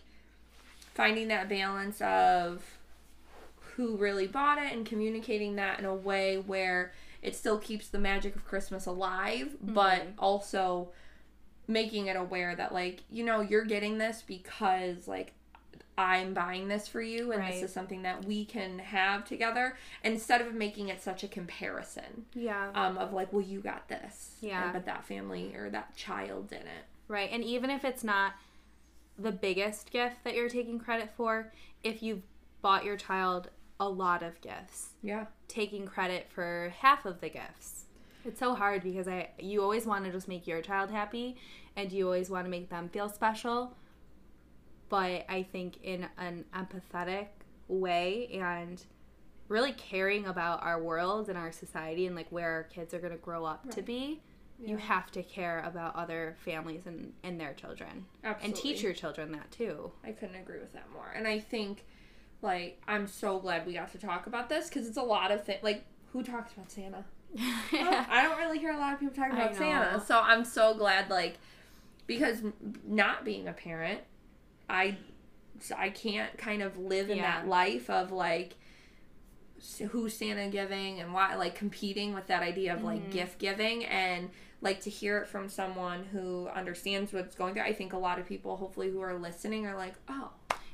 finding 0.95 1.27
that 1.29 1.49
balance 1.49 2.01
of 2.03 2.79
who 3.75 3.97
really 3.97 4.29
bought 4.29 4.59
it 4.59 4.73
and 4.73 4.87
communicating 4.87 5.57
that 5.57 5.81
in 5.81 5.85
a 5.85 5.95
way 5.95 6.37
where 6.37 6.93
it 7.23 7.37
still 7.37 7.59
keeps 7.59 7.89
the 7.89 7.99
magic 7.99 8.35
of 8.37 8.45
Christmas 8.45 8.87
alive, 8.87 9.57
but 9.61 10.07
also 10.19 10.91
making 11.69 12.07
it 12.07 12.17
aware 12.17 12.55
that 12.57 12.73
like, 12.73 13.03
you 13.11 13.25
know, 13.25 13.41
you're 13.41 13.65
getting 13.65 13.99
this 13.99 14.23
because 14.27 15.07
like 15.07 15.33
I'm 15.99 16.33
buying 16.33 16.67
this 16.69 16.89
for 16.89 17.03
you 17.03 17.31
and 17.33 17.41
Right. 17.41 17.53
this 17.53 17.63
is 17.63 17.73
something 17.73 18.03
that 18.03 18.25
we 18.25 18.45
can 18.47 18.79
have 18.79 19.25
together 19.25 19.77
instead 20.03 20.41
of 20.41 20.55
making 20.55 20.89
it 20.89 21.03
such 21.03 21.23
a 21.23 21.29
comparison 21.29 22.25
Yeah. 22.35 22.71
um 22.75 22.97
of 22.97 23.13
like, 23.13 23.33
well 23.33 23.43
you 23.45 23.61
got 23.61 23.89
this. 23.89 24.37
Yeah. 24.41 24.73
But 24.73 24.87
that 24.87 25.05
family 25.05 25.55
or 25.55 25.69
that 25.71 25.95
child 25.97 26.49
didn't. 26.49 26.87
Right. 27.07 27.29
And 27.31 27.45
even 27.45 27.71
if 27.71 27.85
it's 27.85 28.03
not 28.03 28.33
the 29.19 29.33
biggest 29.33 29.91
gift 29.91 30.25
that 30.25 30.35
you're 30.35 30.49
taking 30.49 30.79
credit 30.79 31.11
for, 31.17 31.53
if 31.85 32.03
you've 32.03 32.23
bought 32.63 32.85
your 32.85 32.97
child 32.97 33.51
a 33.79 33.89
lot 33.89 34.23
of 34.23 34.41
gifts, 34.41 34.95
Yeah. 35.03 35.27
Taking 35.51 35.87
credit 35.87 36.29
for 36.31 36.73
half 36.79 37.05
of 37.05 37.21
the 37.21 37.29
gifts. 37.29 37.85
It's 38.25 38.39
so 38.39 38.55
hard 38.55 38.83
because 38.83 39.09
I 39.09 39.31
you 39.39 39.63
always 39.63 39.87
want 39.87 40.05
to 40.05 40.13
just 40.13 40.29
make 40.29 40.47
your 40.47 40.61
child 40.63 40.91
happy 40.91 41.37
and 41.77 41.91
you 41.91 42.05
always 42.07 42.31
want 42.31 42.45
to 42.47 42.51
make 42.51 42.69
them 42.71 42.89
feel 42.89 43.09
special. 43.09 43.77
But 44.89 45.25
I 45.29 45.43
think 45.43 45.79
in 45.83 46.07
an 46.19 46.45
empathetic 46.55 47.29
way 47.69 48.29
and 48.33 48.83
really 49.49 49.73
caring 49.73 50.27
about 50.27 50.63
our 50.63 50.83
world 50.83 51.29
and 51.29 51.39
our 51.39 51.53
society 51.53 52.07
and 52.07 52.17
like 52.17 52.31
where 52.31 52.51
our 52.51 52.63
kids 52.65 52.93
are 52.95 52.99
going 52.99 53.13
to 53.13 53.19
grow 53.19 53.45
up 53.45 53.63
to 53.71 53.77
Right. 53.81 53.87
be, 53.87 54.21
you 54.63 54.77
have 54.77 55.11
to 55.13 55.23
care 55.23 55.61
about 55.61 55.95
other 55.97 56.37
families 56.45 56.83
and, 56.87 57.13
and 57.23 57.41
their 57.41 57.55
children. 57.55 58.05
And 58.43 58.55
teach 58.55 58.83
your 58.83 58.93
children 58.93 59.33
that 59.33 59.51
too. 59.51 59.91
I 60.05 60.13
couldn't 60.13 60.37
agree 60.37 60.59
with 60.59 60.73
that 60.75 60.91
more. 60.93 61.11
And 61.15 61.27
I 61.27 61.39
think, 61.39 61.85
like, 62.43 62.81
I'm 62.89 63.07
so 63.07 63.39
glad 63.39 63.67
we 63.67 63.75
got 63.75 63.91
to 63.93 63.99
talk 63.99 64.27
about 64.27 64.49
this 64.49 64.69
because 64.69 64.87
it's 64.87 64.97
a 64.97 65.03
lot 65.03 65.31
of 65.31 65.45
things. 65.45 65.63
Like, 65.63 65.85
who 66.13 66.23
talks 66.23 66.53
about 66.53 66.71
Santa? 66.71 67.05
I 67.39 67.67
don't- 67.73 68.09
I 68.11 68.23
don't 68.23 68.39
really 68.39 68.59
hear 68.59 68.73
a 68.73 68.79
lot 68.79 68.95
of 68.95 69.01
people 69.01 69.15
talking 69.15 69.37
about 69.37 69.55
Santa. 69.57 70.03
So 70.05 70.19
I'm 70.21 70.45
so 70.45 70.75
glad, 70.75 71.11
like, 71.11 71.39
because 72.07 72.43
not 72.87 73.25
being 73.25 73.47
a 73.47 73.53
parent, 73.53 74.01
I, 74.69 74.97
I 75.77 75.91
can't 75.91 76.37
kind 76.39 76.63
of 76.63 76.77
live 76.79 77.11
in 77.11 77.19
Yeah. 77.19 77.41
that 77.43 77.49
life 77.49 77.89
of 77.91 78.11
like, 78.11 78.55
who's 79.91 80.17
Santa 80.17 80.49
giving 80.49 81.01
and 81.01 81.13
why, 81.13 81.35
like, 81.37 81.55
competing 81.55 82.15
with 82.15 82.27
that 82.29 82.43
idea 82.43 82.73
of 82.75 82.83
like 82.83 83.03
Mhm. 83.09 83.13
gift 83.13 83.39
giving 83.39 83.85
and 83.85 84.31
like 84.63 84.81
to 84.83 84.91
hear 84.91 85.19
it 85.19 85.29
from 85.29 85.49
someone 85.49 86.05
who 86.05 86.49
understands 86.49 87.13
what's 87.13 87.35
going 87.35 87.55
through. 87.55 87.63
I 87.63 87.73
think 87.75 87.93
a 87.93 87.99
lot 87.99 88.19
of 88.19 88.27
people, 88.27 88.57
hopefully, 88.57 88.91
who 88.91 89.01
are 89.01 89.15
listening, 89.19 89.67
are 89.67 89.77
like, 89.77 89.95
oh, 90.09 90.31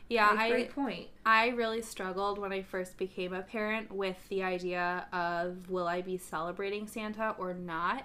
yeah, 0.08 0.28
like, 0.30 0.38
I 0.38 0.50
great 0.50 0.74
point. 0.74 1.08
I 1.24 1.48
really 1.48 1.82
struggled 1.82 2.38
when 2.38 2.52
I 2.52 2.62
first 2.62 2.96
became 2.96 3.32
a 3.32 3.42
parent 3.42 3.92
with 3.92 4.16
the 4.28 4.42
idea 4.42 5.06
of 5.12 5.68
will 5.68 5.88
I 5.88 6.02
be 6.02 6.16
celebrating 6.16 6.86
Santa 6.86 7.34
or 7.38 7.54
not. 7.54 8.04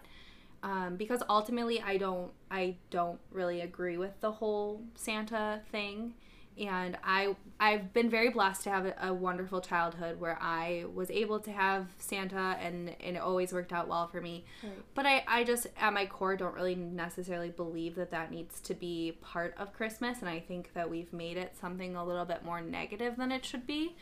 Um, 0.63 0.95
because 0.95 1.23
ultimately 1.27 1.81
I 1.81 1.97
don't 1.97 2.31
I 2.51 2.75
don't 2.91 3.19
really 3.31 3.61
agree 3.61 3.97
with 3.97 4.19
the 4.21 4.31
whole 4.31 4.81
Santa 4.93 5.61
thing 5.71 6.13
and 6.59 6.97
I 7.03 7.35
I've 7.59 7.93
been 7.93 8.09
very 8.09 8.29
blessed 8.29 8.63
to 8.63 8.71
have 8.71 8.93
a, 8.99 9.13
wonderful 9.13 9.61
childhood 9.61 10.19
where 10.19 10.37
I 10.41 10.85
was 10.93 11.11
able 11.11 11.39
to 11.41 11.51
have 11.51 11.87
Santa 11.99 12.57
and, 12.59 12.95
and 12.99 13.15
it 13.15 13.19
always 13.19 13.53
worked 13.53 13.71
out 13.71 13.87
well 13.87 14.07
for 14.07 14.19
me. 14.19 14.45
Right. 14.63 14.73
But 14.95 15.05
I, 15.05 15.23
I 15.27 15.43
just 15.43 15.67
at 15.79 15.93
my 15.93 16.07
core 16.07 16.35
don't 16.35 16.55
really 16.55 16.73
necessarily 16.73 17.49
believe 17.49 17.95
that 17.95 18.09
that 18.11 18.31
needs 18.31 18.59
to 18.61 18.73
be 18.73 19.19
part 19.21 19.53
of 19.57 19.73
Christmas 19.73 20.21
and 20.21 20.29
I 20.29 20.39
think 20.39 20.73
that 20.73 20.89
we've 20.89 21.13
made 21.13 21.37
it 21.37 21.55
something 21.59 21.95
a 21.95 22.03
little 22.03 22.25
bit 22.25 22.43
more 22.43 22.61
negative 22.61 23.15
than 23.15 23.31
it 23.31 23.45
should 23.45 23.67
be. 23.67 23.95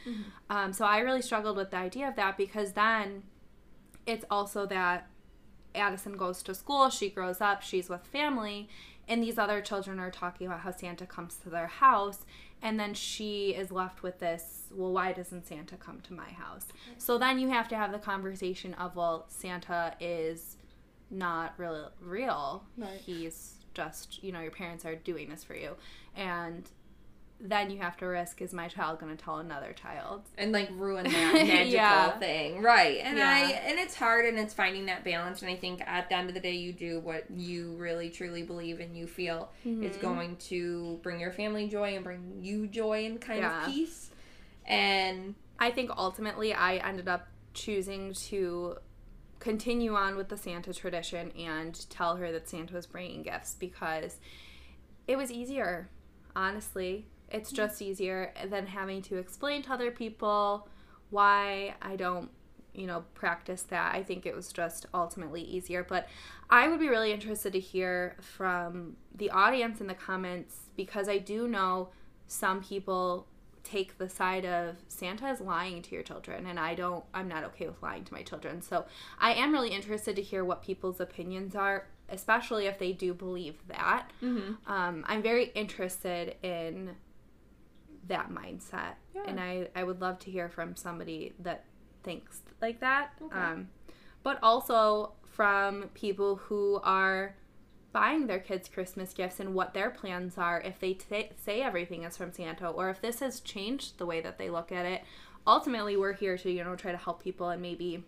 Um, 0.49 0.71
so 0.71 0.85
I 0.85 0.99
really 0.99 1.21
struggled 1.21 1.57
with 1.57 1.71
the 1.71 1.77
idea 1.77 2.07
of 2.07 2.15
that 2.15 2.37
because 2.37 2.71
then 2.73 3.23
it's 4.05 4.25
also 4.31 4.65
that 4.67 5.09
Addison 5.75 6.17
goes 6.17 6.41
to 6.43 6.55
school, 6.55 6.89
she 6.89 7.09
grows 7.09 7.41
up, 7.41 7.61
she's 7.61 7.89
with 7.89 8.05
family, 8.07 8.69
and 9.09 9.21
these 9.21 9.37
other 9.37 9.59
children 9.59 9.99
are 9.99 10.11
talking 10.11 10.47
about 10.47 10.61
how 10.61 10.71
Santa 10.71 11.05
comes 11.05 11.35
to 11.37 11.49
their 11.49 11.67
house, 11.67 12.25
and 12.61 12.79
then 12.79 12.93
she 12.93 13.49
is 13.49 13.71
left 13.71 14.03
with 14.03 14.19
this, 14.19 14.67
well, 14.71 14.93
why 14.93 15.11
doesn't 15.11 15.47
Santa 15.47 15.75
come 15.75 15.99
to 16.01 16.13
my 16.13 16.29
house? 16.29 16.67
So 16.97 17.17
then 17.17 17.39
you 17.39 17.49
have 17.49 17.67
to 17.69 17.75
have 17.75 17.91
the 17.91 17.99
conversation 17.99 18.73
of, 18.75 18.95
well, 18.95 19.25
Santa 19.27 19.95
is 19.99 20.57
not 21.09 21.53
really 21.57 21.83
real. 21.99 22.63
Right. 22.77 22.99
He's 23.05 23.55
just, 23.73 24.23
you 24.23 24.31
know, 24.31 24.41
your 24.41 24.51
parents 24.51 24.85
are 24.85 24.95
doing 24.95 25.29
this 25.29 25.43
for 25.43 25.55
you. 25.55 25.75
And 26.15 26.69
then 27.41 27.69
you 27.69 27.77
have 27.79 27.95
to 27.97 28.05
risk 28.05 28.41
is 28.41 28.53
my 28.53 28.67
child 28.67 28.99
going 28.99 29.15
to 29.15 29.23
tell 29.23 29.37
another 29.37 29.71
child? 29.73 30.23
and 30.37 30.51
like 30.51 30.69
ruin 30.73 31.03
that 31.09 31.33
magical 31.33 31.71
Yeah. 31.71 32.17
thing 32.19 32.61
right 32.61 32.99
and 33.01 33.17
Yeah. 33.17 33.29
i 33.29 33.51
and 33.65 33.79
it's 33.79 33.95
hard 33.95 34.25
and 34.25 34.37
it's 34.37 34.53
finding 34.53 34.85
that 34.87 35.03
balance 35.05 35.41
and 35.41 35.49
i 35.49 35.55
think 35.55 35.81
at 35.85 36.09
the 36.09 36.15
end 36.15 36.27
of 36.27 36.33
the 36.35 36.41
day 36.41 36.53
you 36.55 36.73
do 36.73 36.99
what 36.99 37.25
you 37.31 37.75
really 37.77 38.09
truly 38.09 38.43
believe 38.43 38.79
and 38.81 38.95
you 38.97 39.07
feel 39.07 39.51
is 39.63 39.95
Mhm. 39.97 40.01
going 40.01 40.35
to 40.37 40.99
bring 41.01 41.19
your 41.19 41.31
family 41.31 41.67
joy 41.69 41.95
and 41.95 42.03
bring 42.03 42.39
you 42.41 42.67
joy 42.67 43.05
and 43.05 43.21
kind 43.21 43.39
Yeah. 43.39 43.65
of 43.67 43.73
peace 43.73 44.11
and 44.65 45.35
I 45.57 45.71
think 45.71 45.91
ultimately 45.97 46.53
I 46.53 46.75
ended 46.77 47.07
up 47.07 47.27
choosing 47.53 48.13
to 48.13 48.77
continue 49.39 49.95
on 49.95 50.15
with 50.15 50.29
the 50.29 50.37
Santa 50.37 50.73
tradition 50.73 51.31
and 51.31 51.89
tell 51.89 52.17
her 52.17 52.31
that 52.31 52.47
Santa 52.49 52.73
was 52.75 52.85
bringing 52.85 53.23
gifts 53.23 53.55
because 53.55 54.17
it 55.07 55.17
was 55.17 55.31
easier, 55.31 55.89
honestly. 56.35 57.07
It's 57.31 57.51
just 57.51 57.81
easier 57.81 58.33
than 58.49 58.67
having 58.67 59.01
to 59.03 59.17
explain 59.17 59.61
to 59.63 59.73
other 59.73 59.91
people 59.91 60.67
why 61.09 61.75
I 61.81 61.95
don't, 61.95 62.29
you 62.73 62.87
know, 62.87 63.03
practice 63.13 63.63
that. 63.63 63.93
I 63.93 64.03
think 64.03 64.25
it 64.25 64.35
was 64.35 64.51
just 64.51 64.85
ultimately 64.93 65.41
easier. 65.41 65.83
But 65.83 66.07
I 66.49 66.67
would 66.67 66.79
be 66.79 66.89
really 66.89 67.11
interested 67.11 67.53
to 67.53 67.59
hear 67.59 68.15
from 68.21 68.95
the 69.13 69.29
audience 69.31 69.81
in 69.81 69.87
the 69.87 69.93
comments 69.93 70.55
because 70.75 71.07
I 71.09 71.17
do 71.17 71.47
know 71.47 71.89
some 72.27 72.63
people 72.63 73.27
take 73.63 73.97
the 73.97 74.09
side 74.09 74.45
of 74.45 74.77
Santa 74.87 75.29
is 75.29 75.41
lying 75.41 75.81
to 75.81 75.93
your 75.93 76.03
children 76.03 76.47
and 76.47 76.59
I 76.59 76.73
don't 76.75 77.03
I'm 77.13 77.27
not 77.27 77.43
okay 77.45 77.67
with 77.67 77.81
lying 77.83 78.03
to 78.05 78.13
my 78.13 78.23
children. 78.23 78.61
So 78.61 78.85
I 79.19 79.33
am 79.33 79.51
really 79.51 79.69
interested 79.69 80.15
to 80.15 80.21
hear 80.21 80.43
what 80.43 80.63
people's 80.63 80.99
opinions 80.99 81.55
are, 81.55 81.87
especially 82.09 82.65
if 82.67 82.79
they 82.79 82.93
do 82.93 83.13
believe 83.13 83.55
that. 83.67 84.11
Um, 84.67 85.05
I'm 85.07 85.21
very 85.21 85.45
interested 85.55 86.35
in 86.41 86.95
that 88.09 88.29
mindset. 88.31 88.95
Yeah. 89.15 89.23
And 89.27 89.39
I, 89.39 89.69
I 89.75 89.83
would 89.83 90.01
love 90.01 90.19
to 90.19 90.31
hear 90.31 90.49
from 90.49 90.75
somebody 90.75 91.33
that 91.39 91.63
thinks 92.03 92.41
like 92.61 92.79
that. 92.81 93.11
Okay. 93.21 93.37
Um, 93.37 93.69
but 94.23 94.37
also 94.43 95.13
from 95.25 95.89
people 95.93 96.35
who 96.35 96.79
are 96.83 97.35
buying 97.91 98.27
their 98.27 98.39
kids 98.39 98.69
Christmas 98.69 99.13
gifts 99.13 99.39
and 99.39 99.55
what 99.55 99.73
their 99.73 99.89
plans 99.89 100.37
are 100.37 100.61
if 100.61 100.79
they 100.79 100.93
t- 100.93 101.29
say 101.43 101.61
everything 101.61 102.03
is 102.03 102.15
from 102.17 102.31
Santa 102.31 102.67
or 102.69 102.89
if 102.89 103.01
this 103.01 103.19
has 103.19 103.39
changed 103.39 103.97
the 103.97 104.05
way 104.05 104.21
that 104.21 104.37
they 104.37 104.49
look 104.49 104.71
at 104.71 104.85
it. 104.85 105.03
Ultimately, 105.47 105.97
we're 105.97 106.13
here 106.13 106.37
to, 106.37 106.51
you 106.51 106.63
know, 106.63 106.75
try 106.75 106.91
to 106.91 106.97
help 106.97 107.23
people 107.23 107.49
and 107.49 107.61
maybe 107.61 108.03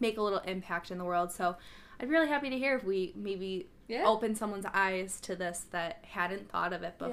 make 0.00 0.16
a 0.16 0.22
little 0.22 0.38
impact 0.40 0.90
in 0.90 0.96
the 0.98 1.04
world. 1.04 1.30
So 1.32 1.56
I'd 2.00 2.06
be 2.08 2.14
really 2.14 2.28
happy 2.28 2.48
to 2.50 2.58
hear 2.58 2.76
if 2.76 2.84
we 2.84 3.12
maybe 3.14 3.68
Yeah. 3.88 4.04
open 4.06 4.34
someone's 4.34 4.64
eyes 4.72 5.20
to 5.22 5.36
this 5.36 5.66
that 5.72 6.04
hadn't 6.08 6.48
thought 6.50 6.72
of 6.72 6.82
it 6.82 6.94
Yeah. 6.98 7.06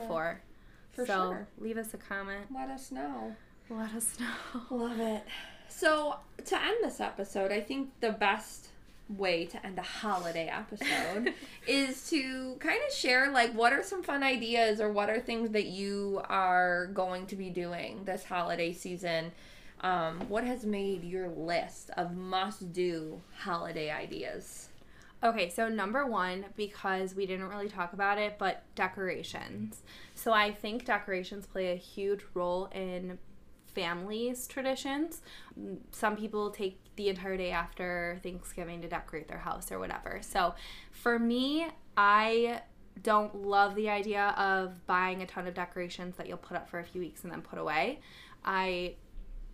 For 0.93 1.05
so 1.05 1.31
sure. 1.31 1.47
leave 1.59 1.77
us 1.77 1.93
a 1.93 1.97
comment. 1.97 2.47
Let 2.53 2.69
us 2.69 2.91
know. 2.91 3.35
Let 3.69 3.93
us 3.93 4.17
know. 4.19 4.61
Love 4.75 4.99
it. 4.99 5.23
So, 5.67 6.17
to 6.45 6.61
end 6.61 6.77
this 6.81 6.99
episode, 6.99 7.51
I 7.51 7.61
think 7.61 7.91
the 8.01 8.11
best 8.11 8.69
way 9.09 9.45
to 9.45 9.65
end 9.65 9.77
a 9.79 9.83
holiday 9.83 10.47
episode 10.47 11.33
is 11.67 12.09
to 12.09 12.55
kind 12.59 12.79
of 12.87 12.93
share 12.93 13.31
like 13.31 13.51
what 13.53 13.73
are 13.73 13.83
some 13.83 14.03
fun 14.03 14.23
ideas 14.23 14.79
or 14.79 14.91
what 14.91 15.09
are 15.09 15.19
things 15.19 15.49
that 15.51 15.65
you 15.65 16.21
are 16.29 16.87
going 16.87 17.25
to 17.27 17.35
be 17.35 17.49
doing 17.49 18.03
this 18.05 18.23
holiday 18.23 18.71
season. 18.71 19.31
Um, 19.81 20.19
what 20.27 20.43
has 20.43 20.65
made 20.65 21.03
your 21.03 21.29
list 21.29 21.89
of 21.97 22.15
must 22.15 22.73
do 22.73 23.21
holiday 23.37 23.89
ideas? 23.89 24.69
Okay, 25.21 25.49
so 25.49 25.67
number 25.67 26.05
one, 26.05 26.45
because 26.55 27.13
we 27.13 27.25
didn't 27.25 27.49
really 27.49 27.67
talk 27.67 27.91
about 27.93 28.17
it, 28.17 28.35
but 28.37 28.63
decorations. 28.75 29.81
So 30.19 30.33
I 30.33 30.51
think 30.51 30.83
decorations 30.83 31.45
play 31.45 31.71
a 31.71 31.75
huge 31.75 32.19
role 32.33 32.65
in 32.75 33.17
families' 33.73 34.47
traditions. 34.47 35.21
Some 35.91 36.17
people 36.17 36.51
take 36.51 36.77
the 36.97 37.07
entire 37.07 37.37
day 37.37 37.51
after 37.51 38.19
Thanksgiving 38.21 38.81
to 38.81 38.89
decorate 38.89 39.29
their 39.29 39.37
house 39.37 39.71
or 39.71 39.79
whatever. 39.79 40.19
So 40.21 40.55
for 40.91 41.17
me, 41.17 41.67
I 41.95 42.63
don't 43.01 43.33
love 43.33 43.75
the 43.75 43.89
idea 43.89 44.33
of 44.37 44.85
buying 44.85 45.21
a 45.21 45.25
ton 45.25 45.47
of 45.47 45.53
decorations 45.53 46.17
that 46.17 46.27
you'll 46.27 46.37
put 46.37 46.57
up 46.57 46.67
for 46.67 46.79
a 46.79 46.83
few 46.83 46.99
weeks 46.99 47.23
and 47.23 47.31
then 47.31 47.41
put 47.41 47.57
away. 47.57 48.01
I 48.43 48.95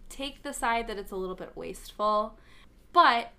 take 0.09 0.41
the 0.41 0.51
side 0.51 0.87
that 0.87 0.97
it's 0.97 1.11
a 1.11 1.15
little 1.15 1.35
bit 1.35 1.51
wasteful, 1.53 2.39
but 2.91 3.31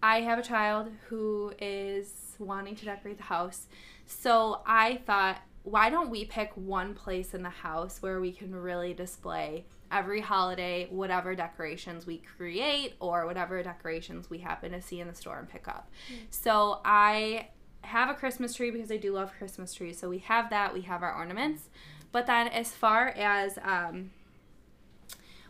I 0.00 0.20
have 0.20 0.38
a 0.38 0.42
child 0.42 0.92
who 1.08 1.54
is 1.60 2.36
wanting 2.38 2.76
to 2.76 2.84
decorate 2.84 3.18
the 3.18 3.24
house. 3.24 3.66
So 4.06 4.60
I 4.64 5.00
thought, 5.06 5.40
why 5.64 5.90
don't 5.90 6.10
we 6.10 6.24
pick 6.24 6.50
one 6.56 6.94
place 6.94 7.34
in 7.34 7.42
the 7.42 7.50
house 7.50 8.02
where 8.02 8.20
we 8.20 8.32
can 8.32 8.54
really 8.54 8.94
display 8.94 9.64
every 9.92 10.20
holiday, 10.20 10.88
whatever 10.90 11.34
decorations 11.34 12.06
we 12.06 12.18
create 12.18 12.94
or 12.98 13.26
whatever 13.26 13.62
decorations 13.62 14.28
we 14.28 14.38
happen 14.38 14.72
to 14.72 14.82
see 14.82 15.00
in 15.00 15.06
the 15.06 15.14
store 15.14 15.38
and 15.38 15.48
pick 15.48 15.68
up. 15.68 15.88
So 16.30 16.80
I 16.84 17.48
have 17.82 18.08
a 18.08 18.14
Christmas 18.14 18.54
tree 18.54 18.70
because 18.70 18.90
I 18.90 18.96
do 18.96 19.12
love 19.12 19.32
Christmas 19.38 19.72
trees. 19.72 19.98
So 19.98 20.08
we 20.08 20.18
have 20.18 20.50
that, 20.50 20.74
we 20.74 20.82
have 20.82 21.02
our 21.02 21.14
ornaments. 21.14 21.68
But 22.10 22.26
then 22.26 22.48
as 22.48 22.72
far 22.72 23.08
as 23.08 23.58
um, 23.62 24.10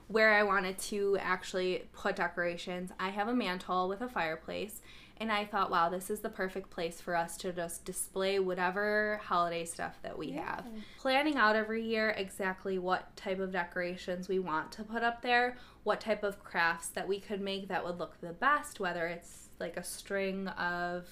where 0.08 0.34
I 0.34 0.42
wanted 0.42 0.78
to 0.78 1.16
actually 1.20 1.84
put 1.92 2.16
decorations, 2.16 2.90
I 3.00 3.10
have 3.10 3.28
a 3.28 3.34
mantle 3.34 3.88
with 3.88 4.02
a 4.02 4.08
fireplace. 4.08 4.82
And 5.22 5.30
I 5.30 5.44
thought, 5.44 5.70
wow, 5.70 5.88
this 5.88 6.10
is 6.10 6.18
the 6.18 6.28
perfect 6.28 6.68
place 6.70 7.00
for 7.00 7.14
us 7.14 7.36
to 7.36 7.52
just 7.52 7.84
display 7.84 8.40
whatever 8.40 9.20
holiday 9.22 9.64
stuff 9.64 9.96
that 10.02 10.18
we 10.18 10.32
have. 10.32 10.66
Planning 10.98 11.36
out 11.36 11.54
every 11.54 11.84
year 11.84 12.10
exactly 12.10 12.76
what 12.80 13.16
type 13.16 13.38
of 13.38 13.52
decorations 13.52 14.28
we 14.28 14.40
want 14.40 14.72
to 14.72 14.82
put 14.82 15.04
up 15.04 15.22
there, 15.22 15.56
what 15.84 16.00
type 16.00 16.24
of 16.24 16.42
crafts 16.42 16.88
that 16.88 17.06
we 17.06 17.20
could 17.20 17.40
make 17.40 17.68
that 17.68 17.84
would 17.84 18.00
look 18.00 18.20
the 18.20 18.32
best, 18.32 18.80
whether 18.80 19.06
it's 19.06 19.50
like 19.60 19.76
a 19.76 19.84
string 19.84 20.48
of 20.48 21.06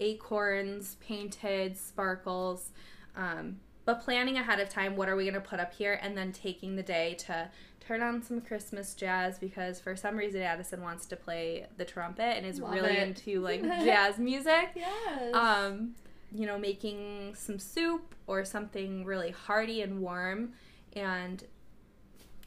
acorns, 0.00 0.96
painted, 0.96 1.76
sparkles. 1.78 2.72
Um, 3.14 3.60
but 3.84 4.00
planning 4.00 4.36
ahead 4.38 4.60
of 4.60 4.68
time, 4.68 4.96
what 4.96 5.08
are 5.08 5.16
we 5.16 5.24
going 5.24 5.34
to 5.34 5.40
put 5.40 5.60
up 5.60 5.74
here? 5.74 5.98
And 6.02 6.16
then 6.16 6.32
taking 6.32 6.76
the 6.76 6.82
day 6.82 7.14
to 7.26 7.50
turn 7.80 8.02
on 8.02 8.22
some 8.22 8.40
Christmas 8.40 8.94
jazz 8.94 9.38
because 9.38 9.78
for 9.80 9.94
some 9.94 10.16
reason 10.16 10.40
Addison 10.40 10.80
wants 10.80 11.04
to 11.06 11.16
play 11.16 11.66
the 11.76 11.84
trumpet 11.84 12.36
and 12.38 12.46
is 12.46 12.58
Love 12.60 12.72
really 12.72 12.96
it. 12.96 13.08
into 13.08 13.40
like 13.40 13.62
jazz 13.84 14.18
music. 14.18 14.70
Yes. 14.74 15.34
Um, 15.34 15.94
you 16.32 16.46
know, 16.46 16.58
making 16.58 17.34
some 17.34 17.58
soup 17.58 18.14
or 18.26 18.44
something 18.44 19.04
really 19.04 19.30
hearty 19.30 19.82
and 19.82 20.00
warm 20.00 20.52
and 20.94 21.44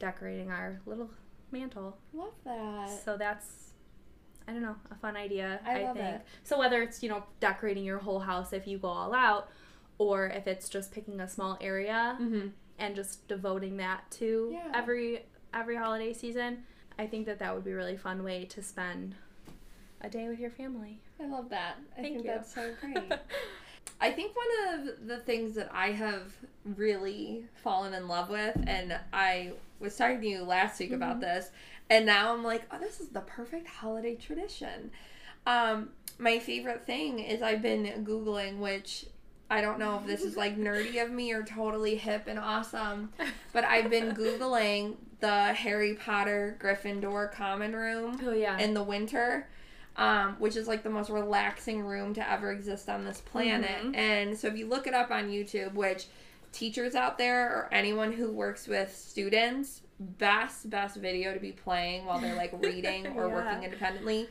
decorating 0.00 0.50
our 0.50 0.80
little 0.86 1.10
mantle. 1.52 1.96
Love 2.12 2.34
that. 2.44 2.90
So 3.04 3.16
that's 3.16 3.64
I 4.48 4.52
don't 4.52 4.62
know, 4.62 4.76
a 4.90 4.94
fun 4.94 5.14
idea, 5.14 5.60
I 5.64 5.80
I, 5.80 5.84
love 5.84 5.96
think. 5.96 6.08
it. 6.08 6.26
So 6.42 6.58
whether 6.58 6.80
it's, 6.82 7.02
you 7.02 7.10
know, 7.10 7.22
decorating 7.38 7.84
your 7.84 7.98
whole 7.98 8.20
house 8.20 8.52
if 8.54 8.66
you 8.66 8.78
go 8.78 8.88
all 8.88 9.14
out 9.14 9.50
or 9.98 10.26
if 10.28 10.46
it's 10.46 10.68
just 10.68 10.92
picking 10.92 11.20
a 11.20 11.28
small 11.28 11.58
area 11.60 12.16
Mm-hmm. 12.20 12.48
and 12.78 12.94
just 12.96 13.26
devoting 13.28 13.76
that 13.78 14.10
to 14.12 14.50
Yeah. 14.52 14.70
every 14.74 15.24
every 15.54 15.76
holiday 15.76 16.12
season, 16.12 16.64
I 16.98 17.06
think 17.06 17.26
that 17.26 17.38
that 17.40 17.54
would 17.54 17.64
be 17.64 17.70
a 17.72 17.76
really 17.76 17.96
fun 17.96 18.22
way 18.22 18.44
to 18.46 18.62
spend 18.62 19.14
a 20.00 20.08
day 20.10 20.28
with 20.28 20.38
your 20.38 20.50
family. 20.50 21.00
I 21.20 21.26
love 21.26 21.48
that. 21.50 21.76
I 21.96 22.02
Thank 22.02 22.14
think 22.14 22.24
you. 22.26 22.30
that's 22.30 22.54
so 22.54 22.72
great. 22.80 23.12
I 24.00 24.12
think 24.12 24.32
one 24.36 24.78
of 24.88 25.08
the 25.08 25.16
things 25.18 25.54
that 25.56 25.70
I 25.72 25.88
have 25.92 26.32
really 26.76 27.46
fallen 27.64 27.94
in 27.94 28.06
love 28.06 28.28
with, 28.30 28.56
and 28.66 28.96
I 29.12 29.52
was 29.80 29.96
talking 29.96 30.20
to 30.20 30.26
you 30.28 30.42
last 30.44 30.78
week 30.78 30.92
about 30.92 31.20
this, 31.20 31.50
and 31.90 32.04
now 32.06 32.32
I'm 32.32 32.44
like, 32.44 32.62
oh, 32.70 32.78
this 32.78 33.00
is 33.00 33.08
the 33.08 33.22
perfect 33.22 33.66
holiday 33.66 34.14
tradition. 34.14 34.90
Um, 35.46 35.88
my 36.18 36.38
favorite 36.38 36.84
thing 36.86 37.18
is 37.20 37.42
I've 37.42 37.62
been 37.62 38.04
Googling, 38.04 38.58
which 38.58 39.06
I 39.50 39.60
don't 39.60 39.78
know 39.78 39.96
if 39.98 40.06
this 40.06 40.22
is 40.22 40.36
like 40.36 40.56
nerdy 40.58 41.02
of 41.02 41.10
me 41.10 41.32
or 41.32 41.42
totally 41.42 41.96
hip 41.96 42.24
and 42.26 42.38
awesome, 42.38 43.12
but 43.52 43.64
I've 43.64 43.88
been 43.90 44.14
Googling 44.14 44.96
the 45.20 45.52
Harry 45.54 45.94
Potter 45.94 46.56
Gryffindor 46.60 47.32
common 47.32 47.74
room 47.74 48.20
Oh 48.24 48.32
yeah. 48.32 48.58
in 48.58 48.74
the 48.74 48.82
winter, 48.82 49.48
um, 49.96 50.36
which 50.38 50.54
is 50.56 50.68
like 50.68 50.82
the 50.82 50.90
most 50.90 51.10
relaxing 51.10 51.80
room 51.80 52.14
to 52.14 52.30
ever 52.30 52.52
exist 52.52 52.88
on 52.88 53.04
this 53.04 53.20
planet. 53.20 53.70
Mhm. 53.82 53.96
And 53.96 54.38
so 54.38 54.48
if 54.48 54.56
you 54.56 54.66
look 54.68 54.86
it 54.86 54.94
up 54.94 55.10
on 55.10 55.28
YouTube, 55.28 55.72
which 55.74 56.06
teachers 56.52 56.94
out 56.94 57.18
there 57.18 57.48
or 57.48 57.68
anyone 57.72 58.12
who 58.12 58.30
works 58.30 58.66
with 58.68 58.94
students, 58.94 59.80
best 60.00 60.70
best 60.70 60.96
video 60.96 61.34
to 61.34 61.40
be 61.40 61.52
playing 61.52 62.04
while 62.06 62.20
they're 62.20 62.36
like 62.36 62.52
reading 62.62 63.06
or 63.16 63.26
Yeah. 63.28 63.34
working 63.34 63.64
independently. 63.64 64.28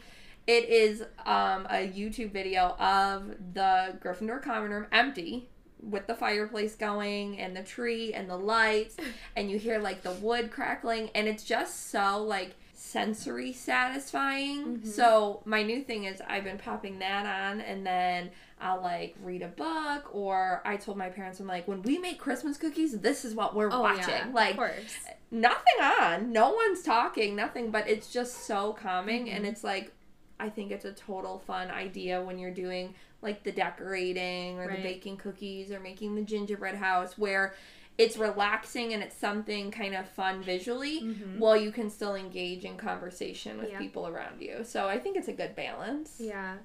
It 0.47 0.69
is 0.69 1.01
um, 1.25 1.67
a 1.69 1.91
YouTube 1.93 2.31
video 2.31 2.75
of 2.79 3.35
the 3.53 3.97
Gryffindor 4.01 4.41
common 4.41 4.71
room 4.71 4.87
empty 4.93 5.49
with 5.81 6.07
the 6.07 6.15
fireplace 6.15 6.75
going 6.75 7.37
and 7.39 7.55
the 7.55 7.61
tree 7.63 8.13
and 8.13 8.29
the 8.29 8.37
lights 8.37 8.95
and 9.35 9.51
you 9.51 9.59
hear 9.59 9.77
like 9.79 10.01
the 10.03 10.11
wood 10.13 10.49
crackling 10.49 11.09
and 11.13 11.27
it's 11.27 11.43
just 11.43 11.91
so 11.91 12.23
like 12.23 12.55
sensory 12.73 13.51
satisfying. 13.53 14.77
Mhm. 14.77 14.87
So 14.87 15.41
my 15.45 15.63
new 15.63 15.83
thing 15.83 16.05
is 16.05 16.21
I've 16.27 16.43
been 16.45 16.57
popping 16.57 16.99
that 16.99 17.25
on 17.25 17.59
and 17.61 17.85
then 17.85 18.31
I'll 18.61 18.81
like 18.81 19.15
read 19.21 19.41
a 19.41 19.47
book 19.49 20.09
or 20.15 20.61
I 20.65 20.77
told 20.77 20.97
my 20.97 21.09
parents 21.09 21.39
I'm 21.39 21.47
like 21.47 21.67
when 21.67 21.81
we 21.83 21.97
make 21.99 22.19
Christmas 22.19 22.57
cookies 22.57 22.97
this 22.99 23.25
is 23.25 23.35
what 23.35 23.53
we're 23.55 23.69
oh 23.71 23.81
watching. 23.81 24.07
yeah. 24.09 24.27
Like 24.33 24.51
of 24.51 24.57
course. 24.57 24.95
nothing 25.29 25.81
on, 25.81 26.31
no 26.31 26.53
one's 26.53 26.81
talking, 26.83 27.35
nothing, 27.35 27.69
but 27.69 27.87
it's 27.89 28.11
just 28.11 28.45
so 28.47 28.73
calming 28.73 29.29
and 29.29 29.43
Mhm. 29.45 29.49
it's 29.49 29.63
like 29.63 29.91
I 30.39 30.49
think 30.49 30.71
it's 30.71 30.85
a 30.85 30.93
total 30.93 31.39
fun 31.39 31.69
idea 31.71 32.21
when 32.21 32.37
you're 32.37 32.51
doing 32.53 32.93
like 33.21 33.43
the 33.43 33.51
decorating 33.51 34.59
or 34.59 34.67
Right. 34.67 34.77
the 34.77 34.83
baking 34.83 35.17
cookies 35.17 35.71
or 35.71 35.79
making 35.79 36.15
the 36.15 36.21
gingerbread 36.21 36.75
house 36.75 37.17
where 37.17 37.55
it's 37.97 38.15
relaxing 38.17 38.93
and 38.93 39.01
it's 39.01 39.15
something 39.15 39.71
kind 39.71 39.95
of 39.95 40.07
fun 40.07 40.43
visually 40.43 41.01
Mhm. 41.01 41.39
while 41.39 41.57
you 41.57 41.71
can 41.71 41.89
still 41.89 42.13
engage 42.15 42.63
in 42.63 42.77
conversation 42.77 43.57
with 43.57 43.69
Yeah. 43.71 43.79
people 43.79 44.07
around 44.07 44.39
you. 44.39 44.63
So 44.63 44.87
I 44.87 44.99
think 44.99 45.17
it's 45.17 45.27
a 45.27 45.33
good 45.33 45.55
balance. 45.55 46.17
Yeah. 46.19 46.57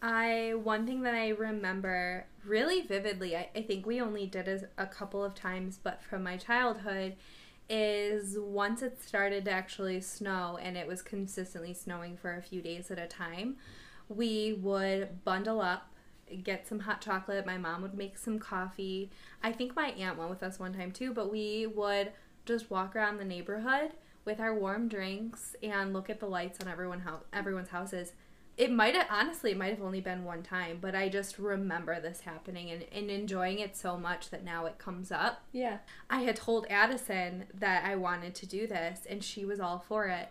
I 0.00 0.54
one 0.54 0.86
thing 0.86 1.02
that 1.02 1.14
I 1.14 1.28
remember 1.30 2.26
really 2.44 2.80
vividly, 2.80 3.36
I, 3.36 3.48
I 3.54 3.62
think 3.62 3.86
we 3.86 4.00
only 4.00 4.26
did 4.26 4.46
it 4.48 4.70
a 4.78 4.86
couple 4.86 5.24
of 5.24 5.34
times, 5.34 5.78
but 5.82 6.02
from 6.02 6.22
my 6.22 6.36
childhood, 6.36 7.16
is 7.68 8.38
once 8.38 8.82
it 8.82 9.02
started 9.02 9.44
to 9.46 9.50
actually 9.50 10.00
snow 10.00 10.58
and 10.60 10.76
it 10.76 10.86
was 10.86 11.02
consistently 11.02 11.72
snowing 11.72 12.16
for 12.16 12.36
a 12.36 12.42
few 12.42 12.60
days 12.60 12.90
at 12.90 12.98
a 12.98 13.06
time, 13.06 13.56
we 14.08 14.52
would 14.54 15.24
bundle 15.24 15.60
up, 15.60 15.92
get 16.42 16.66
some 16.66 16.80
hot 16.80 17.00
chocolate. 17.00 17.46
My 17.46 17.58
mom 17.58 17.82
would 17.82 17.94
make 17.94 18.18
some 18.18 18.38
coffee. 18.38 19.10
I 19.42 19.52
think 19.52 19.74
my 19.74 19.88
aunt 19.88 20.18
went 20.18 20.30
with 20.30 20.42
us 20.42 20.58
one 20.58 20.74
time 20.74 20.92
too, 20.92 21.12
but 21.12 21.30
we 21.30 21.66
would 21.66 22.12
just 22.44 22.70
walk 22.70 22.96
around 22.96 23.18
the 23.18 23.24
neighborhood 23.24 23.92
with 24.24 24.40
our 24.40 24.54
warm 24.54 24.88
drinks 24.88 25.56
and 25.62 25.92
look 25.92 26.08
at 26.10 26.20
the 26.20 26.26
lights 26.26 26.60
on 26.60 26.68
everyone 26.68 27.00
house, 27.00 27.22
everyone's 27.32 27.68
houses 27.68 28.12
it 28.56 28.70
might 28.70 28.94
have 28.94 29.06
honestly 29.10 29.52
it 29.52 29.56
might 29.56 29.70
have 29.70 29.82
only 29.82 30.00
been 30.00 30.24
one 30.24 30.42
time 30.42 30.78
but 30.80 30.94
i 30.94 31.08
just 31.08 31.38
remember 31.38 31.98
this 32.00 32.20
happening 32.20 32.70
and, 32.70 32.84
and 32.92 33.10
enjoying 33.10 33.58
it 33.58 33.76
so 33.76 33.96
much 33.96 34.28
that 34.30 34.44
now 34.44 34.66
it 34.66 34.78
comes 34.78 35.10
up 35.10 35.42
Yeah. 35.52 35.78
i 36.10 36.20
had 36.20 36.36
told 36.36 36.66
addison 36.68 37.44
that 37.54 37.84
i 37.84 37.96
wanted 37.96 38.34
to 38.36 38.46
do 38.46 38.66
this 38.66 39.06
and 39.08 39.24
she 39.24 39.44
was 39.44 39.58
all 39.60 39.78
for 39.88 40.06
it 40.08 40.28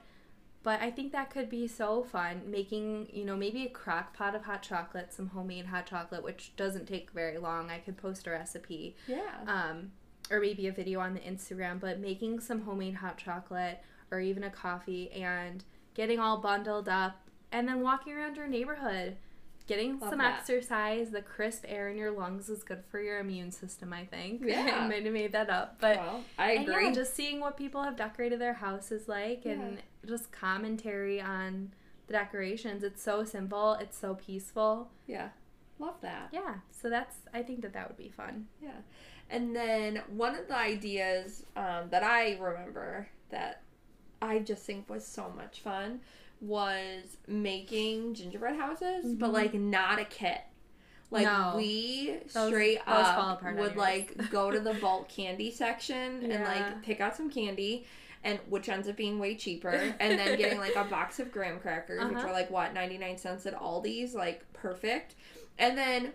but 0.63 0.79
i 0.81 0.91
think 0.91 1.11
that 1.13 1.31
could 1.31 1.49
be 1.49 1.67
so 1.67 2.03
fun 2.03 2.43
making 2.45 3.07
you 3.11 3.25
know 3.25 3.35
maybe 3.35 3.65
a 3.65 3.69
crock 3.69 4.15
pot 4.15 4.35
of 4.35 4.43
hot 4.43 4.61
chocolate 4.61 5.11
some 5.11 5.29
homemade 5.29 5.65
hot 5.65 5.87
chocolate 5.87 6.23
which 6.23 6.55
doesn't 6.55 6.85
take 6.87 7.09
very 7.11 7.39
long 7.39 7.71
i 7.71 7.79
could 7.79 7.97
post 7.97 8.27
a 8.27 8.29
recipe 8.31 8.95
Yeah. 9.07 9.39
um, 9.47 9.91
or 10.29 10.39
maybe 10.39 10.67
a 10.67 10.71
video 10.71 11.01
on 11.01 11.13
the 11.13 11.19
Instagram, 11.19 11.77
but 11.81 11.99
making 11.99 12.39
some 12.39 12.61
homemade 12.61 12.93
hot 12.95 13.17
chocolate 13.17 13.79
or 14.11 14.21
even 14.21 14.43
a 14.45 14.49
coffee 14.49 15.11
and 15.11 15.65
getting 15.93 16.19
all 16.19 16.37
bundled 16.37 16.87
up 16.87 17.27
and 17.51 17.67
then 17.67 17.81
walking 17.81 18.13
around 18.13 18.37
your 18.37 18.47
neighborhood, 18.47 19.17
getting 19.67 19.99
Love 19.99 20.09
some 20.09 20.19
that. 20.19 20.39
exercise, 20.39 21.11
the 21.11 21.21
crisp 21.21 21.63
air 21.67 21.89
in 21.89 21.97
your 21.97 22.11
lungs 22.11 22.49
is 22.49 22.63
good 22.63 22.83
for 22.89 22.99
your 23.01 23.19
immune 23.19 23.51
system, 23.51 23.93
I 23.93 24.05
think. 24.05 24.41
Yeah. 24.45 24.79
I 24.83 24.87
might 24.87 25.03
have 25.05 25.13
made 25.13 25.31
that 25.33 25.49
up. 25.49 25.77
But 25.79 25.97
well, 25.97 26.23
I 26.37 26.51
and 26.53 26.67
agree. 26.69 26.85
yeah, 26.87 26.93
just 26.93 27.15
seeing 27.15 27.39
what 27.39 27.57
people 27.57 27.83
have 27.83 27.95
decorated 27.95 28.39
their 28.39 28.53
houses 28.53 29.07
like 29.07 29.45
and 29.45 29.79
just 30.07 30.31
commentary 30.31 31.21
on 31.21 31.71
the 32.07 32.13
decorations. 32.13 32.83
It's 32.83 33.01
so 33.03 33.23
simple, 33.23 33.73
it's 33.75 33.97
so 33.97 34.15
peaceful. 34.15 34.89
yeah, 35.07 35.29
love 35.79 35.95
that. 36.01 36.29
Yeah, 36.31 36.55
so 36.71 36.89
that's 36.89 37.17
I 37.33 37.41
think 37.43 37.61
that 37.61 37.73
that 37.73 37.87
would 37.87 37.97
be 37.97 38.09
fun. 38.09 38.47
Yeah. 38.61 38.71
And 39.29 39.55
then 39.55 40.01
one 40.09 40.35
of 40.35 40.47
the 40.49 40.57
ideas 40.57 41.45
um, 41.55 41.87
that 41.89 42.03
I 42.03 42.37
remember 42.37 43.07
that 43.29 43.61
I 44.21 44.39
just 44.39 44.63
think 44.65 44.89
was 44.89 45.05
so 45.07 45.31
much 45.37 45.61
fun 45.61 46.01
was 46.41 47.17
making 47.27 48.15
gingerbread 48.15 48.55
houses, 48.57 49.13
but 49.13 49.29
Mhm. 49.29 49.33
like 49.33 49.53
not 49.53 49.99
a 49.99 50.05
kit. 50.05 50.41
Like 51.11 51.23
No. 51.25 51.53
we 51.57 52.17
Those- 52.33 52.47
straight 52.49 52.79
those 52.85 52.95
up 53.05 53.43
would 53.55 53.75
like 53.75 54.29
go 54.31 54.49
to 54.49 54.59
the 54.59 54.73
bulk 54.75 55.07
candy 55.15 55.51
section 55.51 56.31
and 56.31 56.43
like 56.43 56.81
pick 56.83 56.99
out 56.99 57.15
some 57.15 57.29
candy 57.29 57.85
and 58.23 58.39
which 58.47 58.69
ends 58.69 58.87
up 58.87 58.95
being 58.95 59.19
way 59.19 59.35
cheaper 59.35 59.69
and 59.99 60.17
then 60.17 60.37
getting 60.37 60.57
like 60.59 60.75
a 60.75 60.85
box 60.85 61.19
of 61.19 61.31
graham 61.31 61.59
crackers 61.59 62.03
which 62.05 62.17
Uh-huh. 62.17 62.27
are 62.29 62.31
like 62.33 62.49
what 62.49 62.73
99 62.73 63.17
cents 63.17 63.45
at 63.45 63.53
Aldi's 63.59 64.15
like 64.15 64.51
perfect 64.53 65.15
and 65.59 65.77
then 65.77 66.13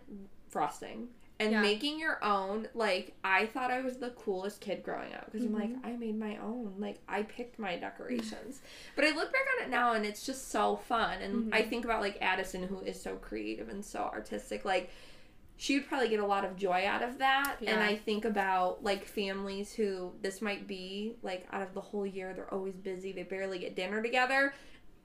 frosting 0.48 1.08
and 1.38 1.52
Yeah. 1.52 1.60
making 1.60 1.98
your 1.98 2.22
own 2.24 2.66
like 2.74 3.14
i 3.22 3.44
thought 3.46 3.70
i 3.70 3.80
was 3.82 3.98
the 3.98 4.10
coolest 4.10 4.60
kid 4.60 4.82
growing 4.82 5.12
up 5.12 5.26
because 5.30 5.44
i'm 5.46 5.52
like 5.52 5.68
Mhm. 5.70 5.84
i 5.84 5.90
made 5.96 6.18
my 6.18 6.36
own 6.38 6.74
like 6.78 6.98
i 7.08 7.22
picked 7.24 7.58
my 7.58 7.76
decorations 7.76 8.60
but 8.96 9.04
i 9.04 9.10
look 9.10 9.30
back 9.32 9.42
on 9.58 9.64
it 9.66 9.70
now 9.70 9.92
and 9.92 10.06
it's 10.06 10.24
just 10.24 10.48
so 10.50 10.76
fun 10.76 11.20
and 11.20 11.52
Mhm. 11.52 11.54
i 11.54 11.62
think 11.62 11.84
about 11.84 12.00
like 12.00 12.16
addison 12.22 12.62
who 12.62 12.80
is 12.80 13.00
so 13.00 13.16
creative 13.16 13.68
and 13.68 13.84
so 13.84 14.00
artistic 14.00 14.64
like 14.64 14.90
she 15.58 15.78
would 15.78 15.88
probably 15.88 16.08
get 16.08 16.20
a 16.20 16.26
lot 16.26 16.44
of 16.44 16.56
joy 16.56 16.84
out 16.86 17.02
of 17.02 17.18
that 17.18 17.56
and 17.66 17.80
i 17.82 17.96
think 17.96 18.24
about 18.24 18.82
like 18.82 19.04
families 19.06 19.72
who 19.74 20.12
this 20.22 20.40
might 20.42 20.66
be 20.66 21.16
like 21.22 21.46
out 21.52 21.62
of 21.62 21.72
the 21.74 21.80
whole 21.80 22.06
year 22.06 22.32
they're 22.34 22.52
always 22.52 22.74
busy 22.76 23.12
they 23.12 23.22
barely 23.22 23.58
get 23.58 23.74
dinner 23.76 24.02
together 24.02 24.52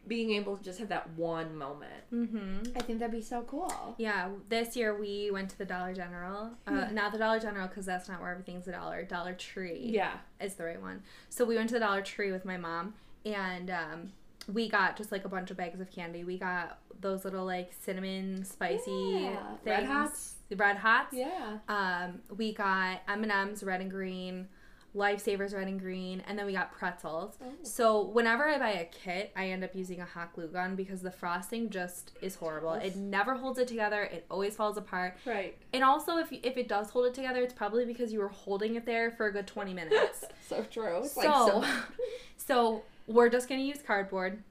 being 0.08 0.32
able 0.32 0.58
to 0.58 0.64
just 0.64 0.80
have 0.80 0.90
that 0.90 1.10
one 1.12 1.56
moment 1.56 1.92
Mm-hmm. 2.12 2.76
i 2.76 2.82
think 2.82 3.00
that'd 3.00 3.12
be 3.12 3.22
so 3.22 3.44
cool 3.44 3.96
Yeah, 3.98 4.30
this 4.50 4.76
year 4.76 4.98
we 5.00 5.30
went 5.32 5.50
to 5.52 5.58
the 5.58 5.66
Dollar 5.66 5.94
General. 5.94 6.52
Uh, 6.68 6.72
Yeah. 6.72 6.90
Not 6.92 7.12
the 7.12 7.18
Dollar 7.20 7.40
General 7.40 7.68
because 7.68 7.86
that's 7.86 8.10
not 8.10 8.20
where 8.22 8.32
everything's 8.32 8.68
a 8.68 8.72
dollar. 8.72 9.04
Dollar 9.04 9.34
Tree 9.34 9.80
yeah 9.94 10.14
is 10.40 10.56
the 10.56 10.64
right 10.66 10.82
one. 10.82 11.04
So 11.30 11.46
we 11.46 11.56
went 11.56 11.70
to 11.70 11.76
the 11.76 11.80
Dollar 11.82 12.02
Tree 12.02 12.32
with 12.32 12.46
my 12.46 12.58
mom, 12.58 12.96
and 13.26 13.70
um, 13.70 14.12
we 14.52 14.68
got 14.70 14.98
just 14.98 15.12
like 15.12 15.24
a 15.26 15.30
bunch 15.30 15.52
of 15.52 15.58
bags 15.58 15.80
of 15.80 15.90
candy. 15.92 16.24
We 16.24 16.38
got 16.38 16.80
those 17.00 17.24
little 17.24 17.46
like 17.46 17.72
cinnamon 17.80 18.44
spicy 18.44 18.92
Yeah. 18.92 19.38
things. 19.64 19.66
Red 19.66 19.86
Hots? 19.86 20.36
Red 20.56 20.78
Hots. 20.78 21.14
yeah 21.14 21.58
Um, 21.70 22.22
we 22.36 22.54
got 22.54 23.02
M 23.08 23.24
and 23.24 23.32
M's 23.32 23.64
red 23.64 23.82
and 23.82 23.90
green, 23.92 24.48
Lifesavers 24.94 25.54
red 25.56 25.68
and 25.70 25.80
green, 25.80 26.22
and 26.28 26.38
then 26.38 26.46
we 26.46 26.52
got 26.52 26.74
pretzels. 26.74 27.38
Oh. 27.42 27.46
So 27.64 28.02
whenever 28.02 28.46
I 28.46 28.60
buy 28.60 28.72
a 28.72 28.86
kit, 28.86 29.32
I 29.38 29.48
end 29.52 29.64
up 29.64 29.74
using 29.74 30.02
a 30.02 30.06
hot 30.06 30.34
glue 30.34 30.48
gun 30.48 30.76
because 30.76 31.02
the 31.02 31.12
frosting 31.12 31.70
just 31.70 32.12
is 32.22 32.36
horrible. 32.36 32.74
It 32.74 32.98
never 32.98 33.36
holds 33.36 33.58
it 33.58 33.70
together. 33.70 34.04
It 34.04 34.26
always 34.30 34.56
falls 34.56 34.76
apart. 34.78 35.16
right 35.26 35.58
And 35.72 35.82
also, 35.84 36.18
if 36.18 36.34
if 36.34 36.58
it 36.58 36.68
does 36.68 36.90
hold 36.90 37.06
it 37.06 37.14
together, 37.14 37.42
it's 37.42 37.54
probably 37.54 37.86
because 37.86 38.12
you 38.12 38.20
were 38.20 38.28
holding 38.28 38.76
it 38.76 38.86
there 38.86 39.12
for 39.12 39.28
a 39.28 39.32
good 39.32 39.48
twenty 39.48 39.74
minutes. 39.74 40.26
so 40.50 40.64
true. 40.70 40.98
It's 41.04 41.14
So- 41.14 41.22
like 41.60 41.66
so. 41.66 41.74
so 42.38 42.82
we're 43.08 43.30
just 43.30 43.48
gonna 43.48 43.62
use 43.62 43.80
cardboard, 43.86 44.44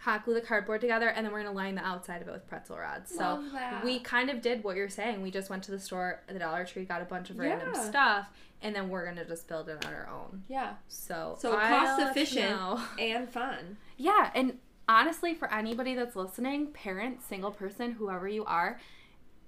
hot 0.00 0.24
glue 0.24 0.32
the 0.34 0.40
cardboard 0.40 0.80
together, 0.80 1.08
and 1.08 1.26
then 1.26 1.34
we're 1.34 1.42
gonna 1.42 1.54
line 1.54 1.74
the 1.74 1.84
outside 1.84 2.22
of 2.22 2.28
it 2.28 2.32
with 2.32 2.46
pretzel 2.48 2.78
rods. 2.78 3.14
So 3.14 3.44
that. 3.52 3.84
we 3.84 4.00
kind 4.00 4.30
of 4.30 4.40
did 4.40 4.64
what 4.64 4.76
you're 4.76 4.88
saying. 4.88 5.20
We 5.20 5.30
just 5.30 5.50
went 5.50 5.62
to 5.64 5.70
the 5.70 5.78
store, 5.78 6.22
the 6.28 6.38
Dollar 6.38 6.64
Tree, 6.64 6.84
got 6.86 7.02
a 7.02 7.04
bunch 7.04 7.28
of 7.28 7.38
random 7.38 7.72
Yeah. 7.74 7.88
stuff, 7.90 8.30
and 8.62 8.74
then 8.74 8.88
we're 8.88 9.04
gonna 9.06 9.24
just 9.24 9.48
build 9.48 9.68
it 9.68 9.84
on 9.86 9.92
our 9.94 10.08
own. 10.08 10.44
yeah, 10.48 10.74
So 10.88 11.36
So 11.38 11.52
cost 11.52 12.00
efficient. 12.00 12.50
know. 12.50 12.82
and 12.98 13.28
fun. 13.28 13.76
Yeah, 13.96 14.30
and 14.34 14.58
honestly, 14.88 15.34
for 15.34 15.52
anybody 15.52 15.94
that's 15.94 16.16
listening, 16.16 16.68
parent, 16.68 17.22
single 17.22 17.50
person, 17.50 17.92
whoever 17.92 18.28
you 18.28 18.44
are, 18.44 18.78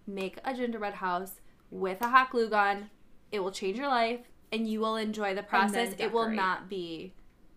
make 0.07 0.39
a 0.45 0.55
gingerbread 0.55 0.95
house 0.95 1.41
with 1.71 2.01
a 2.01 2.09
hot 2.09 2.31
glue 2.31 2.49
gun. 2.49 2.91
It 3.31 3.41
will 3.41 3.51
change 3.53 3.79
your 3.79 3.89
life, 3.89 4.21
and 4.53 4.69
you 4.69 4.81
will 4.81 4.97
enjoy 4.97 5.35
the 5.35 5.43
process. 5.43 5.95
It 5.99 6.13
will 6.13 6.29
not 6.29 6.69
be 6.69 7.15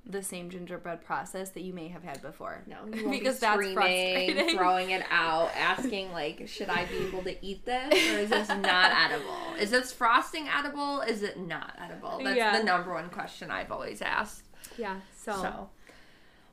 the 0.08 0.22
same 0.22 0.49
gingerbread 0.51 1.03
process 1.03 1.49
that 1.51 1.62
you 1.64 1.74
may 1.74 1.88
have 1.88 2.03
had 2.03 2.22
before. 2.22 2.62
No, 2.68 2.78
you 2.93 3.06
won't 3.06 3.12
Because 3.20 3.36
be 3.36 3.39
that's 3.41 3.56
frustrating. 3.74 4.56
throwing 4.58 4.91
it 4.91 5.03
out, 5.10 5.49
asking 5.56 6.12
like, 6.12 6.47
should 6.47 6.70
I 6.70 6.86
be 6.86 6.97
able 7.08 7.24
to 7.24 7.45
eat 7.45 7.66
this 7.66 7.91
or 8.14 8.20
is 8.20 8.30
this 8.30 8.47
not 8.49 8.91
edible? 9.12 9.56
Is 9.60 9.72
this 9.72 9.91
frosting 9.91 10.47
edible? 10.47 11.01
Is 11.01 11.24
it 11.24 11.39
not 11.39 11.74
edible? 11.84 12.20
That's 12.24 12.38
Yeah. 12.38 12.58
the 12.58 12.64
number 12.64 12.93
one 12.93 13.10
question 13.10 13.49
I've 13.49 13.72
always 13.72 14.01
asked. 14.01 14.43
Yeah. 14.78 14.97
So, 15.16 15.32
So, 15.34 15.70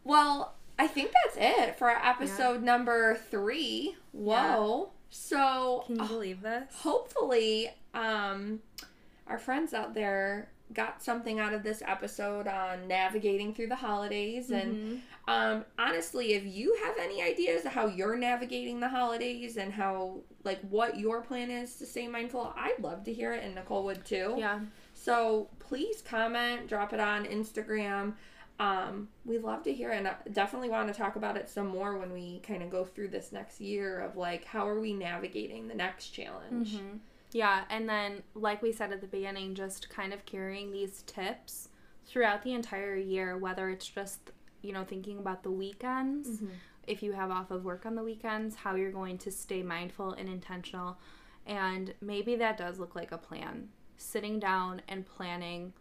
well, 0.04 0.54
I 0.78 0.86
think 0.86 1.12
that's 1.24 1.36
it 1.38 1.76
for 1.78 1.90
our 1.90 2.04
episode 2.10 2.62
number 2.62 3.16
three. 3.30 3.96
Whoa. 4.12 4.90
So, 5.10 5.84
can 5.86 5.96
you 6.00 6.06
believe 6.06 6.40
this? 6.40 6.72
hopefully 6.76 7.70
um 7.94 8.60
our 9.26 9.38
friends 9.38 9.74
out 9.74 9.92
there 9.92 10.48
got 10.72 11.02
something 11.02 11.38
out 11.40 11.52
of 11.52 11.62
this 11.62 11.82
episode 11.86 12.46
on 12.48 12.88
navigating 12.88 13.54
through 13.54 13.66
the 13.68 13.76
holidays 13.76 14.50
and 14.50 14.74
Mhm. 14.74 15.00
um 15.32 15.64
honestly 15.78 16.32
if 16.34 16.44
you 16.44 16.76
have 16.84 16.94
any 16.98 17.22
ideas 17.22 17.64
of 17.64 17.72
how 17.72 17.86
you're 17.86 18.16
navigating 18.16 18.80
the 18.80 18.88
holidays 18.88 19.56
and 19.56 19.72
how 19.72 20.20
like 20.44 20.60
what 20.62 20.98
your 20.98 21.20
plan 21.20 21.50
is 21.50 21.76
to 21.76 21.86
stay 21.86 22.08
mindful 22.08 22.52
i'd 22.56 22.78
love 22.80 23.04
to 23.04 23.12
hear 23.12 23.32
it 23.32 23.44
and 23.44 23.54
nicole 23.54 23.84
would 23.84 24.04
too 24.04 24.34
yeah. 24.38 24.60
so 24.94 25.48
please 25.58 26.02
comment 26.02 26.68
drop 26.68 26.92
it 26.92 27.00
on 27.00 27.24
instagram 27.26 28.14
um, 28.60 29.08
we 29.24 29.38
love 29.38 29.64
to 29.64 29.72
hear 29.72 29.90
it 29.90 29.96
and 29.96 30.06
I 30.06 30.14
definitely 30.32 30.68
want 30.68 30.86
to 30.86 30.94
talk 30.94 31.16
about 31.16 31.36
it 31.36 31.48
some 31.48 31.66
more 31.66 31.96
when 31.98 32.12
we 32.12 32.40
kind 32.46 32.62
of 32.62 32.70
go 32.70 32.84
through 32.84 33.08
this 33.08 33.32
next 33.32 33.60
year 33.60 33.98
of 34.00 34.16
like 34.16 34.44
how 34.44 34.68
are 34.68 34.78
we 34.78 34.92
navigating 34.92 35.66
the 35.66 35.74
next 35.74 36.10
challenge 36.10 36.74
Mhm. 36.74 36.98
Yeah, 37.32 37.64
and 37.70 37.88
then 37.88 38.22
like 38.34 38.62
we 38.62 38.72
said 38.72 38.92
at 38.92 39.00
the 39.00 39.06
beginning, 39.06 39.54
just 39.54 39.88
kind 39.90 40.12
of 40.12 40.24
carrying 40.26 40.70
these 40.70 41.02
tips 41.02 41.68
throughout 42.06 42.42
the 42.42 42.52
entire 42.52 42.96
year, 42.96 43.36
whether 43.38 43.70
it's 43.70 43.86
just 43.88 44.30
you 44.62 44.72
know 44.72 44.84
thinking 44.84 45.18
about 45.18 45.42
the 45.42 45.50
weekends, 45.50 46.40
Mhm. 46.40 46.50
if 46.86 47.02
you 47.02 47.12
have 47.12 47.30
off 47.30 47.50
of 47.50 47.64
work 47.64 47.86
on 47.86 47.94
the 47.94 48.02
weekends, 48.02 48.56
how 48.56 48.74
you're 48.74 48.92
going 48.92 49.18
to 49.18 49.30
stay 49.30 49.62
mindful 49.62 50.12
and 50.12 50.28
intentional, 50.28 50.98
and 51.46 51.94
maybe 52.00 52.36
that 52.36 52.56
does 52.56 52.78
look 52.78 52.94
like 52.94 53.12
a 53.12 53.18
plan. 53.18 53.70
Sitting 53.96 54.38
down 54.38 54.82
and 54.88 55.06
planning 55.06 55.72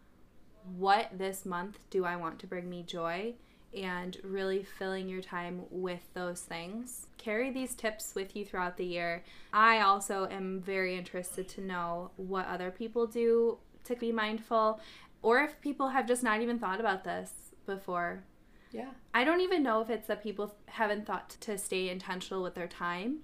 what 0.76 1.16
this 1.18 1.44
month 1.44 1.78
do 1.90 2.04
I 2.04 2.16
want 2.16 2.38
to 2.40 2.46
bring 2.46 2.70
me 2.70 2.82
joy 2.84 3.34
and 3.74 4.18
really 4.22 4.62
filling 4.62 5.08
your 5.08 5.22
time 5.22 5.62
with 5.70 6.02
those 6.14 6.40
things. 6.40 7.06
Carry 7.18 7.50
these 7.50 7.74
tips 7.74 8.14
with 8.14 8.36
you 8.36 8.44
throughout 8.44 8.76
the 8.76 8.84
year. 8.84 9.22
I 9.52 9.80
also 9.80 10.28
am 10.30 10.60
very 10.60 10.96
interested 10.96 11.48
to 11.50 11.60
know 11.60 12.10
what 12.16 12.46
other 12.46 12.70
people 12.70 13.06
do 13.06 13.58
to 13.84 13.96
be 13.96 14.12
mindful 14.12 14.80
or 15.22 15.42
if 15.42 15.60
people 15.60 15.88
have 15.88 16.06
just 16.06 16.22
not 16.22 16.40
even 16.42 16.58
thought 16.58 16.80
about 16.80 17.04
this 17.04 17.32
before. 17.66 18.24
yeah 18.72 18.90
I 19.14 19.24
don't 19.24 19.40
even 19.40 19.62
know 19.62 19.80
if 19.80 19.90
it's 19.90 20.08
that 20.08 20.22
people 20.22 20.54
haven't 20.66 21.06
thought 21.06 21.30
to 21.40 21.56
stay 21.56 21.88
intentional 21.88 22.42
with 22.42 22.54
their 22.54 22.68
time, 22.68 23.18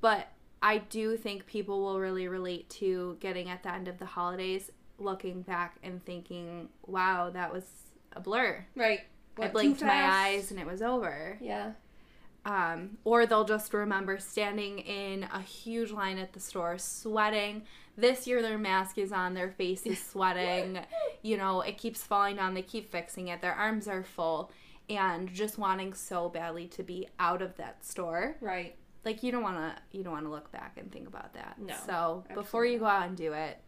but 0.00 0.28
I 0.62 0.78
do 0.78 1.16
think 1.16 1.46
people 1.46 1.82
will 1.82 1.98
really 2.00 2.28
relate 2.28 2.70
to 2.70 3.16
getting 3.20 3.50
at 3.50 3.62
the 3.62 3.72
end 3.74 3.88
of 3.88 3.98
the 3.98 4.06
holidays, 4.06 4.70
looking 4.98 5.42
back 5.42 5.76
and 5.82 6.04
thinking, 6.04 6.68
wow, 6.86 7.30
that 7.30 7.52
was 7.52 7.64
a 8.14 8.20
blur. 8.20 8.64
right 8.76 9.00
I 9.40 9.48
blinked 9.48 9.82
my 9.82 9.88
eyes 10.04 10.50
and 10.50 10.60
it 10.60 10.66
was 10.66 10.82
over. 10.82 11.38
yeah 11.40 11.72
Um, 12.44 12.98
or 13.04 13.24
they'll 13.26 13.44
just 13.44 13.72
remember 13.72 14.18
standing 14.18 14.80
in 14.80 15.24
a 15.32 15.40
huge 15.40 15.90
line 15.92 16.18
at 16.18 16.32
the 16.32 16.40
store, 16.40 16.76
sweating. 16.78 17.62
This 17.96 18.26
year, 18.26 18.42
their 18.42 18.58
mask 18.58 18.98
is 18.98 19.12
on, 19.12 19.34
their 19.34 19.50
face 19.50 19.86
is 19.86 20.02
sweating. 20.10 20.78
you 21.22 21.36
know, 21.36 21.60
it 21.60 21.78
keeps 21.78 22.02
falling 22.02 22.36
down. 22.36 22.54
They 22.54 22.62
keep 22.62 22.90
fixing 22.90 23.28
it. 23.28 23.40
Their 23.40 23.54
arms 23.54 23.86
are 23.86 24.02
full, 24.02 24.50
and 24.88 25.28
just 25.32 25.56
wanting 25.58 25.94
so 25.94 26.28
badly 26.28 26.66
to 26.68 26.82
be 26.82 27.06
out 27.20 27.42
of 27.42 27.56
that 27.58 27.84
store. 27.84 28.36
right 28.40 28.74
Like 29.04 29.22
you 29.22 29.30
don't 29.30 29.42
want 29.44 29.56
to, 29.58 29.96
you 29.96 30.02
don't 30.02 30.12
want 30.14 30.24
to 30.26 30.30
look 30.30 30.50
back 30.50 30.78
and 30.78 30.90
think 30.90 31.06
about 31.06 31.34
that. 31.34 31.56
No, 31.60 31.74
So 31.86 32.24
before 32.34 32.64
you 32.66 32.78
go 32.78 32.86
out 32.86 33.06
and 33.06 33.16
do 33.16 33.32
it, 33.34 33.58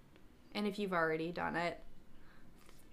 and 0.54 0.66
if 0.66 0.78
you've 0.78 0.92
already 0.92 1.30
done 1.30 1.54
it, 1.54 1.78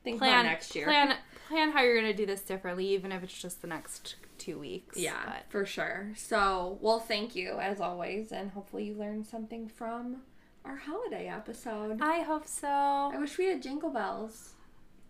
think 0.04 0.20
plan 0.20 0.46
next 0.46 0.76
year 0.76 0.86
Plan 0.86 1.16
plan 1.48 1.72
how 1.72 1.82
you're 1.82 1.96
gonna 2.00 2.14
do 2.14 2.26
this 2.26 2.42
differently, 2.42 2.88
even 2.88 3.12
if 3.12 3.24
it's 3.24 3.40
just 3.42 3.62
the 3.62 3.68
next 3.68 4.16
two 4.38 4.58
weeks. 4.58 4.98
yeah 4.98 5.16
But- 5.26 5.46
for 5.50 5.66
sure 5.66 6.10
so 6.16 6.78
well 6.82 7.00
thank 7.00 7.36
you 7.36 7.60
as 7.60 7.80
always 7.80 8.32
and 8.32 8.52
hopefully 8.52 8.86
you 8.86 8.96
learned 8.96 9.26
something 9.28 9.68
from 9.68 10.24
our 10.66 10.76
holiday 10.78 11.28
episode 11.28 12.00
I 12.02 12.22
hope 12.22 12.48
so. 12.48 12.68
i 12.68 13.18
wish 13.20 13.38
we 13.38 13.46
had 13.46 13.62
jingle 13.62 13.90
bells 13.92 14.54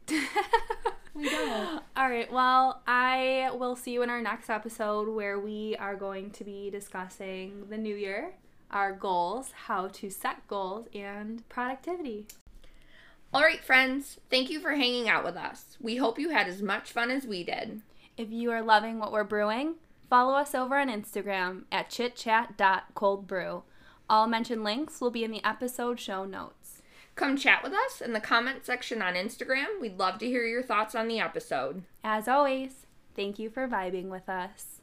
We 1.14 1.30
don't. 1.30 1.84
All 1.98 2.10
right. 2.10 2.32
Well, 2.32 2.82
I 2.88 3.50
will 3.54 3.76
see 3.76 3.92
you 3.92 4.02
in 4.02 4.10
our 4.10 4.22
next 4.22 4.50
episode 4.50 5.10
where 5.10 5.38
we 5.40 5.76
are 5.78 5.94
going 5.96 6.32
to 6.32 6.46
be 6.46 6.70
discussing 6.70 7.66
the 7.70 7.78
new 7.78 7.96
year, 7.96 8.34
our 8.72 8.94
goals, 8.94 9.52
how 9.68 9.88
to 9.90 10.10
set 10.10 10.48
goals, 10.48 10.88
and 10.96 11.48
productivity. 11.50 12.28
All 13.34 13.44
right, 13.44 13.64
friends, 13.64 14.20
thank 14.30 14.50
you 14.50 14.60
for 14.60 14.72
hanging 14.72 15.08
out 15.08 15.24
with 15.24 15.38
us. 15.38 15.78
We 15.80 15.96
hope 15.96 16.20
you 16.20 16.32
had 16.32 16.48
as 16.48 16.62
much 16.62 16.92
fun 16.92 17.10
as 17.10 17.26
we 17.26 17.46
did. 17.46 17.82
If 18.18 18.30
you 18.30 18.52
are 18.52 18.62
loving 18.62 19.00
what 19.00 19.14
we're 19.14 19.24
brewing, 19.24 19.76
follow 20.10 20.34
us 20.34 20.54
over 20.54 20.78
on 20.78 20.90
Instagram 20.90 21.64
at 21.72 21.90
chitchat.coldbrew. 21.90 23.64
All 24.10 24.28
mentioned 24.28 24.66
links 24.66 25.00
will 25.00 25.12
be 25.12 25.24
in 25.24 25.32
the 25.32 25.46
episode 25.46 25.98
show 25.98 26.26
notes. 26.26 26.82
Come 27.16 27.38
chat 27.38 27.64
with 27.64 27.72
us 27.72 28.02
in 28.02 28.12
the 28.12 28.20
comment 28.20 28.66
section 28.66 29.02
on 29.02 29.14
Instagram. 29.14 29.80
We'd 29.80 29.98
love 29.98 30.20
to 30.20 30.26
hear 30.26 30.46
your 30.46 30.64
thoughts 30.64 30.94
on 30.94 31.08
the 31.08 31.20
episode. 31.20 31.84
As 32.04 32.28
always, 32.28 32.86
thank 33.16 33.40
you 33.40 33.50
for 33.50 33.66
vibing 33.66 34.10
with 34.10 34.28
us. 34.28 34.82